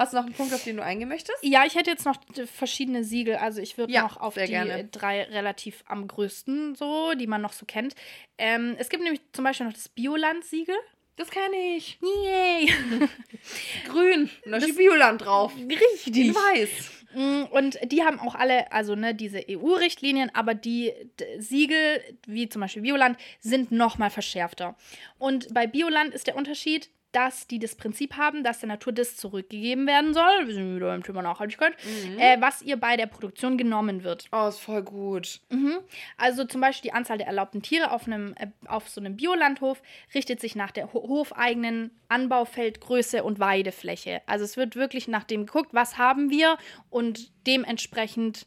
Hast 0.00 0.14
du 0.14 0.16
noch 0.16 0.24
einen 0.24 0.32
Punkt, 0.34 0.54
auf 0.54 0.64
den 0.64 0.78
du 0.78 0.82
eingehen 0.82 1.10
möchtest? 1.10 1.36
Ja, 1.42 1.66
ich 1.66 1.74
hätte 1.74 1.90
jetzt 1.90 2.06
noch 2.06 2.16
verschiedene 2.54 3.04
Siegel. 3.04 3.36
Also 3.36 3.60
ich 3.60 3.76
würde 3.76 3.92
Ja, 3.92 4.00
noch 4.02 4.16
auf 4.16 4.32
die 4.32 4.46
gerne. 4.46 4.84
drei 4.84 5.24
relativ 5.24 5.84
am 5.86 6.08
größten 6.08 6.74
so, 6.74 7.12
die 7.14 7.26
man 7.26 7.42
noch 7.42 7.52
so 7.52 7.66
kennt. 7.66 7.94
Ähm, 8.38 8.76
es 8.78 8.88
gibt 8.88 9.02
nämlich 9.02 9.20
zum 9.34 9.44
Beispiel 9.44 9.66
noch 9.66 9.74
das 9.74 9.90
Bioland-Siegel. 9.90 10.74
Das 11.16 11.28
kenne 11.28 11.54
ich. 11.76 11.98
Yay! 12.00 12.72
Grün. 13.88 14.30
Und 14.46 14.52
da 14.52 14.60
steht 14.62 14.78
Bioland 14.78 15.20
drauf. 15.22 15.52
Richtig. 15.54 16.16
In 16.28 16.34
weiß. 16.34 16.70
Mm, 17.14 17.42
Und 17.50 17.78
die 17.92 18.02
haben 18.02 18.18
auch 18.20 18.34
alle, 18.34 18.72
also 18.72 18.94
ne, 18.94 19.14
diese 19.14 19.44
EU-Richtlinien, 19.50 20.30
aber 20.34 20.54
die 20.54 20.94
Siegel, 21.38 22.02
wie 22.26 22.48
zum 22.48 22.62
Beispiel 22.62 22.80
Bioland, 22.82 23.18
sind 23.40 23.70
nochmal 23.70 24.08
verschärfter. 24.08 24.76
Und 25.18 25.52
bei 25.52 25.66
Bioland 25.66 26.14
ist 26.14 26.26
der 26.26 26.36
Unterschied, 26.36 26.88
dass 27.12 27.46
die 27.46 27.58
das 27.58 27.74
Prinzip 27.74 28.16
haben, 28.16 28.44
dass 28.44 28.60
der 28.60 28.68
Natur 28.68 28.92
das 28.92 29.16
zurückgegeben 29.16 29.86
werden 29.86 30.14
soll, 30.14 30.46
wir 30.46 30.54
sind 30.54 30.76
wieder 30.76 30.94
im 30.94 31.02
Thema 31.02 31.22
Nachhaltigkeit, 31.22 31.74
Mhm. 31.84 32.18
äh, 32.18 32.40
was 32.40 32.62
ihr 32.62 32.76
bei 32.76 32.96
der 32.96 33.06
Produktion 33.06 33.58
genommen 33.58 34.04
wird. 34.04 34.28
oh, 34.32 34.48
ist 34.48 34.60
voll 34.60 34.82
gut. 34.82 35.40
Mhm. 35.50 35.78
Also 36.16 36.44
zum 36.44 36.60
Beispiel 36.60 36.90
die 36.90 36.94
Anzahl 36.94 37.18
der 37.18 37.26
erlaubten 37.26 37.62
Tiere 37.62 37.90
auf, 37.90 38.06
einem, 38.06 38.34
äh, 38.38 38.46
auf 38.66 38.88
so 38.88 39.00
einem 39.00 39.16
Biolandhof 39.16 39.82
richtet 40.14 40.40
sich 40.40 40.54
nach 40.54 40.70
der 40.70 40.92
ho 40.92 41.02
hofeigenen 41.08 41.90
Anbaufeldgröße 42.08 43.22
und 43.24 43.38
Weidefläche. 43.40 44.22
Also 44.26 44.44
es 44.44 44.56
wird 44.56 44.76
wirklich 44.76 45.08
nach 45.08 45.24
dem 45.24 45.46
geguckt, 45.46 45.70
was 45.74 45.98
haben 45.98 46.30
wir 46.30 46.56
und 46.90 47.32
dementsprechend 47.46 48.46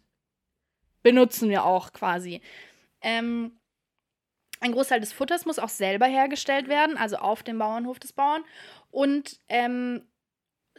benutzen 1.02 1.49
wir 1.49 1.65
auch 1.65 1.91
quasi. 1.91 2.41
Ähm, 3.02 3.58
ein 4.63 4.71
Großteil 4.71 5.02
des 5.02 5.12
Futters 5.12 5.45
muss 5.45 5.60
auch 5.60 5.69
selber 5.69 6.06
hergestellt 6.06 6.69
werden, 6.69 6.97
also 6.97 7.17
auf 7.17 7.43
dem 7.43 7.60
Bauernhof 7.60 7.99
des 7.99 8.13
Bauern. 8.13 8.43
Und 8.91 9.39
ähm, 9.49 10.04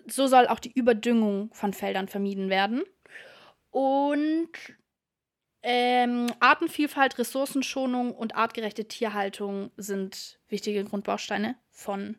so 0.07 0.27
soll 0.27 0.47
auch 0.47 0.59
die 0.59 0.73
Überdüngung 0.73 1.53
von 1.53 1.75
Feldern 1.75 2.09
vermieden 2.09 2.49
werden. 2.49 2.83
Und 3.71 4.49
ähm, 5.63 6.27
Artenvielfalt, 6.41 7.19
Ressourcenschonung 7.19 8.15
und 8.15 8.35
artgerechte 8.35 8.89
Tierhaltung 8.89 9.71
sind 9.77 10.41
wichtige 10.49 10.85
Grundbausteine 10.85 11.57
von 11.71 12.17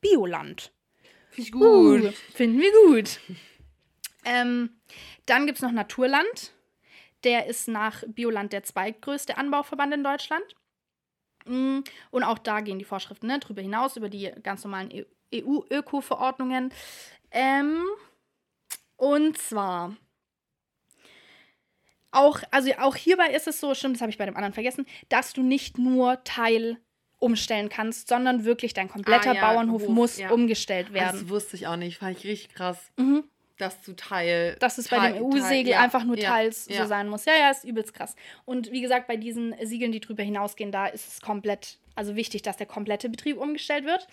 Bioland. 0.00 0.72
Finde 1.30 1.42
ich 1.42 1.52
gut. 1.52 1.64
Uh, 1.64 2.12
finden 2.32 2.60
wir 2.60 2.72
gut. 2.88 3.20
ähm, 4.24 4.80
dann 5.26 5.46
gibt 5.46 5.58
es 5.58 5.62
noch 5.62 5.72
Naturland. 5.72 6.52
Der 7.22 7.46
ist 7.46 7.68
nach 7.68 8.02
Bioland 8.08 8.52
der 8.52 8.64
zweitgrößte 8.64 9.36
Anbauverband 9.38 9.94
in 9.94 10.02
Deutschland. 10.02 10.44
Mm, 11.46 11.80
Und 12.10 12.22
auch 12.24 12.38
da 12.38 12.60
gehen 12.60 12.78
die 12.78 12.84
Vorschriften 12.84 13.26
ne, 13.26 13.38
darüber 13.38 13.62
hinaus, 13.62 13.96
über 13.96 14.08
die 14.08 14.30
ganz 14.42 14.64
normalen 14.64 14.90
E- 14.90 15.06
EU-Öko-Verordnungen. 15.34 16.72
Ähm, 17.30 17.82
und 18.96 19.36
zwar 19.38 19.96
auch, 22.12 22.40
also 22.50 22.70
auch 22.78 22.94
hierbei 22.96 23.30
ist 23.34 23.48
es 23.48 23.58
so, 23.60 23.74
stimmt, 23.74 23.96
das 23.96 24.00
habe 24.02 24.10
ich 24.10 24.18
bei 24.18 24.26
dem 24.26 24.36
anderen 24.36 24.54
vergessen, 24.54 24.86
dass 25.08 25.32
du 25.32 25.42
nicht 25.42 25.78
nur 25.78 26.22
Teil 26.24 26.78
umstellen 27.18 27.68
kannst, 27.68 28.08
sondern 28.08 28.44
wirklich 28.44 28.74
dein 28.74 28.88
kompletter 28.88 29.30
Ah, 29.30 29.34
ja, 29.34 29.40
Bauernhof 29.52 29.82
Hof, 29.82 29.88
muss 29.88 30.18
ja. 30.18 30.30
umgestellt 30.30 30.88
Das 30.88 30.94
werden. 30.94 31.28
wusste 31.28 31.56
ich 31.56 31.66
auch 31.66 31.76
nicht. 31.76 31.98
Fand 31.98 32.16
ich 32.18 32.24
richtig 32.24 32.54
krass, 32.54 32.90
Mhm. 32.96 33.24
Dass 33.58 33.80
du 33.82 33.92
Teil. 33.94 34.56
Dass 34.60 34.78
es 34.78 34.88
bei 34.88 35.12
dem 35.12 35.22
EU-Segel 35.24 35.72
ja, 35.72 35.80
einfach 35.80 36.04
nur 36.04 36.18
ja, 36.18 36.28
teils 36.28 36.66
ja. 36.68 36.82
so 36.82 36.88
sein 36.88 37.08
muss. 37.08 37.24
Ja, 37.24 37.34
ja, 37.36 37.50
ist 37.50 37.64
übelst 37.64 37.94
krass. 37.94 38.16
Und 38.44 38.72
wie 38.72 38.80
gesagt, 38.80 39.06
bei 39.06 39.16
diesen 39.16 39.54
Siegeln, 39.64 39.92
die 39.92 40.00
drüber 40.00 40.22
hinausgehen, 40.22 40.72
da 40.72 40.86
ist 40.86 41.06
es 41.06 41.20
komplett, 41.20 41.78
also 41.94 42.16
wichtig, 42.16 42.42
dass 42.42 42.56
der 42.56 42.66
komplette 42.66 43.08
Betrieb 43.08 43.36
umgestellt 43.38 43.84
wird. 43.84 44.06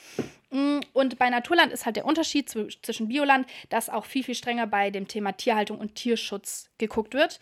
Mm, 0.52 0.82
Und 0.94 1.18
bei 1.18 1.30
Naturland 1.30 1.72
ist 1.72 1.86
halt 1.86 1.96
der 1.96 2.06
Unterschied 2.06 2.50
zw- 2.50 2.76
zwischen 2.84 3.08
Bioland, 3.08 3.48
dass 3.70 3.90
auch 3.90 4.06
viel, 4.06 4.24
viel 4.24 4.36
strenger 4.36 4.68
bei 4.68 4.92
dem 4.92 5.08
Thema 5.08 5.32
Tierhaltung 5.32 5.80
und 5.80 5.96
Tierschutz 5.96 6.70
geguckt 6.78 7.14
wird. 7.14 7.40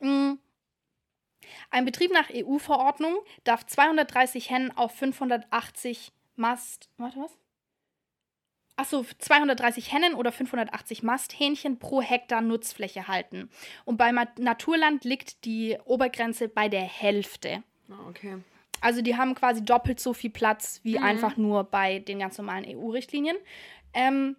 Mm. 0.00 0.34
Ein 1.70 1.84
Betrieb 1.84 2.10
nach 2.12 2.30
EU-Verordnung 2.32 3.16
darf 3.44 3.66
230 3.66 4.48
Hennen 4.48 4.70
auf 4.76 4.92
580 4.94 6.12
Mast. 6.36 6.88
Warte, 6.96 7.18
was? 7.18 7.32
Achso, 8.76 9.04
230 9.18 9.92
Hennen 9.92 10.14
oder 10.14 10.32
580 10.32 11.02
Masthähnchen 11.04 11.78
pro 11.78 12.02
Hektar 12.02 12.40
Nutzfläche 12.40 13.06
halten. 13.06 13.48
Und 13.84 13.98
bei 13.98 14.10
Naturland 14.38 15.04
liegt 15.04 15.44
die 15.44 15.78
Obergrenze 15.84 16.48
bei 16.48 16.68
der 16.68 16.82
Hälfte. 16.82 17.62
Ah, 17.88 18.08
okay. 18.08 18.38
Also 18.80 19.00
die 19.00 19.16
haben 19.16 19.34
quasi 19.34 19.64
doppelt 19.64 20.00
so 20.00 20.12
viel 20.12 20.30
Platz 20.30 20.80
wie 20.82 20.98
Mhm. 20.98 21.04
einfach 21.04 21.36
nur 21.36 21.64
bei 21.64 22.00
den 22.00 22.18
ganz 22.18 22.36
normalen 22.36 22.64
EU-Richtlinien. 22.66 23.36
Ähm, 23.94 24.36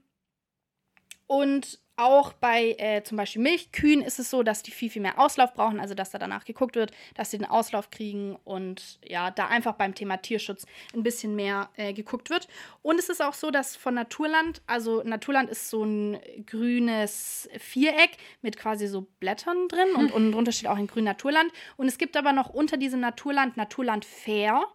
und 1.27 1.79
auch 1.97 2.33
bei 2.33 2.75
äh, 2.77 3.03
zum 3.03 3.17
Beispiel 3.17 3.41
Milchkühen 3.41 4.01
ist 4.01 4.19
es 4.19 4.29
so, 4.29 4.43
dass 4.43 4.63
die 4.63 4.71
viel, 4.71 4.89
viel 4.89 5.01
mehr 5.01 5.19
Auslauf 5.19 5.53
brauchen, 5.53 5.79
also 5.79 5.93
dass 5.93 6.11
da 6.11 6.17
danach 6.17 6.43
geguckt 6.43 6.75
wird, 6.75 6.91
dass 7.13 7.31
sie 7.31 7.37
den 7.37 7.47
Auslauf 7.47 7.89
kriegen 7.89 8.35
und 8.43 8.99
ja, 9.03 9.31
da 9.31 9.47
einfach 9.47 9.73
beim 9.73 9.95
Thema 9.95 10.17
Tierschutz 10.17 10.65
ein 10.93 11.03
bisschen 11.03 11.35
mehr 11.35 11.69
äh, 11.77 11.93
geguckt 11.93 12.29
wird. 12.29 12.47
Und 12.81 12.99
es 12.99 13.09
ist 13.09 13.21
auch 13.21 13.33
so, 13.33 13.49
dass 13.49 13.75
von 13.75 13.93
Naturland, 13.93 14.61
also 14.67 15.03
Naturland 15.03 15.49
ist 15.49 15.69
so 15.69 15.83
ein 15.83 16.19
grünes 16.45 17.49
Viereck 17.57 18.17
mit 18.41 18.57
quasi 18.57 18.87
so 18.87 19.07
Blättern 19.19 19.67
drin 19.69 19.95
und 19.95 20.11
unten 20.11 20.31
drunter 20.33 20.51
steht 20.51 20.67
auch 20.67 20.77
ein 20.77 20.87
grün 20.87 21.05
Naturland. 21.05 21.51
Und 21.77 21.87
es 21.87 21.97
gibt 21.97 22.17
aber 22.17 22.33
noch 22.33 22.49
unter 22.49 22.77
diesem 22.77 22.99
Naturland 22.99 23.57
Naturland 23.57 24.03
Fair, 24.05 24.65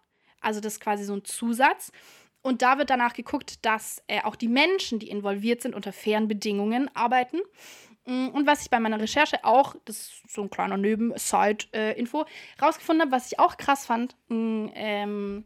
also 0.41 0.61
das 0.61 0.75
ist 0.75 0.81
quasi 0.81 1.05
so 1.05 1.15
ein 1.15 1.25
Zusatz. 1.25 1.93
Und 2.42 2.62
da 2.62 2.79
wird 2.79 2.90
danach 2.90 3.12
geguckt, 3.12 3.64
dass 3.64 4.03
äh, 4.07 4.22
auch 4.22 4.37
die 4.37 4.48
Menschen, 4.48 4.98
die 4.98 5.11
involviert 5.11 5.62
sind, 5.62 5.74
unter 5.74 5.92
fairen 5.92 6.29
Bedingungen 6.29 6.90
arbeiten. 6.94 7.38
Mm, 8.07 8.29
Und 8.29 8.46
was 8.46 8.62
ich 8.62 8.70
bei 8.70 8.81
meiner 8.81 9.00
Recherche 9.00 9.44
auch, 9.44 9.76
das 9.85 9.96
ist 9.96 10.31
so 10.31 10.42
ein 10.42 10.50
kleiner 10.50 10.76
Neben-Side-Info, 10.76 12.24
rausgefunden 12.61 13.03
habe, 13.03 13.12
was 13.12 13.31
ich 13.31 13.38
auch 13.38 13.57
krass 13.57 13.87
fand, 13.87 14.16
ein 14.31 14.70
ähm, 14.74 15.44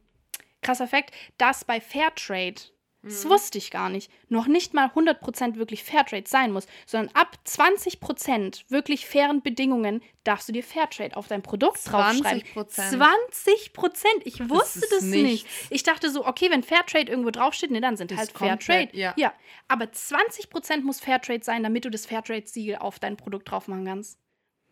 krasser 0.62 0.87
Fakt, 0.87 1.12
dass 1.37 1.64
bei 1.64 1.80
Fairtrade, 1.80 2.62
das 3.05 3.29
wusste 3.29 3.59
ich 3.59 3.71
gar 3.71 3.90
nicht, 3.90 4.11
noch 4.29 4.47
nicht 4.47 4.73
mal 4.73 4.88
100% 4.88 5.57
wirklich 5.57 5.85
Fairtrade 5.85 6.25
sein 6.27 6.53
muss, 6.53 6.67
sondern 6.87 7.14
ab 7.14 7.38
20% 7.47 8.64
wirklich 8.69 9.07
fairen 9.07 9.43
Bedingungen 9.43 10.03
darfst 10.25 10.49
du 10.49 10.53
dir 10.53 10.64
Fairtrade 10.64 11.17
auf 11.17 11.29
dein 11.29 11.43
Produkt 11.43 11.81
draufschreiben. 11.85 12.43
20%. 12.55 12.97
20%? 13.31 14.05
Ich 14.25 14.49
wusste 14.49 14.81
ist 14.81 14.93
das, 14.93 15.03
nicht. 15.03 15.47
Ich 15.71 15.83
dachte 15.83 16.11
so, 16.11 16.27
okay, 16.27 16.51
wenn 16.51 16.62
Fairtrade 16.62 17.11
irgendwo 17.11 17.31
draufsteht, 17.31 17.71
ne, 17.71 17.81
dann 17.81 17.97
sind 17.97 18.11
Ist 18.11 18.19
halt 18.19 18.33
Fairtrade. 18.33 18.88
ja. 18.93 19.12
ja. 19.17 19.33
Aber 19.69 19.85
20% 19.85 20.81
muss 20.83 21.01
Fairtrade 21.01 21.45
sein, 21.45 21.62
damit 21.62 21.85
du 21.85 21.90
das 21.90 22.07
Fairtrade-Siegel 22.07 22.77
auf 22.77 22.99
dein 22.99 23.17
Produkt 23.17 23.51
drauf 23.51 23.69
machen 23.69 23.85
kannst. 23.85 24.19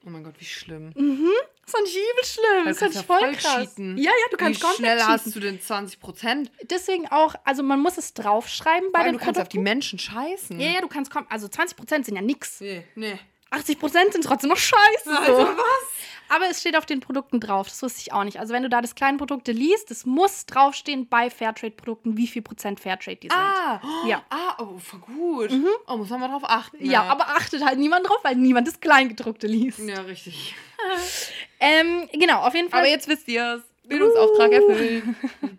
Oh 0.05 0.11
mein 0.11 0.25
Gott, 0.25 0.35
wie 0.39 0.45
schlimm. 0.45 0.93
Das 1.65 1.73
fand 1.73 1.87
ich 1.89 1.95
übel 1.97 2.25
schlimm. 2.25 2.65
Das 2.67 2.79
Da 2.79 2.87
fand 2.87 2.95
ich 2.97 3.03
voll 3.07 3.19
voll 3.21 3.33
krass. 3.37 3.55
cheaten. 3.75 3.97
Ja, 3.97 4.05
ja, 4.11 4.11
du 4.31 4.37
kannst 4.37 4.61
wie 4.61 4.65
komplett 4.65 4.79
schnell 4.79 4.99
cheaten. 4.99 5.13
hast 5.13 5.37
du 5.37 5.41
denn 5.41 5.61
20 5.61 6.01
Prozent? 6.01 6.51
Deswegen 6.71 7.09
auch, 7.09 7.35
also 7.45 7.63
man 7.63 7.81
muss 7.81 7.99
es 7.99 8.15
draufschreiben 8.15 8.91
bei 8.93 9.05
den 9.05 9.13
Du 9.13 9.19
kannst 9.19 9.41
auf 9.41 9.49
die 9.49 9.57
Produkten. 9.59 9.63
Menschen 9.63 9.99
scheißen. 9.99 10.59
Ja, 10.61 10.71
ja, 10.73 10.81
du 10.81 10.89
kannst 10.89 11.11
kommen. 11.13 11.27
Also 11.31 11.47
20% 11.47 12.05
sind 12.05 12.15
ja 12.17 12.21
nix. 12.23 12.61
Nee, 12.61 12.85
nee. 12.97 13.19
80% 13.53 14.13
sind 14.13 14.25
trotzdem 14.25 14.49
noch 14.51 14.57
scheiße. 14.57 15.11
Also 15.19 15.37
so. 15.37 15.47
was? 15.47 15.89
Aber 16.31 16.49
es 16.49 16.61
steht 16.61 16.77
auf 16.79 16.87
den 16.87 17.01
Produkten 17.01 17.39
drauf. 17.41 17.69
Das 17.69 17.83
wusste 17.83 18.01
ich 18.01 18.13
auch 18.15 18.25
nicht. 18.25 18.41
Also 18.41 18.55
wenn 18.55 18.63
du 18.63 18.71
da 18.71 18.81
das 18.81 18.95
kleine 18.95 19.19
Produkte 19.19 19.53
liest, 19.53 19.91
es 19.91 20.07
muss 20.07 20.47
draufstehen 20.47 21.07
bei 21.07 21.29
Fairtrade-Produkten, 21.29 22.17
wie 22.17 22.27
viel 22.27 22.41
Prozent 22.41 22.81
Fairtrade 22.81 23.17
die 23.19 23.29
sind. 23.29 23.37
Ah, 23.39 23.83
Ja. 24.07 24.23
Ah, 24.31 24.57
oh, 24.59 24.79
voll 24.79 25.01
gut. 25.01 25.51
Oh, 25.87 25.99
muss 25.99 26.09
man 26.09 26.21
mal 26.21 26.29
drauf 26.29 26.45
achten. 26.45 26.83
Ja, 26.83 27.03
aber 27.03 27.29
achtet 27.37 27.63
halt 27.63 27.79
niemand 27.79 28.09
drauf, 28.09 28.19
weil 28.23 28.37
niemand 28.37 28.67
das 28.67 28.81
Kleingedruckte 28.81 29.47
liest. 29.47 29.81
Ja, 29.81 30.01
richtig. 30.01 30.55
Ähm, 31.63 32.09
genau, 32.13 32.41
auf 32.41 32.55
jeden 32.55 32.71
Fall. 32.71 32.81
Aber 32.81 32.89
jetzt 32.89 33.07
wisst 33.09 33.29
ihr 33.29 33.57
es. 33.57 33.89
Bildungsauftrag 33.89 34.53
erfüllen. 34.53 35.17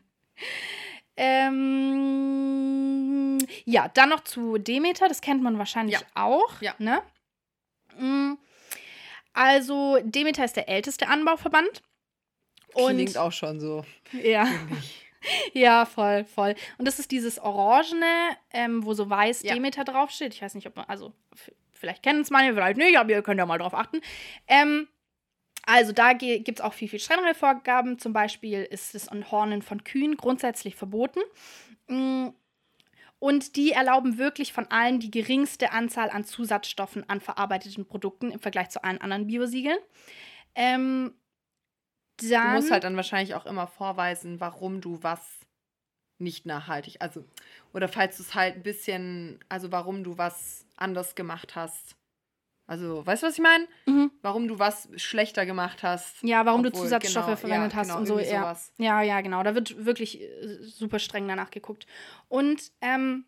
Ähm, 2.04 3.38
ja, 3.66 3.88
dann 3.89 4.10
noch 4.10 4.24
zu 4.24 4.58
Demeter, 4.58 5.08
das 5.08 5.22
kennt 5.22 5.42
man 5.44 5.58
wahrscheinlich 5.58 6.00
Ja. 6.00 6.06
auch. 6.16 6.62
Ja. 6.62 6.76
Ne? 6.80 7.02
Mm, 7.98 8.34
Also, 9.34 10.00
Demeter 10.04 10.46
ist 10.46 10.56
der 10.56 10.70
älteste 10.70 11.08
Anbauverband. 11.08 11.82
Und 12.74 12.96
Klingt 12.96 13.18
auch 13.18 13.32
schon 13.32 13.60
so. 13.60 13.86
ja, 14.12 14.48
ja, 15.54 15.86
voll, 15.86 16.26
voll. 16.26 16.56
Und 16.78 16.86
das 16.88 16.98
ist 17.00 17.12
dieses 17.12 17.38
Orangene, 17.39 18.06
ähm, 18.52 18.84
wo 18.86 18.94
so 18.96 19.10
weiß 19.10 19.44
Ja. 19.44 19.54
Demeter 19.54 19.84
draufsteht. 19.84 20.34
Ich 20.34 20.42
weiß 20.42 20.56
nicht, 20.56 20.68
ob 20.68 20.76
man, 20.76 20.86
also 20.86 21.13
vielleicht 21.72 22.02
kennen 22.04 22.22
es 22.22 22.32
manche, 22.32 22.54
vielleicht 22.54 22.78
nicht, 22.78 22.98
aber 22.98 23.12
ihr 23.12 23.22
könnt 23.22 23.38
ja 23.39 23.46
mal 23.46 23.58
drauf 23.60 23.74
achten. 23.76 24.02
Ähm, 24.48 24.88
also 25.65 25.91
da 25.93 26.13
gibt 26.13 26.49
es 26.60 26.62
auch 26.62 26.73
viel, 26.73 26.88
viel 26.89 26.99
strengere 26.99 27.34
Vorgaben. 27.36 27.99
Zum 27.99 28.13
Beispiel 28.13 28.63
ist 28.63 28.95
das 28.95 29.10
Hornen 29.32 29.62
von 29.62 29.84
Kühen 29.84 30.17
grundsätzlich 30.17 30.76
verboten. 30.76 31.19
Mm, 31.88 32.30
Und 33.19 33.56
die 33.56 33.71
erlauben 33.71 34.17
wirklich 34.17 34.52
von 34.54 34.67
allen 34.69 34.99
die 34.99 35.12
geringste 35.12 35.71
Anzahl 35.71 36.10
an 36.10 36.26
Zusatzstoffen 36.26 37.10
an 37.10 37.21
verarbeiteten 37.21 37.86
Produkten 37.86 38.32
im 38.32 38.39
Vergleich 38.39 38.69
zu 38.69 38.84
allen 38.84 38.99
anderen 39.02 39.28
Biosiegeln. 39.28 39.80
Ähm, 40.56 41.13
Du 42.17 42.30
dann, 42.30 42.54
musst 42.54 42.71
halt 42.71 42.84
dann 42.84 42.95
wahrscheinlich 42.95 43.34
auch 43.36 43.45
immer 43.45 43.67
vorweisen, 43.67 44.39
warum 44.39 44.82
du 44.82 45.02
was 45.02 45.19
nicht 46.19 46.45
nachhaltig, 46.45 46.97
also, 47.02 47.26
oder 47.73 47.88
falls 47.88 48.17
du 48.17 48.23
es 48.23 48.36
halt 48.36 48.56
ein 48.56 48.63
bisschen, 48.63 49.39
also 49.49 49.72
warum 49.72 50.03
du 50.03 50.18
was 50.18 50.66
anders 50.78 51.16
gemacht 51.16 51.55
hast. 51.55 51.95
Also, 52.66 53.05
weißt 53.05 53.24
du, 53.24 53.28
was 53.28 53.34
ich 53.34 53.41
meine? 53.41 53.68
Mhm. 53.86 54.11
Warum 54.22 54.47
du 54.47 54.57
was 54.57 54.88
schlechter 54.95 55.45
gemacht 55.45 55.84
hast. 55.84 56.24
Ja, 56.24 56.45
warum 56.45 56.64
du 56.64 56.70
Obwohl, 56.70 56.84
Zusatzstoffe 56.84 57.26
genau, 57.26 57.36
verwendet 57.38 57.74
ja, 57.74 57.80
hast 57.80 57.88
genau, 57.88 57.99
und 57.99 58.05
so. 58.05 58.20
Ja. 58.20 58.57
ja, 58.78 59.01
ja, 59.01 59.22
genau. 59.22 59.43
Da 59.43 59.53
wird 59.53 59.86
wirklich 59.86 60.22
äh, 60.22 60.57
super 60.61 60.99
streng 60.99 61.28
danach 61.28 61.51
geguckt. 61.51 61.86
Und 62.30 62.72
ähm, 62.82 63.26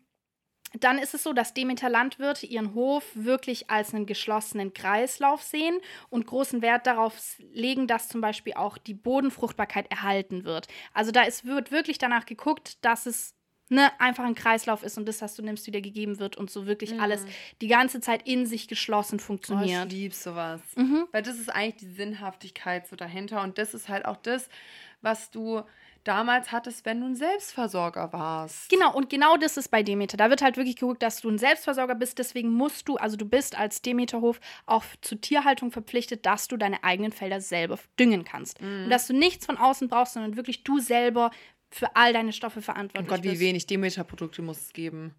dann 0.80 0.98
ist 0.98 1.14
es 1.14 1.22
so, 1.22 1.32
dass 1.32 1.54
Demeter 1.54 1.88
Landwirte 1.88 2.46
ihren 2.46 2.74
Hof 2.74 3.04
wirklich 3.14 3.70
als 3.70 3.94
einen 3.94 4.06
geschlossenen 4.06 4.72
Kreislauf 4.72 5.42
sehen 5.42 5.78
und 6.10 6.26
großen 6.26 6.62
Wert 6.62 6.86
darauf 6.86 7.36
legen, 7.38 7.86
dass 7.86 8.08
zum 8.08 8.20
Beispiel 8.20 8.54
auch 8.54 8.78
die 8.78 8.94
Bodenfruchtbarkeit 8.94 9.90
erhalten 9.90 10.44
wird. 10.44 10.66
Also 10.92 11.12
da 11.12 11.22
ist, 11.22 11.44
wird 11.44 11.70
wirklich 11.70 11.98
danach 11.98 12.26
geguckt, 12.26 12.84
dass 12.84 13.06
es 13.06 13.35
ne, 13.68 13.90
einfach 14.00 14.24
ein 14.24 14.34
Kreislauf 14.34 14.82
ist 14.82 14.96
und 14.98 15.06
das, 15.06 15.22
was 15.22 15.34
du 15.34 15.42
nimmst, 15.42 15.66
wieder 15.66 15.80
gegeben 15.80 16.18
wird 16.18 16.36
und 16.36 16.50
so 16.50 16.66
wirklich 16.66 17.00
alles 17.00 17.24
die 17.60 17.68
ganze 17.68 18.00
Zeit 18.00 18.26
in 18.26 18.46
sich 18.46 18.68
geschlossen 18.68 19.16
Mhm. 19.16 19.18
Oh, 19.18 19.22
ich 19.22 19.26
funktioniert. 19.26 19.92
liebe 19.92 20.14
sowas. 20.14 20.60
Mhm. 20.76 21.06
Weil 21.12 21.22
das 21.22 21.38
ist 21.38 21.48
eigentlich 21.48 21.76
die 21.76 21.94
Sinnhaftigkeit 21.94 22.86
so 22.86 22.96
dahinter. 22.96 23.42
Und 23.42 23.58
das 23.58 23.74
ist 23.74 23.88
halt 23.88 24.04
auch 24.04 24.16
das, 24.16 24.48
was 25.02 25.30
du 25.30 25.62
damals 26.04 26.52
hattest, 26.52 26.84
wenn 26.86 27.00
du 27.00 27.06
ein 27.06 27.16
Selbstversorger 27.16 28.12
warst. 28.12 28.68
Genau, 28.68 28.94
und 28.94 29.10
genau 29.10 29.36
das 29.36 29.56
ist 29.56 29.68
bei 29.70 29.82
Demeter. 29.82 30.16
Da 30.16 30.30
wird 30.30 30.40
halt 30.42 30.56
wirklich 30.56 30.76
geguckt, 30.76 31.02
dass 31.02 31.20
du 31.20 31.28
ein 31.28 31.38
Selbstversorger 31.38 31.94
bist. 31.96 32.18
Deswegen 32.18 32.50
musst 32.50 32.88
du, 32.88 32.96
also 32.96 33.16
du 33.16 33.24
bist 33.24 33.58
als 33.58 33.82
Demeterhof 33.82 34.38
auch 34.66 34.84
zur 35.00 35.20
Tierhaltung 35.20 35.72
verpflichtet, 35.72 36.24
dass 36.24 36.46
du 36.46 36.56
deine 36.56 36.84
eigenen 36.84 37.12
Felder 37.12 37.40
selber 37.40 37.78
düngen 37.98 38.24
kannst. 38.24 38.60
Mhm. 38.60 38.84
Und 38.84 38.90
dass 38.90 39.06
du 39.08 39.14
nichts 39.14 39.46
von 39.46 39.56
außen 39.56 39.88
brauchst, 39.88 40.14
sondern 40.14 40.36
wirklich 40.36 40.62
du 40.62 40.78
selber 40.78 41.30
für 41.76 41.94
all 41.96 42.12
deine 42.12 42.32
Stoffe 42.32 42.58
Oh 42.60 42.62
verantwortlich 42.62 43.08
Gott, 43.08 43.22
wie 43.24 43.30
bist. 43.30 43.40
wenig 43.40 43.66
Demeter-Produkte 43.66 44.42
muss 44.42 44.58
es 44.60 44.72
geben. 44.72 45.14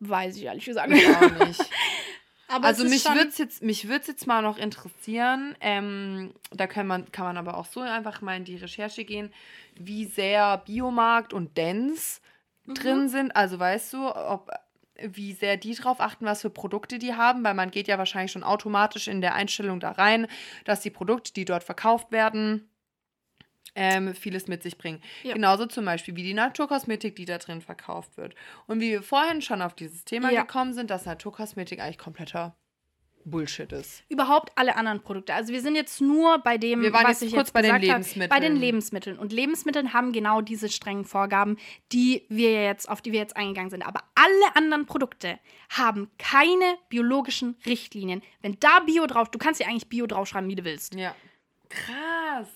Weiß 0.00 0.36
ich 0.36 0.44
ehrlich 0.44 0.64
gesagt 0.64 0.92
Ich 0.92 1.08
auch 1.08 1.30
nicht. 1.46 1.60
Aber 2.48 2.66
also 2.68 2.84
mich 2.84 3.04
würde 3.04 3.28
es 3.28 3.38
jetzt, 3.38 3.62
mich 3.62 3.88
würd's 3.88 4.06
jetzt 4.06 4.26
mal 4.28 4.40
noch 4.40 4.56
interessieren, 4.56 5.56
ähm, 5.60 6.32
da 6.52 6.68
kann 6.68 6.86
man, 6.86 7.10
kann 7.10 7.24
man 7.24 7.38
aber 7.38 7.56
auch 7.56 7.66
so 7.66 7.80
einfach 7.80 8.20
mal 8.20 8.36
in 8.36 8.44
die 8.44 8.54
Recherche 8.54 9.04
gehen, 9.04 9.32
wie 9.74 10.04
sehr 10.04 10.58
Biomarkt 10.58 11.32
und 11.32 11.58
Dance 11.58 12.20
Mhm. 12.66 12.74
drin 12.74 13.08
sind. 13.08 13.34
Also 13.36 13.58
weißt 13.58 13.92
du, 13.94 14.14
ob 14.14 14.50
wie 15.00 15.32
sehr 15.34 15.56
die 15.56 15.74
drauf 15.74 16.00
achten, 16.00 16.24
was 16.24 16.40
für 16.42 16.50
Produkte 16.50 16.98
die 16.98 17.14
haben, 17.14 17.44
weil 17.44 17.54
man 17.54 17.70
geht 17.70 17.86
ja 17.88 17.98
wahrscheinlich 17.98 18.32
schon 18.32 18.42
automatisch 18.44 19.08
in 19.08 19.20
der 19.20 19.34
Einstellung 19.34 19.78
da 19.78 19.90
rein, 19.92 20.26
dass 20.64 20.80
die 20.80 20.90
Produkte, 20.90 21.32
die 21.32 21.44
dort 21.44 21.64
verkauft 21.64 22.12
werden, 22.12 22.68
ähm, 23.76 24.14
vieles 24.14 24.48
mit 24.48 24.62
sich 24.62 24.76
bringen. 24.78 25.00
Ja. 25.22 25.34
Genauso 25.34 25.66
zum 25.66 25.84
Beispiel 25.84 26.16
wie 26.16 26.22
die 26.24 26.34
Naturkosmetik, 26.34 27.14
die 27.14 27.24
da 27.26 27.38
drin 27.38 27.60
verkauft 27.60 28.16
wird. 28.16 28.34
Und 28.66 28.80
wie 28.80 28.90
wir 28.90 29.02
vorhin 29.02 29.42
schon 29.42 29.62
auf 29.62 29.74
dieses 29.74 30.04
Thema 30.04 30.32
Ja. 30.32 30.40
gekommen 30.42 30.72
sind, 30.74 30.90
dass 30.90 31.04
Naturkosmetik 31.06 31.80
eigentlich 31.80 31.98
kompletter 31.98 32.56
Bullshit 33.28 33.72
ist. 33.72 34.04
überhaupt 34.08 34.52
alle 34.54 34.76
anderen 34.76 35.00
Produkte. 35.02 35.34
Also 35.34 35.52
wir 35.52 35.60
sind 35.60 35.74
jetzt 35.74 36.00
nur 36.00 36.38
bei 36.38 36.58
dem, 36.58 36.80
Wir 36.82 36.92
waren 36.92 37.02
was 37.08 37.20
jetzt 37.20 37.30
ich 37.30 37.34
kurz 37.34 37.48
jetzt 37.48 37.54
bei 37.54 37.62
den 37.62 37.72
gesagt 37.72 37.82
habe, 37.82 37.92
Lebensmitteln. 37.98 38.28
Bei 38.30 38.38
den 38.40 38.56
Lebensmitteln. 38.56 39.18
Und 39.18 39.32
Lebensmitteln 39.32 39.92
haben 39.92 40.12
genau 40.12 40.40
diese 40.42 40.68
strengen 40.68 41.04
Vorgaben, 41.04 41.56
die 41.90 42.22
wir 42.28 42.62
jetzt, 42.64 42.88
auf 42.88 43.02
die 43.02 43.10
wir 43.10 43.18
jetzt 43.18 43.36
eingegangen 43.36 43.70
sind. 43.70 43.82
Aber 43.84 44.00
alle 44.14 44.54
anderen 44.56 44.86
Produkte 44.86 45.40
haben 45.70 46.08
keine 46.18 46.76
biologischen 46.88 47.56
Richtlinien. 47.66 48.22
Wenn 48.42 48.58
da 48.60 48.78
Bio 48.86 49.06
drauf, 49.08 49.28
du 49.28 49.38
kannst 49.40 49.60
ja 49.60 49.66
eigentlich 49.66 49.88
Bio 49.88 50.06
draufschreiben, 50.06 50.48
wie 50.48 50.54
du 50.54 50.62
willst. 50.64 50.94
Ja. 50.94 51.12
Krass. 51.68 52.46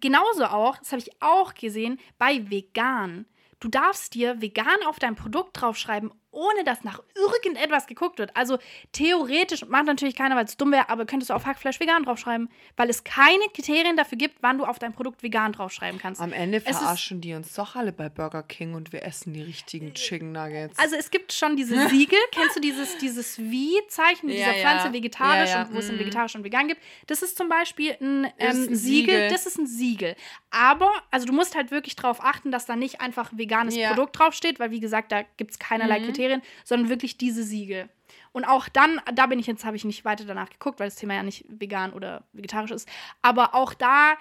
Genauso 0.00 0.44
auch, 0.44 0.76
das 0.78 0.92
habe 0.92 1.00
ich 1.00 1.10
auch 1.20 1.54
gesehen, 1.54 1.98
bei 2.18 2.50
vegan. 2.50 3.26
Du 3.60 3.68
darfst 3.68 4.14
dir 4.14 4.40
vegan 4.40 4.82
auf 4.86 4.98
dein 4.98 5.16
Produkt 5.16 5.60
draufschreiben, 5.60 6.12
ohne 6.36 6.62
dass 6.64 6.84
nach 6.84 7.00
irgendetwas 7.14 7.86
geguckt 7.86 8.18
wird. 8.18 8.36
Also 8.36 8.58
theoretisch, 8.92 9.64
macht 9.66 9.86
natürlich 9.86 10.14
keiner, 10.14 10.36
weil 10.36 10.44
es 10.44 10.56
dumm 10.56 10.70
wäre, 10.72 10.88
aber 10.88 11.06
könntest 11.06 11.30
du 11.30 11.34
auf 11.34 11.46
Hackfleisch 11.46 11.80
vegan 11.80 12.04
draufschreiben, 12.04 12.48
weil 12.76 12.90
es 12.90 13.04
keine 13.04 13.42
Kriterien 13.54 13.96
dafür 13.96 14.18
gibt, 14.18 14.36
wann 14.42 14.58
du 14.58 14.64
auf 14.64 14.78
dein 14.78 14.92
Produkt 14.92 15.22
vegan 15.22 15.52
draufschreiben 15.52 15.98
kannst. 16.00 16.20
Am 16.20 16.32
Ende 16.32 16.58
Es 16.58 16.70
ist- 16.70 16.78
verarschen 16.78 17.20
die 17.20 17.34
uns 17.34 17.52
doch 17.54 17.74
alle 17.74 17.92
bei 17.92 18.08
Burger 18.08 18.42
King 18.42 18.74
und 18.74 18.92
wir 18.92 19.02
essen 19.04 19.32
die 19.32 19.42
richtigen 19.42 19.94
Chicken 19.94 20.32
Nuggets. 20.32 20.78
Also 20.78 20.96
es 20.96 21.10
gibt 21.10 21.32
schon 21.32 21.56
diese 21.56 21.74
Siegel. 21.88 22.18
Kennst 22.32 22.56
du 22.56 22.60
dieses, 22.60 22.98
dieses 22.98 23.38
Wie-Zeichen 23.38 24.28
Ja, 24.28 24.34
dieser 24.36 24.56
ja. 24.56 24.60
Pflanze 24.60 24.92
vegetarisch 24.92 25.50
Ja, 25.50 25.56
ja. 25.56 25.62
und 25.62 25.74
wo 25.74 25.78
es 25.78 25.88
in 25.88 25.96
Mhm. 25.96 26.00
vegetarisch 26.00 26.34
und 26.34 26.44
vegan 26.44 26.68
gibt? 26.68 26.80
Das 27.06 27.22
ist 27.22 27.36
zum 27.36 27.48
Beispiel 27.48 27.96
ein, 28.00 28.24
ähm, 28.24 28.32
ein 28.38 28.54
Siegel. 28.74 28.76
Siegel. 28.76 29.28
Das 29.30 29.46
ist 29.46 29.58
ein 29.58 29.66
Siegel. 29.66 30.16
Aber, 30.50 30.90
also 31.10 31.26
du 31.26 31.32
musst 31.32 31.54
halt 31.54 31.70
wirklich 31.70 31.96
darauf 31.96 32.22
achten, 32.22 32.50
dass 32.50 32.66
da 32.66 32.76
nicht 32.76 33.00
einfach 33.00 33.30
veganes 33.34 33.74
Ja. 33.76 33.88
Produkt 33.88 34.18
draufsteht, 34.18 34.58
weil 34.60 34.70
wie 34.70 34.80
gesagt, 34.80 35.12
da 35.12 35.22
gibt 35.36 35.50
es 35.52 35.58
keinerlei 35.58 36.00
Mhm. 36.00 36.04
Kriterien, 36.06 36.25
sondern 36.64 36.88
wirklich 36.88 37.18
diese 37.18 37.42
Siegel. 37.42 37.88
Und 38.32 38.44
auch 38.44 38.68
dann, 38.68 39.00
da 39.14 39.26
bin 39.26 39.38
ich 39.38 39.46
jetzt, 39.46 39.64
habe 39.64 39.76
ich 39.76 39.84
nicht 39.84 40.04
weiter 40.04 40.24
danach 40.24 40.50
geguckt, 40.50 40.78
weil 40.78 40.88
das 40.88 40.96
Thema 40.96 41.14
ja 41.14 41.22
nicht 41.22 41.44
vegan 41.48 41.92
oder 41.92 42.24
vegetarisch 42.32 42.70
ist. 42.70 42.88
Aber 43.22 43.54
auch 43.54 43.72
da 43.74 44.14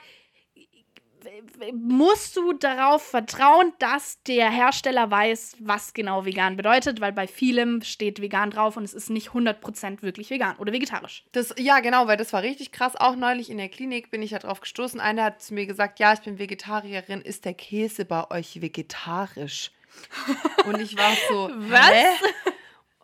musst 1.74 2.36
du 2.38 2.54
darauf 2.54 3.02
vertrauen, 3.02 3.74
dass 3.80 4.22
der 4.24 4.50
Hersteller 4.50 5.10
weiß, 5.10 5.58
was 5.60 5.94
genau 5.94 6.26
vegan 6.26 6.56
bedeutet, 6.56 7.02
weil 7.02 7.14
bei 7.14 7.28
vielem 7.28 7.82
steht 7.82 8.22
vegan 8.22 8.52
drauf 8.52 8.78
und 8.78 8.84
es 8.84 8.94
ist 8.94 9.10
nicht 9.10 9.30
100% 9.30 10.02
wirklich 10.02 10.30
vegan 10.30 10.56
oder 10.58 10.74
vegetarisch. 10.74 11.26
Das, 11.32 11.54
ja, 11.58 11.80
genau, 11.80 12.08
weil 12.08 12.18
das 12.18 12.34
war 12.34 12.44
richtig 12.44 12.72
krass. 12.72 12.96
Auch 12.96 13.16
neulich 13.16 13.50
in 13.50 13.58
der 13.58 13.70
Klinik 13.70 14.12
bin 14.12 14.22
ich 14.22 14.32
ja 14.32 14.40
drauf 14.40 14.62
gestoßen. 14.62 15.00
Einer 15.00 15.26
hat 15.26 15.42
zu 15.42 15.54
mir 15.54 15.66
gesagt, 15.66 16.00
ja, 16.00 16.14
ich 16.14 16.22
bin 16.22 16.40
Vegetarierin. 16.40 17.22
Ist 17.22 17.46
der 17.46 17.54
Käse 17.54 18.06
bei 18.06 18.30
euch 18.32 18.62
vegetarisch? 18.62 19.72
Und 20.66 20.80
ich 20.80 20.98
war 20.98 21.14
so, 21.30 21.50
Was? 21.70 21.90
Hä? 21.92 22.08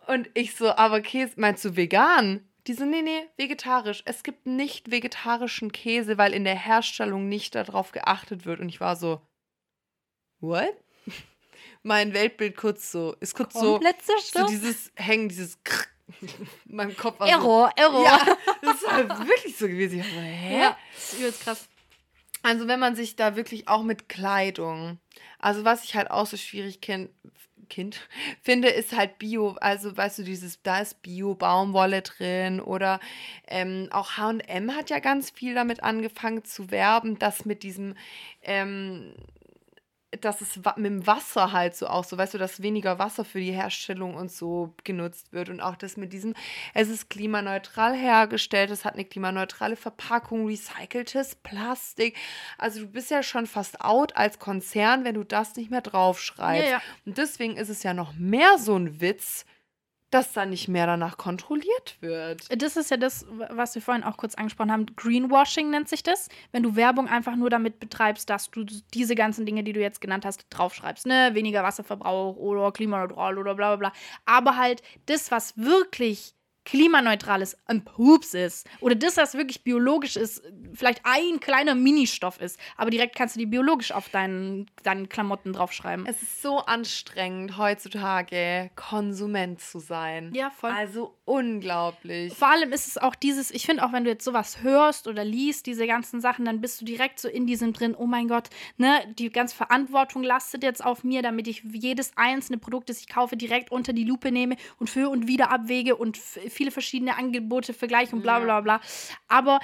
Und 0.06 0.30
ich 0.34 0.54
so, 0.54 0.70
aber 0.70 1.00
Käse, 1.00 1.34
meinst 1.36 1.64
du 1.64 1.76
vegan? 1.76 2.48
Die 2.66 2.74
so, 2.74 2.84
nee, 2.84 3.02
nee, 3.02 3.28
vegetarisch. 3.36 4.02
Es 4.04 4.22
gibt 4.22 4.46
nicht 4.46 4.90
vegetarischen 4.90 5.72
Käse, 5.72 6.18
weil 6.18 6.32
in 6.32 6.44
der 6.44 6.54
Herstellung 6.56 7.28
nicht 7.28 7.54
darauf 7.54 7.92
geachtet 7.92 8.44
wird. 8.44 8.60
Und 8.60 8.68
ich 8.68 8.80
war 8.80 8.96
so, 8.96 9.20
what? 10.40 10.74
Mein 11.82 12.14
Weltbild 12.14 12.56
kurz 12.56 12.92
so, 12.92 13.14
ist 13.20 13.34
kurz 13.34 13.54
so, 13.54 13.72
Komplett 13.72 14.02
so 14.02 14.12
zerstört. 14.12 14.50
dieses 14.50 14.92
Hängen, 14.94 15.28
dieses 15.28 15.58
mein 16.66 16.96
Kopf 16.96 17.18
war 17.20 17.26
so, 17.26 17.32
Error, 17.32 17.72
Error. 17.76 18.04
ja, 18.04 18.36
das 18.60 18.82
war 18.84 19.26
wirklich 19.26 19.56
so 19.56 19.66
gewesen. 19.66 20.00
Ich 20.00 20.04
war 20.04 20.12
so, 20.12 20.20
hä? 20.20 20.60
Ja, 20.60 20.78
das 20.94 21.12
ist 21.12 21.18
übelst 21.18 21.42
krass. 21.42 21.68
Also 22.42 22.66
wenn 22.68 22.80
man 22.80 22.96
sich 22.96 23.16
da 23.16 23.36
wirklich 23.36 23.68
auch 23.68 23.82
mit 23.82 24.08
Kleidung, 24.08 24.98
also 25.38 25.64
was 25.64 25.84
ich 25.84 25.94
halt 25.94 26.10
auch 26.10 26.26
so 26.26 26.36
schwierig 26.36 26.80
kenn, 26.80 27.08
kind, 27.68 28.00
finde, 28.42 28.68
ist 28.68 28.96
halt 28.96 29.18
Bio, 29.18 29.56
also 29.60 29.96
weißt 29.96 30.20
du, 30.20 30.22
dieses, 30.24 30.62
da 30.62 30.80
ist 30.80 31.02
Bio-Baumwolle 31.02 32.02
drin 32.02 32.60
oder 32.60 33.00
ähm, 33.48 33.88
auch 33.90 34.16
H&M 34.16 34.76
hat 34.76 34.90
ja 34.90 34.98
ganz 34.98 35.30
viel 35.30 35.54
damit 35.54 35.82
angefangen 35.82 36.44
zu 36.44 36.70
werben, 36.70 37.18
dass 37.18 37.44
mit 37.44 37.62
diesem, 37.62 37.94
ähm, 38.42 39.14
dass 40.20 40.40
es 40.40 40.56
mit 40.56 40.86
dem 40.86 41.06
Wasser 41.06 41.52
halt 41.52 41.74
so 41.74 41.86
auch 41.86 42.04
so, 42.04 42.18
weißt 42.18 42.34
du, 42.34 42.38
dass 42.38 42.62
weniger 42.62 42.98
Wasser 42.98 43.24
für 43.24 43.40
die 43.40 43.52
Herstellung 43.52 44.14
und 44.14 44.30
so 44.30 44.74
genutzt 44.84 45.32
wird 45.32 45.48
und 45.48 45.60
auch 45.60 45.76
das 45.76 45.96
mit 45.96 46.12
diesem, 46.12 46.34
es 46.74 46.88
ist 46.88 47.08
klimaneutral 47.08 47.94
hergestellt, 47.94 48.70
es 48.70 48.84
hat 48.84 48.94
eine 48.94 49.04
klimaneutrale 49.04 49.76
Verpackung, 49.76 50.46
recyceltes 50.46 51.36
Plastik. 51.36 52.16
Also 52.58 52.80
du 52.80 52.86
bist 52.88 53.10
ja 53.10 53.22
schon 53.22 53.46
fast 53.46 53.80
out 53.80 54.16
als 54.16 54.38
Konzern, 54.38 55.04
wenn 55.04 55.14
du 55.14 55.24
das 55.24 55.56
nicht 55.56 55.70
mehr 55.70 55.80
draufschreibst. 55.80 56.64
Ja, 56.64 56.70
ja. 56.72 56.82
Und 57.06 57.16
deswegen 57.16 57.56
ist 57.56 57.70
es 57.70 57.82
ja 57.82 57.94
noch 57.94 58.12
mehr 58.14 58.58
so 58.58 58.76
ein 58.76 59.00
Witz, 59.00 59.46
dass 60.12 60.32
da 60.32 60.46
nicht 60.46 60.68
mehr 60.68 60.86
danach 60.86 61.16
kontrolliert 61.16 61.96
wird. 62.00 62.46
Das 62.60 62.76
ist 62.76 62.90
ja 62.90 62.96
das, 62.96 63.26
was 63.50 63.74
wir 63.74 63.82
vorhin 63.82 64.04
auch 64.04 64.16
kurz 64.16 64.34
angesprochen 64.34 64.70
haben. 64.70 64.86
Greenwashing 64.94 65.70
nennt 65.70 65.88
sich 65.88 66.02
das. 66.02 66.28
Wenn 66.52 66.62
du 66.62 66.76
Werbung 66.76 67.08
einfach 67.08 67.34
nur 67.34 67.50
damit 67.50 67.80
betreibst, 67.80 68.28
dass 68.30 68.50
du 68.50 68.64
diese 68.94 69.14
ganzen 69.14 69.46
Dinge, 69.46 69.64
die 69.64 69.72
du 69.72 69.80
jetzt 69.80 70.00
genannt 70.00 70.24
hast, 70.24 70.46
draufschreibst. 70.50 71.06
Ne? 71.06 71.30
Weniger 71.32 71.62
Wasserverbrauch 71.62 72.36
oder 72.36 72.72
klimaneutral 72.72 73.38
oder 73.38 73.54
bla 73.54 73.74
bla 73.74 73.88
bla. 73.88 73.92
Aber 74.26 74.56
halt 74.56 74.82
das, 75.06 75.30
was 75.30 75.56
wirklich 75.56 76.34
klimaneutral 76.64 77.42
ist, 77.42 77.56
ein 77.66 77.84
Pups 77.84 78.34
ist. 78.34 78.68
Oder 78.80 78.94
das, 78.94 79.16
was 79.16 79.34
wirklich 79.34 79.64
biologisch 79.64 80.16
ist, 80.16 80.42
vielleicht 80.74 81.00
ein 81.04 81.40
kleiner 81.40 81.74
Ministoff 81.74 82.40
ist. 82.40 82.58
Aber 82.76 82.90
direkt 82.90 83.16
kannst 83.16 83.36
du 83.36 83.40
die 83.40 83.46
biologisch 83.46 83.92
auf 83.92 84.08
deinen, 84.08 84.66
deinen 84.82 85.08
Klamotten 85.08 85.52
draufschreiben. 85.52 86.06
Es 86.06 86.22
ist 86.22 86.42
so 86.42 86.58
anstrengend, 86.58 87.58
heutzutage 87.58 88.70
Konsument 88.76 89.60
zu 89.60 89.80
sein. 89.80 90.32
Ja, 90.34 90.50
voll. 90.50 90.70
Also 90.70 91.16
unglaublich. 91.24 92.32
Vor 92.34 92.48
allem 92.48 92.72
ist 92.72 92.86
es 92.86 92.98
auch 92.98 93.14
dieses, 93.14 93.50
ich 93.50 93.66
finde 93.66 93.84
auch, 93.84 93.92
wenn 93.92 94.04
du 94.04 94.10
jetzt 94.10 94.24
sowas 94.24 94.62
hörst 94.62 95.08
oder 95.08 95.24
liest, 95.24 95.66
diese 95.66 95.86
ganzen 95.86 96.20
Sachen, 96.20 96.44
dann 96.44 96.60
bist 96.60 96.80
du 96.80 96.84
direkt 96.84 97.18
so 97.18 97.28
in 97.28 97.46
diesem 97.46 97.72
drin, 97.72 97.94
oh 97.96 98.06
mein 98.06 98.28
Gott, 98.28 98.50
ne, 98.76 99.00
die 99.18 99.30
ganze 99.30 99.56
Verantwortung 99.56 100.22
lastet 100.22 100.62
jetzt 100.62 100.84
auf 100.84 101.04
mir, 101.04 101.22
damit 101.22 101.48
ich 101.48 101.62
jedes 101.72 102.12
einzelne 102.16 102.58
Produkt, 102.58 102.88
das 102.88 103.00
ich 103.00 103.08
kaufe, 103.08 103.36
direkt 103.36 103.72
unter 103.72 103.92
die 103.92 104.04
Lupe 104.04 104.30
nehme 104.30 104.56
und 104.78 104.90
für 104.90 105.08
und 105.08 105.26
wieder 105.26 105.50
abwäge 105.50 105.96
und 105.96 106.16
viele 106.52 106.70
verschiedene 106.70 107.16
Angebote 107.16 107.74
vergleiche 107.74 108.14
und 108.14 108.22
bla 108.22 108.38
bla 108.40 108.60
bla. 108.60 108.80
Aber 109.28 109.60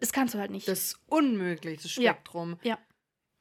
das 0.00 0.12
kannst 0.12 0.34
du 0.34 0.38
halt 0.38 0.50
nicht. 0.50 0.66
Das 0.66 0.78
ist 0.78 1.00
unmöglich, 1.06 1.82
das 1.82 1.96
Ja. 1.96 2.12
Spektrum. 2.12 2.58
Ja. 2.62 2.78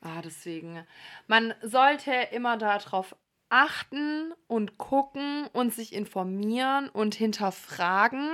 Ah, 0.01 0.21
deswegen. 0.21 0.85
Man 1.27 1.53
sollte 1.61 2.11
immer 2.31 2.57
darauf 2.57 3.15
achten 3.49 4.31
und 4.47 4.77
gucken 4.77 5.47
und 5.53 5.73
sich 5.73 5.93
informieren 5.93 6.87
und 6.89 7.15
hinterfragen, 7.15 8.29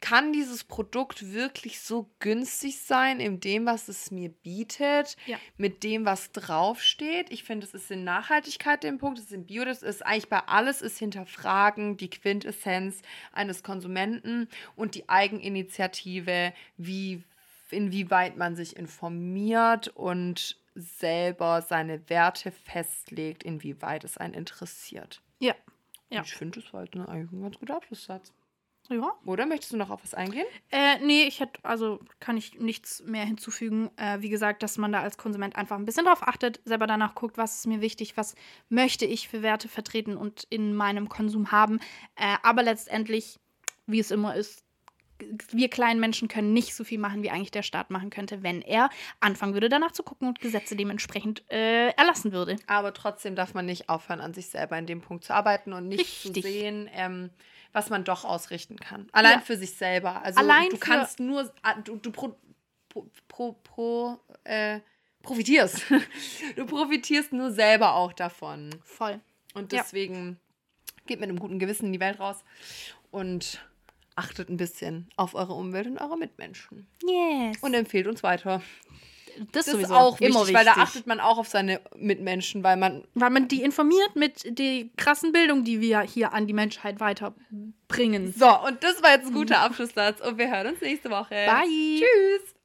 kann 0.00 0.32
dieses 0.32 0.64
Produkt 0.64 1.32
wirklich 1.32 1.80
so 1.80 2.10
günstig 2.18 2.80
sein 2.80 3.20
in 3.20 3.40
dem, 3.40 3.66
was 3.66 3.88
es 3.88 4.10
mir 4.10 4.28
bietet, 4.30 5.16
Ja. 5.26 5.38
mit 5.56 5.82
dem, 5.84 6.04
was 6.04 6.32
draufsteht. 6.32 7.30
Ich 7.30 7.44
finde, 7.44 7.66
es 7.66 7.74
ist 7.74 7.90
in 7.90 8.04
Nachhaltigkeit 8.04 8.82
der 8.82 8.92
Punkt, 8.92 9.18
es 9.18 9.26
ist 9.26 9.32
in 9.32 9.46
Bio, 9.46 9.64
das 9.64 9.82
ist 9.82 10.04
eigentlich 10.04 10.28
bei 10.28 10.40
alles 10.46 10.82
ist 10.82 10.98
hinterfragen, 10.98 11.96
die 11.96 12.10
Quintessenz 12.10 13.02
eines 13.32 13.62
Konsumenten 13.62 14.48
und 14.74 14.94
die 14.94 15.08
Eigeninitiative, 15.08 16.52
wie 16.76 17.22
inwieweit 17.72 18.36
man 18.36 18.56
sich 18.56 18.76
informiert 18.76 19.88
und 19.88 20.58
selber 20.74 21.62
seine 21.62 22.08
Werte 22.08 22.50
festlegt, 22.52 23.42
inwieweit 23.42 24.04
es 24.04 24.18
einen 24.18 24.34
interessiert. 24.34 25.22
Ja. 25.38 25.54
Ja. 26.10 26.22
Ich 26.22 26.34
finde, 26.34 26.60
das 26.60 26.72
war 26.72 26.80
halt 26.80 26.94
eine, 26.94 27.08
eigentlich 27.08 27.32
ein 27.32 27.42
ganz 27.42 27.58
guter 27.58 27.76
Abschlusssatz. 27.76 28.32
Ja. 28.88 29.12
Oder 29.24 29.46
möchtest 29.46 29.72
du 29.72 29.76
noch 29.76 29.90
auf 29.90 30.02
was 30.04 30.14
eingehen? 30.14 30.46
Äh, 30.70 30.98
nee, 31.04 31.24
ich 31.24 31.40
hätte, 31.40 31.64
also 31.64 31.98
kann 32.20 32.36
ich 32.36 32.60
nichts 32.60 33.02
mehr 33.02 33.24
hinzufügen. 33.24 33.90
Äh, 33.96 34.20
wie 34.20 34.28
gesagt, 34.28 34.62
dass 34.62 34.78
man 34.78 34.92
da 34.92 35.00
als 35.00 35.18
Konsument 35.18 35.56
einfach 35.56 35.76
ein 35.76 35.84
bisschen 35.84 36.04
drauf 36.04 36.22
achtet, 36.22 36.60
selber 36.64 36.86
danach 36.86 37.14
guckt, 37.14 37.36
was 37.36 37.56
ist 37.56 37.66
mir 37.66 37.80
wichtig, 37.80 38.16
was 38.16 38.36
möchte 38.68 39.04
ich 39.04 39.28
für 39.28 39.42
Werte 39.42 39.68
vertreten 39.68 40.16
und 40.16 40.44
in 40.50 40.74
meinem 40.74 41.08
Konsum 41.08 41.50
haben. 41.50 41.80
Äh, 42.14 42.36
aber 42.42 42.62
letztendlich, 42.62 43.40
wie 43.86 43.98
es 43.98 44.12
immer 44.12 44.36
ist, 44.36 44.65
wir 45.50 45.68
kleinen 45.70 46.00
Menschen 46.00 46.28
können 46.28 46.52
nicht 46.52 46.74
so 46.74 46.84
viel 46.84 46.98
machen, 46.98 47.22
wie 47.22 47.30
eigentlich 47.30 47.50
der 47.50 47.62
Staat 47.62 47.90
machen 47.90 48.10
könnte, 48.10 48.42
wenn 48.42 48.62
er 48.62 48.90
anfangen 49.20 49.54
würde, 49.54 49.68
danach 49.68 49.92
zu 49.92 50.02
gucken 50.02 50.28
und 50.28 50.40
Gesetze 50.40 50.76
dementsprechend 50.76 51.42
äh, 51.50 51.88
erlassen 51.90 52.32
würde. 52.32 52.56
Aber 52.66 52.92
trotzdem 52.92 53.34
darf 53.34 53.54
man 53.54 53.66
nicht 53.66 53.88
aufhören, 53.88 54.20
an 54.20 54.34
sich 54.34 54.48
selber 54.48 54.76
in 54.78 54.86
dem 54.86 55.00
Punkt 55.00 55.24
zu 55.24 55.34
arbeiten 55.34 55.72
und 55.72 55.88
nicht 55.88 56.00
Richtig. 56.00 56.42
zu 56.44 56.48
sehen, 56.48 56.90
ähm, 56.92 57.30
was 57.72 57.90
man 57.90 58.04
doch 58.04 58.24
ausrichten 58.24 58.76
kann. 58.76 59.08
Allein 59.12 59.38
Ja. 59.38 59.40
für 59.40 59.56
sich 59.56 59.72
selber. 59.74 60.22
Also 60.22 60.38
Allein 60.40 60.68
du 60.70 60.76
kannst 60.78 61.20
nur, 61.20 61.52
ah, 61.62 61.74
du, 61.74 61.96
du 61.96 62.10
pro, 62.10 62.36
pro, 62.88 63.06
pro, 63.28 63.52
pro 63.64 64.20
äh, 64.44 64.80
profitierst. 65.22 65.82
du 66.56 66.66
profitierst 66.66 67.32
nur 67.32 67.50
selber 67.50 67.94
auch 67.94 68.12
davon. 68.12 68.70
Voll. 68.84 69.20
Und 69.54 69.72
Ja. 69.72 69.80
deswegen 69.82 70.38
geht 71.06 71.20
mit 71.20 71.28
einem 71.28 71.38
guten 71.38 71.58
Gewissen 71.58 71.86
in 71.86 71.92
die 71.92 72.00
Welt 72.00 72.18
raus 72.20 72.44
und 73.10 73.64
achtet 74.16 74.48
ein 74.48 74.56
bisschen 74.56 75.08
auf 75.16 75.34
eure 75.34 75.52
Umwelt 75.52 75.86
und 75.86 75.98
eure 75.98 76.18
Mitmenschen. 76.18 76.86
Yes. 77.02 77.58
Und 77.60 77.74
empfehlt 77.74 78.06
uns 78.06 78.22
weiter. 78.22 78.62
das, 79.52 79.66
Das 79.66 79.74
ist 79.74 79.90
auch 79.90 80.18
wichtig, 80.18 80.34
immer 80.34 80.52
weil 80.52 80.64
da 80.64 80.72
achtet 80.72 81.06
man 81.06 81.20
auch 81.20 81.38
auf 81.38 81.48
seine 81.48 81.80
Mitmenschen, 81.96 82.64
weil 82.64 82.76
man 82.76 83.04
Weil 83.14 83.30
man 83.30 83.48
die 83.48 83.62
informiert 83.62 84.16
mit 84.16 84.58
der 84.58 84.86
krassen 84.96 85.32
Bildung, 85.32 85.64
die 85.64 85.80
wir 85.80 86.00
hier 86.00 86.32
an 86.32 86.46
die 86.46 86.54
Menschheit 86.54 86.98
weiterbringen. 86.98 88.34
So, 88.36 88.48
und 88.66 88.82
das 88.82 89.02
war 89.02 89.12
jetzt 89.12 89.26
ein 89.26 89.34
guter 89.34 89.60
Abschlusssatz 89.60 90.20
und 90.20 90.38
wir 90.38 90.50
hören 90.50 90.68
uns 90.68 90.80
nächste 90.80 91.10
Woche. 91.10 91.34
Bye. 91.46 92.00
Tschüss. 92.00 92.55